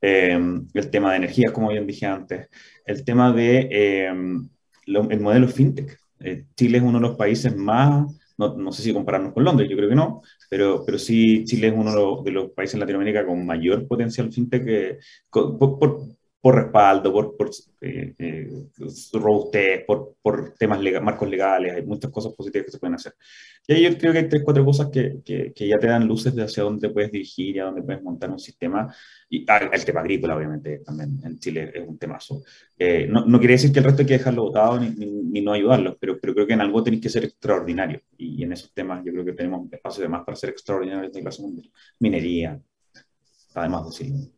Eh, 0.00 0.38
el 0.72 0.90
tema 0.90 1.10
de 1.10 1.16
energías, 1.18 1.52
como 1.52 1.68
bien 1.68 1.86
dije 1.86 2.06
antes. 2.06 2.48
El 2.86 3.04
tema 3.04 3.32
de 3.32 3.68
eh, 3.70 4.12
el 4.86 5.20
modelo 5.20 5.48
fintech. 5.48 5.98
Chile 6.56 6.78
es 6.78 6.84
uno 6.84 6.98
de 6.98 7.06
los 7.08 7.16
países 7.16 7.54
más 7.54 8.06
no, 8.38 8.56
no, 8.56 8.72
sé 8.72 8.82
si 8.82 8.92
compararnos 8.92 9.32
con 9.32 9.44
Londres, 9.44 9.68
yo 9.68 9.76
creo 9.76 9.88
que 9.88 9.94
no, 9.94 10.22
pero, 10.48 10.84
pero 10.84 10.98
sí 10.98 11.44
Chile 11.44 11.68
es 11.68 11.74
uno 11.76 12.22
de 12.22 12.30
los, 12.30 12.50
países 12.52 12.74
en 12.74 12.80
Latinoamérica 12.80 13.26
con 13.26 13.44
mayor 13.44 13.86
potencial 13.86 14.32
fintech 14.32 14.98
por, 15.30 16.17
respaldo, 16.42 17.12
por, 17.12 17.36
por 17.36 17.50
eh, 17.80 18.14
eh, 18.18 18.48
robustez, 19.12 19.84
por, 19.84 20.14
por 20.22 20.54
temas 20.54 20.80
marcos 21.02 21.28
legales, 21.28 21.74
hay 21.74 21.84
muchas 21.84 22.10
cosas 22.10 22.32
positivas 22.32 22.66
que 22.66 22.72
se 22.72 22.78
pueden 22.78 22.94
hacer. 22.94 23.14
Y 23.66 23.74
ahí 23.74 23.82
yo 23.82 23.98
creo 23.98 24.12
que 24.12 24.18
hay 24.20 24.28
tres, 24.28 24.42
cuatro 24.44 24.64
cosas 24.64 24.88
que, 24.88 25.20
que, 25.24 25.52
que 25.52 25.68
ya 25.68 25.78
te 25.78 25.88
dan 25.88 26.06
luces 26.06 26.34
de 26.34 26.44
hacia 26.44 26.62
dónde 26.62 26.90
puedes 26.90 27.10
dirigir 27.10 27.56
y 27.56 27.58
a 27.58 27.64
dónde 27.64 27.82
puedes 27.82 28.02
montar 28.02 28.30
un 28.30 28.38
sistema. 28.38 28.94
Y 29.28 29.44
ah, 29.48 29.68
el 29.72 29.84
tema 29.84 30.00
agrícola, 30.00 30.36
obviamente, 30.36 30.78
también 30.78 31.20
en 31.24 31.38
Chile 31.38 31.72
es 31.74 31.86
un 31.86 31.98
temazo. 31.98 32.42
Eh, 32.78 33.06
no, 33.10 33.26
no, 33.26 33.38
quiere 33.38 33.54
decir 33.54 33.72
que 33.72 33.80
el 33.80 33.84
resto 33.84 34.02
hay 34.02 34.06
que 34.06 34.18
dejarlo 34.18 34.44
votado 34.44 34.80
ni, 34.80 34.90
ni, 34.90 35.40
no 35.42 35.52
ayudarlos, 35.52 35.96
pero, 36.00 36.18
pero 36.20 36.34
creo 36.34 36.46
que 36.46 36.54
en 36.54 36.60
algo 36.60 36.82
tenéis 36.82 37.02
que 37.02 37.10
ser 37.10 37.24
extraordinario. 37.24 38.00
Y, 38.16 38.42
en 38.42 38.52
esos 38.52 38.72
temas 38.72 39.04
yo 39.04 39.12
creo 39.12 39.24
que 39.24 39.32
tenemos 39.32 39.70
espacio 39.70 40.02
de 40.02 40.08
más 40.08 40.24
para 40.24 40.36
ser 40.36 40.50
extraordinarios 40.50 41.14
en 41.14 41.22
clase 41.22 41.42
mundial. 41.42 41.70
Minería, 41.98 42.60
además 43.54 43.86
de 43.86 43.92
sí. 43.92 44.37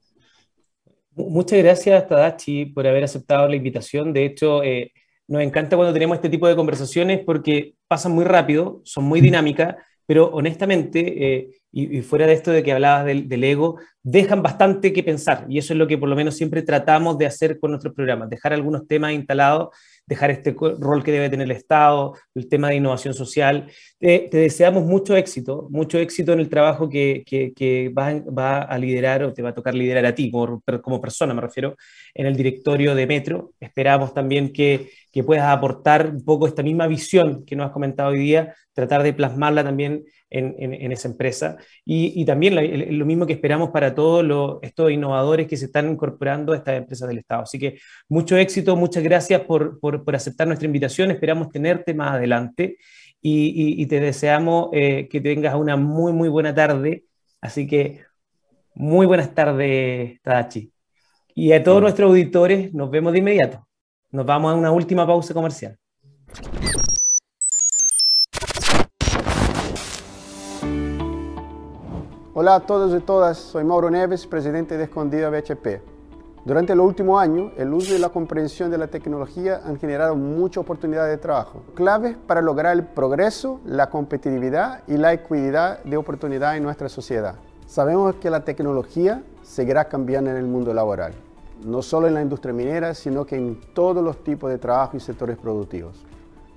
Muchas 1.17 1.59
gracias, 1.59 2.07
Tadachi, 2.09 2.67
por 2.67 2.87
haber 2.87 3.05
aceptado 3.05 3.49
la 3.49 3.57
invitación. 3.57 4.13
De 4.13 4.25
hecho, 4.25 4.63
eh, 4.63 4.93
nos 5.27 5.43
encanta 5.43 5.77
cuando 5.77 5.93
tenemos 5.93 6.17
este 6.17 6.29
tipo 6.29 6.47
de 6.49 6.57
conversaciones 6.57 7.21
porque 7.25 7.75
pasan 7.89 8.13
muy 8.13 8.25
rápido, 8.25 8.81
son 8.85 9.05
muy 9.05 9.21
dinámicas, 9.21 9.77
pero 10.07 10.27
honestamente, 10.27 11.35
eh, 11.35 11.60
y, 11.73 12.03
fuera 12.03 12.27
de 12.27 12.33
esto 12.33 12.51
de 12.51 12.63
que 12.63 12.73
hablabas 12.73 13.05
del, 13.07 13.29
del, 13.29 13.45
ego, 13.45 13.79
dejan 14.03 14.43
bastante 14.43 14.93
que 14.93 15.03
pensar. 15.03 15.47
Y 15.49 15.59
eso 15.59 15.73
es 15.73 15.79
lo 15.79 15.87
que 15.87 15.99
por 15.99 16.09
lo 16.09 16.17
menos 16.17 16.37
siempre 16.37 16.63
tratamos 16.63 17.19
de 17.19 17.27
hacer 17.27 17.59
con 17.61 17.71
nuestros 17.71 17.95
programas, 17.95 18.29
dejar 18.29 18.53
algunos 18.53 18.87
temas 18.87 19.13
instalados 19.13 19.71
dejar 20.11 20.33
este 20.33 20.57
rol 20.59 21.05
que 21.05 21.13
debe 21.13 21.31
tener 21.31 21.45
el 21.45 21.53
Estado, 21.53 22.15
el 22.35 22.49
tema 22.49 22.69
de 22.69 22.75
innovación 22.75 23.15
social. 23.15 23.71
te 24.01 24.29
deseamos 24.33 24.85
mucho 24.85 25.17
éxito, 25.17 25.69
mucho 25.71 25.99
éxito 25.99 26.33
en 26.33 26.41
el 26.41 26.49
trabajo 26.49 26.89
que, 26.89 27.23
que, 27.25 27.93
va, 27.97 28.63
a 28.63 28.79
liderar 28.79 29.23
o 29.23 29.33
te 29.33 29.41
va 29.41 29.51
a 29.51 29.55
tocar 29.55 29.73
liderar 29.73 30.05
a 30.05 30.15
ti, 30.15 30.31
como 30.83 31.01
persona 31.01 31.33
me 31.33 31.41
refiero, 31.41 31.77
en 32.13 32.27
el 32.27 32.37
directorio 32.37 32.97
de 32.97 33.07
Metro. 33.07 33.53
Esperamos 33.61 34.13
también 34.13 34.53
que, 34.53 34.91
que 35.13 35.23
puedas 35.23 35.47
aportar 35.47 36.11
un 36.11 36.25
poco 36.25 36.49
esta 36.49 36.65
misma 36.65 36.89
visión 36.89 37.45
que 37.45 37.55
nos 37.55 37.67
has 37.67 37.73
comentado 37.73 38.11
hoy 38.11 38.19
día, 38.19 38.57
tratar 38.73 39.05
de 39.05 39.13
plasmarla 39.13 39.63
también 39.63 40.05
en, 40.31 40.93
esa 40.93 41.09
empresa. 41.09 41.57
Y, 41.85 42.25
también 42.25 42.55
lo, 42.99 43.07
mismo 43.07 43.27
que 43.27 43.33
esperamos 43.33 43.71
para 43.71 43.95
todos 43.95 44.61
estos 44.63 44.91
innovadores 44.91 45.47
que 45.47 45.57
se 45.57 45.67
están 45.67 45.91
incorporando 45.91 46.53
a 46.53 46.57
estas 46.57 46.79
empresas 46.79 47.09
del 47.09 47.19
Estado. 47.19 47.43
Así 47.43 47.59
que 47.59 47.79
mucho 48.09 48.37
éxito, 48.37 48.77
muchas 48.77 49.03
gracias 49.03 49.43
por, 49.43 49.79
aceptar 50.15 50.47
nuestra 50.47 50.67
invitación. 50.67 51.11
Esperamos 51.11 51.51
tenerte 51.51 51.95
más 51.95 52.13
adelante 52.13 52.79
y, 53.21 53.87
te 53.87 54.01
deseamos 54.01 54.71
eh, 54.73 55.09
que 55.11 55.21
tengas 55.21 55.55
una 55.55 55.77
muy, 55.77 56.13
muy 56.13 56.29
buena 56.29 56.55
tarde. 56.55 57.05
Así 57.41 57.67
que 57.67 58.01
muy 58.75 59.07
buenas 59.07 59.35
tardes, 59.35 60.21
Tadachi. 60.23 60.73
Y 61.35 61.53
a 61.53 61.63
todos 61.63 61.81
nuestros 61.81 62.11
auditores, 62.11 62.73
nos 62.75 62.91
vemos 62.91 63.13
de 63.13 63.19
inmediato. 63.19 63.67
Nos 64.11 64.27
vamos 64.27 64.53
a 64.53 64.57
una 64.57 64.71
última 64.73 65.07
pausa 65.07 65.33
comercial. 65.33 65.79
Hola 72.43 72.55
a 72.55 72.61
todos 72.61 72.99
y 72.99 73.01
todas, 73.05 73.37
soy 73.37 73.65
Mauro 73.65 73.91
Neves, 73.91 74.27
presidente 74.27 74.79
de 74.79 74.85
Escondida 74.85 75.29
BHP. 75.29 75.83
Durante 76.47 76.73
el 76.73 76.81
último 76.81 77.19
año, 77.19 77.53
el 77.59 77.71
uso 77.71 77.95
y 77.95 77.99
la 77.99 78.09
comprensión 78.09 78.71
de 78.71 78.79
la 78.79 78.87
tecnología 78.87 79.61
han 79.63 79.79
generado 79.79 80.17
muchas 80.17 80.63
oportunidades 80.63 81.11
de 81.11 81.19
trabajo, 81.19 81.61
claves 81.75 82.17
para 82.27 82.41
lograr 82.41 82.75
el 82.75 82.87
progreso, 82.87 83.61
la 83.67 83.91
competitividad 83.91 84.85
y 84.89 84.97
la 84.97 85.13
equidad 85.13 85.85
de 85.85 85.99
oportunidad 85.99 86.57
en 86.57 86.63
nuestra 86.63 86.89
sociedad. 86.89 87.35
Sabemos 87.67 88.15
que 88.15 88.31
la 88.31 88.43
tecnología 88.43 89.23
seguirá 89.43 89.91
cambiando 89.91 90.31
en 90.31 90.39
el 90.39 90.47
mundo 90.47 90.73
laboral, 90.73 91.13
no 91.63 91.83
solo 91.83 92.07
en 92.07 92.15
la 92.15 92.23
industria 92.23 92.55
minera, 92.55 92.95
sino 92.95 93.27
que 93.27 93.37
en 93.37 93.61
todos 93.75 94.03
los 94.03 94.25
tipos 94.25 94.49
de 94.51 94.57
trabajo 94.57 94.97
y 94.97 95.01
sectores 95.01 95.37
productivos. 95.37 96.07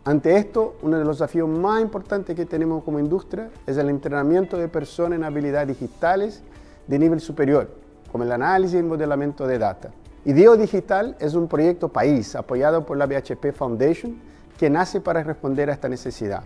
Ante 0.06 0.36
esto, 0.36 0.76
uno 0.82 0.98
de 0.98 1.06
los 1.06 1.20
desafíos 1.20 1.48
más 1.48 1.82
importantes 1.82 2.36
que 2.36 2.46
tenemos 2.46 2.84
como 2.84 3.00
industria 3.00 3.50
es 3.66 3.78
el 3.78 3.90
entrenamiento 3.90 4.58
de 4.58 4.68
personas 4.68 5.18
en 5.18 5.24
habilidades 5.24 5.70
digitales 5.70 6.44
de 6.88 7.00
nivel 7.00 7.22
superior, 7.22 7.70
como 8.12 8.26
el 8.26 8.32
análisis 8.34 8.82
y 8.82 8.84
modelamiento 8.84 9.48
de 9.48 9.58
data. 9.58 9.92
IDEO 10.26 10.58
Digital 10.58 11.16
es 11.20 11.36
un 11.36 11.48
proyecto 11.48 11.88
país 11.88 12.36
apoyado 12.36 12.86
por 12.86 12.98
la 12.98 13.06
BHP 13.06 13.54
Foundation 13.54 14.20
que 14.58 14.70
nace 14.70 15.00
para 15.00 15.24
responder 15.24 15.70
a 15.70 15.74
esta 15.74 15.88
necesidad. 15.88 16.44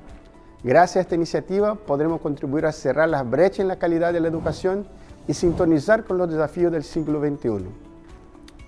Gracias 0.63 0.97
a 0.97 1.01
esta 1.01 1.15
iniciativa 1.15 1.73
podremos 1.73 2.21
contribuir 2.21 2.67
a 2.67 2.71
cerrar 2.71 3.09
las 3.09 3.27
brechas 3.27 3.61
en 3.61 3.69
la 3.69 3.79
calidad 3.79 4.13
de 4.13 4.19
la 4.19 4.27
educación 4.27 4.85
y 5.27 5.33
sintonizar 5.33 6.03
con 6.03 6.19
los 6.19 6.29
desafíos 6.29 6.71
del 6.71 6.83
siglo 6.83 7.19
XXI. 7.19 7.86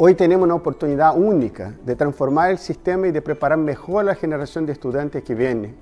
Hoy 0.01 0.15
tenemos 0.15 0.45
una 0.45 0.55
oportunidad 0.55 1.17
única 1.17 1.73
de 1.83 1.93
transformar 1.93 2.51
el 2.51 2.57
sistema 2.57 3.09
y 3.09 3.11
de 3.11 3.21
preparar 3.21 3.57
mejor 3.57 3.99
a 3.99 4.03
la 4.05 4.15
generación 4.15 4.65
de 4.65 4.71
estudiantes 4.71 5.25
que 5.25 5.35
viene. 5.35 5.75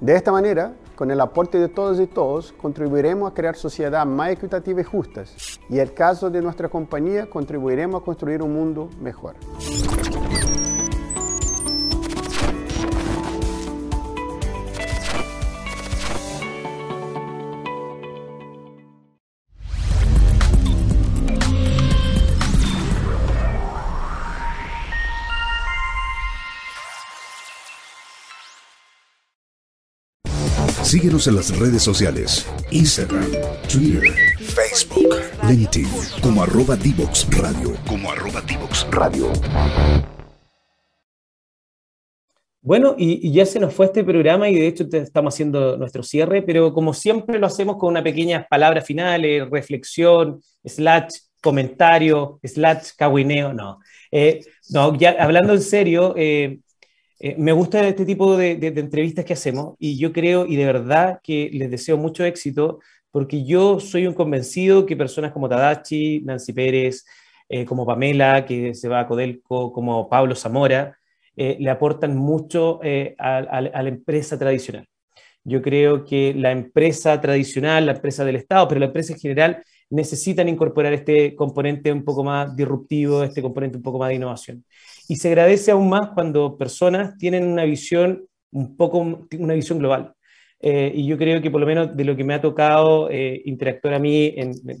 De 0.00 0.16
esta 0.16 0.32
manera, 0.32 0.72
con 0.96 1.10
el 1.10 1.20
aporte 1.20 1.58
de 1.58 1.68
todos 1.68 2.00
y 2.00 2.06
todos, 2.06 2.54
contribuiremos 2.54 3.30
a 3.30 3.34
crear 3.34 3.54
sociedades 3.54 4.10
más 4.10 4.30
equitativas 4.30 4.86
y 4.86 4.88
justas. 4.88 5.60
Y 5.68 5.74
en 5.74 5.80
el 5.80 5.92
caso 5.92 6.30
de 6.30 6.40
nuestra 6.40 6.70
compañía, 6.70 7.28
contribuiremos 7.28 8.00
a 8.00 8.04
construir 8.06 8.40
un 8.40 8.54
mundo 8.54 8.88
mejor. 8.98 9.34
Síguenos 30.94 31.26
en 31.26 31.34
las 31.34 31.58
redes 31.58 31.82
sociales, 31.82 32.46
Instagram, 32.70 33.28
Twitter, 33.68 34.14
Facebook, 34.38 35.12
LinkedIn, 35.48 35.88
como 36.22 36.44
arroba 36.44 36.76
Divox 36.76 37.26
Radio, 37.36 37.74
como 37.84 38.12
arroba 38.12 38.40
Divox 38.42 38.86
Radio. 38.92 39.32
Bueno, 42.62 42.94
y, 42.96 43.32
ya 43.32 43.44
se 43.44 43.58
nos 43.58 43.74
fue 43.74 43.86
este 43.86 44.04
programa 44.04 44.48
y 44.48 44.54
de 44.54 44.68
hecho 44.68 44.86
estamos 44.92 45.34
haciendo 45.34 45.76
nuestro 45.76 46.04
cierre, 46.04 46.42
pero 46.42 46.72
como 46.72 46.94
siempre 46.94 47.40
lo 47.40 47.48
hacemos 47.48 47.76
con 47.76 47.88
una 47.88 48.04
pequeña 48.04 48.46
palabra 48.48 48.80
final, 48.80 49.50
reflexión, 49.50 50.40
slash 50.64 51.12
comentario, 51.42 52.38
slash 52.44 52.90
caguineo, 52.96 53.52
no. 53.52 53.80
Eh, 54.12 54.44
no, 54.70 54.96
ya 54.96 55.16
hablando 55.18 55.54
en 55.54 55.60
serio, 55.60 56.14
eh, 56.16 56.60
eh, 57.26 57.36
me 57.38 57.52
gusta 57.52 57.88
este 57.88 58.04
tipo 58.04 58.36
de, 58.36 58.52
entrevistas 58.76 59.24
que 59.24 59.32
hacemos 59.32 59.76
y 59.78 59.96
yo 59.96 60.12
creo 60.12 60.44
y 60.44 60.56
de 60.56 60.66
verdad 60.66 61.20
que 61.22 61.48
les 61.54 61.70
deseo 61.70 61.96
mucho 61.96 62.22
éxito 62.22 62.80
porque 63.10 63.46
yo 63.46 63.80
soy 63.80 64.06
un 64.06 64.12
convencido 64.12 64.84
que 64.84 64.94
personas 64.94 65.32
como 65.32 65.48
Tadachi, 65.48 66.20
Nancy 66.20 66.52
Pérez, 66.52 67.06
eh, 67.48 67.64
como 67.64 67.86
Pamela, 67.86 68.44
que 68.44 68.74
se 68.74 68.88
va 68.88 69.00
a 69.00 69.08
Codelco, 69.08 69.72
como 69.72 70.06
Pablo 70.06 70.34
Zamora, 70.34 70.98
eh, 71.34 71.56
le 71.58 71.70
aportan 71.70 72.14
mucho 72.14 72.80
a, 73.18 73.40
la 73.40 73.88
empresa 73.88 74.38
tradicional. 74.38 74.86
Yo 75.44 75.62
creo 75.62 76.04
que 76.04 76.34
la 76.34 76.52
empresa 76.52 77.18
tradicional, 77.22 77.86
la 77.86 77.92
empresa 77.92 78.22
del 78.26 78.36
Estado, 78.36 78.68
pero 78.68 78.80
la 78.80 78.86
empresa 78.86 79.14
en 79.14 79.18
general, 79.18 79.64
necesitan 79.90 80.48
incorporar 80.48 80.92
este 80.92 81.34
componente 81.34 81.92
un 81.92 82.04
poco 82.04 82.24
más 82.24 82.54
disruptivo, 82.56 83.22
este 83.22 83.42
componente 83.42 83.76
un 83.76 83.82
poco 83.82 83.98
más 83.98 84.08
de 84.08 84.16
innovación. 84.16 84.64
Y 85.08 85.16
se 85.16 85.28
agradece 85.28 85.70
aún 85.70 85.88
más 85.88 86.10
cuando 86.14 86.56
personas 86.56 87.16
tienen 87.18 87.46
una 87.46 87.64
visión 87.64 88.26
un 88.52 88.76
poco, 88.76 89.26
una 89.38 89.54
visión 89.54 89.78
global. 89.78 90.14
Eh, 90.66 90.92
y 90.94 91.06
yo 91.06 91.18
creo 91.18 91.42
que 91.42 91.50
por 91.50 91.60
lo 91.60 91.66
menos 91.66 91.94
de 91.94 92.04
lo 92.04 92.16
que 92.16 92.24
me 92.24 92.32
ha 92.32 92.40
tocado 92.40 93.10
eh, 93.10 93.42
interactuar 93.44 93.94
a 93.94 93.98
mí 93.98 94.34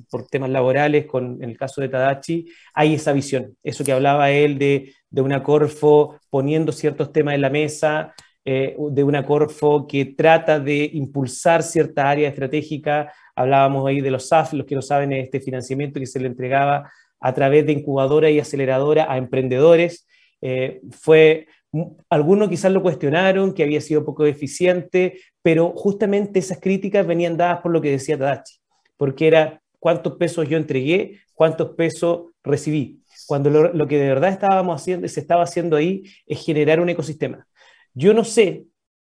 por 0.08 0.26
temas 0.28 0.48
laborales, 0.48 1.04
con, 1.04 1.42
en 1.42 1.50
el 1.50 1.58
caso 1.58 1.82
de 1.82 1.90
Tadachi, 1.90 2.46
hay 2.72 2.94
esa 2.94 3.12
visión, 3.12 3.54
eso 3.62 3.84
que 3.84 3.92
hablaba 3.92 4.30
él 4.30 4.58
de, 4.58 4.94
de 5.10 5.20
una 5.20 5.42
Corfo 5.42 6.18
poniendo 6.30 6.72
ciertos 6.72 7.12
temas 7.12 7.34
en 7.34 7.42
la 7.42 7.50
mesa, 7.50 8.14
eh, 8.46 8.76
de 8.90 9.04
una 9.04 9.24
Corfo 9.24 9.86
que 9.86 10.04
trata 10.04 10.60
de 10.60 10.90
impulsar 10.92 11.62
cierta 11.62 12.10
área 12.10 12.28
estratégica. 12.28 13.12
Hablábamos 13.34 13.86
ahí 13.86 14.02
de 14.02 14.10
los 14.10 14.28
SAF, 14.28 14.52
los 14.52 14.66
que 14.66 14.74
no 14.74 14.82
saben, 14.82 15.12
este 15.12 15.40
financiamiento 15.40 15.98
que 15.98 16.06
se 16.06 16.20
le 16.20 16.26
entregaba 16.26 16.90
a 17.20 17.32
través 17.32 17.64
de 17.64 17.72
incubadora 17.72 18.28
y 18.28 18.38
aceleradora 18.38 19.10
a 19.10 19.16
emprendedores. 19.16 20.06
Eh, 20.42 20.82
fue, 20.90 21.46
algunos 22.10 22.50
quizás 22.50 22.70
lo 22.70 22.82
cuestionaron, 22.82 23.54
que 23.54 23.62
había 23.62 23.80
sido 23.80 24.04
poco 24.04 24.26
eficiente, 24.26 25.20
pero 25.40 25.72
justamente 25.74 26.38
esas 26.38 26.60
críticas 26.60 27.06
venían 27.06 27.38
dadas 27.38 27.62
por 27.62 27.72
lo 27.72 27.80
que 27.80 27.92
decía 27.92 28.18
Tadachi, 28.18 28.56
porque 28.98 29.26
era 29.26 29.62
cuántos 29.78 30.16
pesos 30.16 30.46
yo 30.50 30.58
entregué, 30.58 31.20
cuántos 31.32 31.70
pesos 31.70 32.32
recibí. 32.42 33.00
Cuando 33.26 33.48
lo, 33.48 33.72
lo 33.72 33.86
que 33.88 33.96
de 33.96 34.08
verdad 34.08 34.28
estábamos 34.28 34.82
haciendo, 34.82 35.08
se 35.08 35.20
estaba 35.20 35.44
haciendo 35.44 35.76
ahí 35.76 36.02
es 36.26 36.44
generar 36.44 36.78
un 36.78 36.90
ecosistema. 36.90 37.46
Yo 37.94 38.12
no 38.12 38.24
sé, 38.24 38.66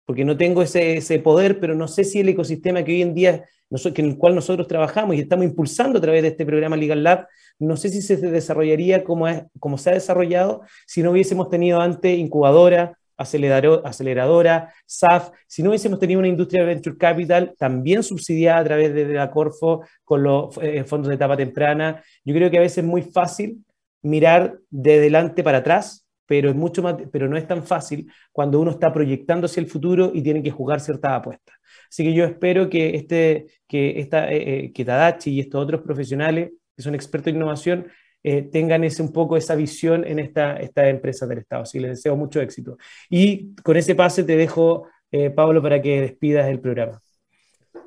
porque 0.06 0.24
no 0.24 0.36
tengo 0.36 0.62
ese, 0.62 1.18
poder, 1.18 1.60
pero 1.60 1.74
no 1.74 1.86
sé 1.86 2.04
si 2.04 2.20
el 2.20 2.30
ecosistema 2.30 2.82
que 2.82 2.92
hoy 2.92 3.02
en 3.02 3.14
día, 3.14 3.44
en 3.70 4.04
el 4.06 4.16
cual 4.16 4.34
nosotros 4.34 4.66
trabajamos 4.66 5.16
y 5.16 5.20
estamos 5.20 5.44
impulsando 5.44 5.98
a 5.98 6.00
través 6.00 6.22
de 6.22 6.28
este 6.28 6.46
programa 6.46 6.76
Legal 6.76 7.02
Lab, 7.02 7.26
no 7.58 7.76
sé 7.76 7.90
si 7.90 8.00
se 8.00 8.16
desarrollaría 8.16 9.04
como, 9.04 9.28
es, 9.28 9.42
como 9.58 9.76
se 9.76 9.90
ha 9.90 9.94
desarrollado 9.94 10.62
si 10.86 11.02
no 11.02 11.10
hubiésemos 11.10 11.50
tenido 11.50 11.80
antes 11.80 12.16
incubadora, 12.16 12.96
aceleradora, 13.18 14.72
SAF, 14.86 15.30
si 15.46 15.62
no 15.62 15.70
hubiésemos 15.70 15.98
tenido 15.98 16.20
una 16.20 16.28
industria 16.28 16.62
de 16.64 16.74
venture 16.74 16.96
capital 16.96 17.54
también 17.58 18.02
subsidiada 18.02 18.60
a 18.60 18.64
través 18.64 18.94
de 18.94 19.06
la 19.08 19.30
Corfo 19.30 19.82
con 20.04 20.22
los 20.22 20.56
eh, 20.62 20.84
fondos 20.84 21.08
de 21.08 21.16
etapa 21.16 21.36
temprana. 21.36 22.02
Yo 22.24 22.32
creo 22.34 22.50
que 22.50 22.58
a 22.58 22.62
veces 22.62 22.78
es 22.78 22.84
muy 22.84 23.02
fácil 23.02 23.64
mirar 24.02 24.58
de 24.70 25.00
delante 25.00 25.42
para 25.42 25.58
atrás 25.58 26.07
pero, 26.28 26.50
es 26.50 26.54
mucho 26.54 26.82
más, 26.82 26.96
pero 27.10 27.26
no 27.26 27.38
es 27.38 27.48
tan 27.48 27.64
fácil 27.64 28.12
cuando 28.30 28.60
uno 28.60 28.70
está 28.70 28.92
proyectando 28.92 29.46
hacia 29.46 29.62
el 29.62 29.66
futuro 29.66 30.12
y 30.12 30.22
tiene 30.22 30.42
que 30.42 30.50
jugar 30.50 30.78
ciertas 30.78 31.12
apuestas. 31.12 31.56
Así 31.90 32.04
que 32.04 32.12
yo 32.12 32.26
espero 32.26 32.68
que, 32.68 32.94
este, 32.94 33.46
que, 33.66 33.98
esta, 33.98 34.30
eh, 34.30 34.66
eh, 34.66 34.72
que 34.72 34.84
Tadachi 34.84 35.30
y 35.30 35.40
estos 35.40 35.64
otros 35.64 35.80
profesionales 35.80 36.50
que 36.76 36.82
son 36.82 36.94
expertos 36.94 37.30
en 37.30 37.36
innovación 37.36 37.86
eh, 38.22 38.42
tengan 38.42 38.84
ese, 38.84 39.00
un 39.00 39.10
poco 39.10 39.38
esa 39.38 39.54
visión 39.54 40.04
en 40.06 40.18
esta, 40.18 40.58
esta 40.58 40.86
empresa 40.88 41.26
del 41.26 41.38
Estado. 41.38 41.62
Así 41.62 41.80
les 41.80 41.92
deseo 41.92 42.14
mucho 42.14 42.42
éxito. 42.42 42.76
Y 43.08 43.54
con 43.62 43.78
ese 43.78 43.94
pase 43.94 44.22
te 44.22 44.36
dejo, 44.36 44.86
Pablo, 45.34 45.62
para 45.62 45.80
que 45.80 46.02
despidas 46.02 46.46
el 46.48 46.60
programa. 46.60 47.00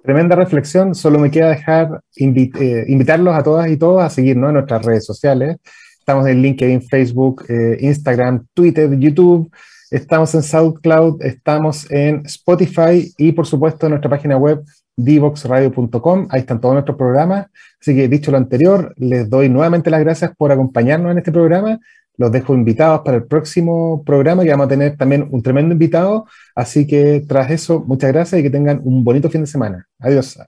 Tremenda 0.04 0.36
reflexión. 0.36 0.96
Solo 0.96 1.20
me 1.20 1.30
queda 1.30 1.50
dejar 1.50 2.02
invitarlos 2.16 3.36
a 3.36 3.44
todas 3.44 3.70
y 3.70 3.78
todos 3.78 4.02
a 4.02 4.10
seguirnos 4.10 4.50
en 4.50 4.54
nuestras 4.56 4.84
redes 4.84 5.06
sociales. 5.06 5.58
Estamos 6.02 6.26
en 6.26 6.42
LinkedIn, 6.42 6.82
Facebook, 6.82 7.46
eh, 7.48 7.78
Instagram, 7.80 8.48
Twitter, 8.56 8.98
YouTube. 8.98 9.52
Estamos 9.92 10.34
en 10.34 10.42
SoundCloud, 10.42 11.22
estamos 11.24 11.90
en 11.92 12.26
Spotify 12.26 13.14
y 13.20 13.32
por 13.34 13.46
supuesto 13.46 13.86
en 13.86 13.92
nuestra 13.92 14.10
página 14.10 14.36
web 14.36 14.64
divoxradio.com. 14.98 16.28
Ahí 16.32 16.40
están 16.40 16.60
todos 16.60 16.74
nuestros 16.74 16.98
programas. 16.98 17.46
Así 17.80 17.96
que 17.96 18.08
dicho 18.08 18.32
lo 18.32 18.38
anterior, 18.38 18.96
les 18.98 19.30
doy 19.30 19.48
nuevamente 19.48 19.92
las 19.92 20.00
gracias 20.00 20.32
por 20.36 20.52
acompañarnos 20.52 21.12
en 21.12 21.20
este 21.20 21.32
programa. 21.32 21.78
Los 22.18 22.32
dejo 22.32 22.56
invitados 22.56 23.02
para 23.06 23.18
el 23.18 23.26
próximo 23.26 24.04
programa 24.04 24.44
que 24.44 24.50
vamos 24.50 24.66
a 24.66 24.70
tener 24.70 24.98
también 24.98 25.28
un 25.30 25.44
tremendo 25.44 25.74
invitado. 25.74 26.26
Así 26.56 26.88
que 26.88 27.24
tras 27.28 27.52
eso, 27.52 27.84
muchas 27.86 28.12
gracias 28.12 28.40
y 28.40 28.44
que 28.44 28.50
tengan 28.50 28.82
un 28.84 29.04
bonito 29.04 29.30
fin 29.30 29.42
de 29.42 29.48
semana. 29.48 29.88
Adiós. 30.00 30.40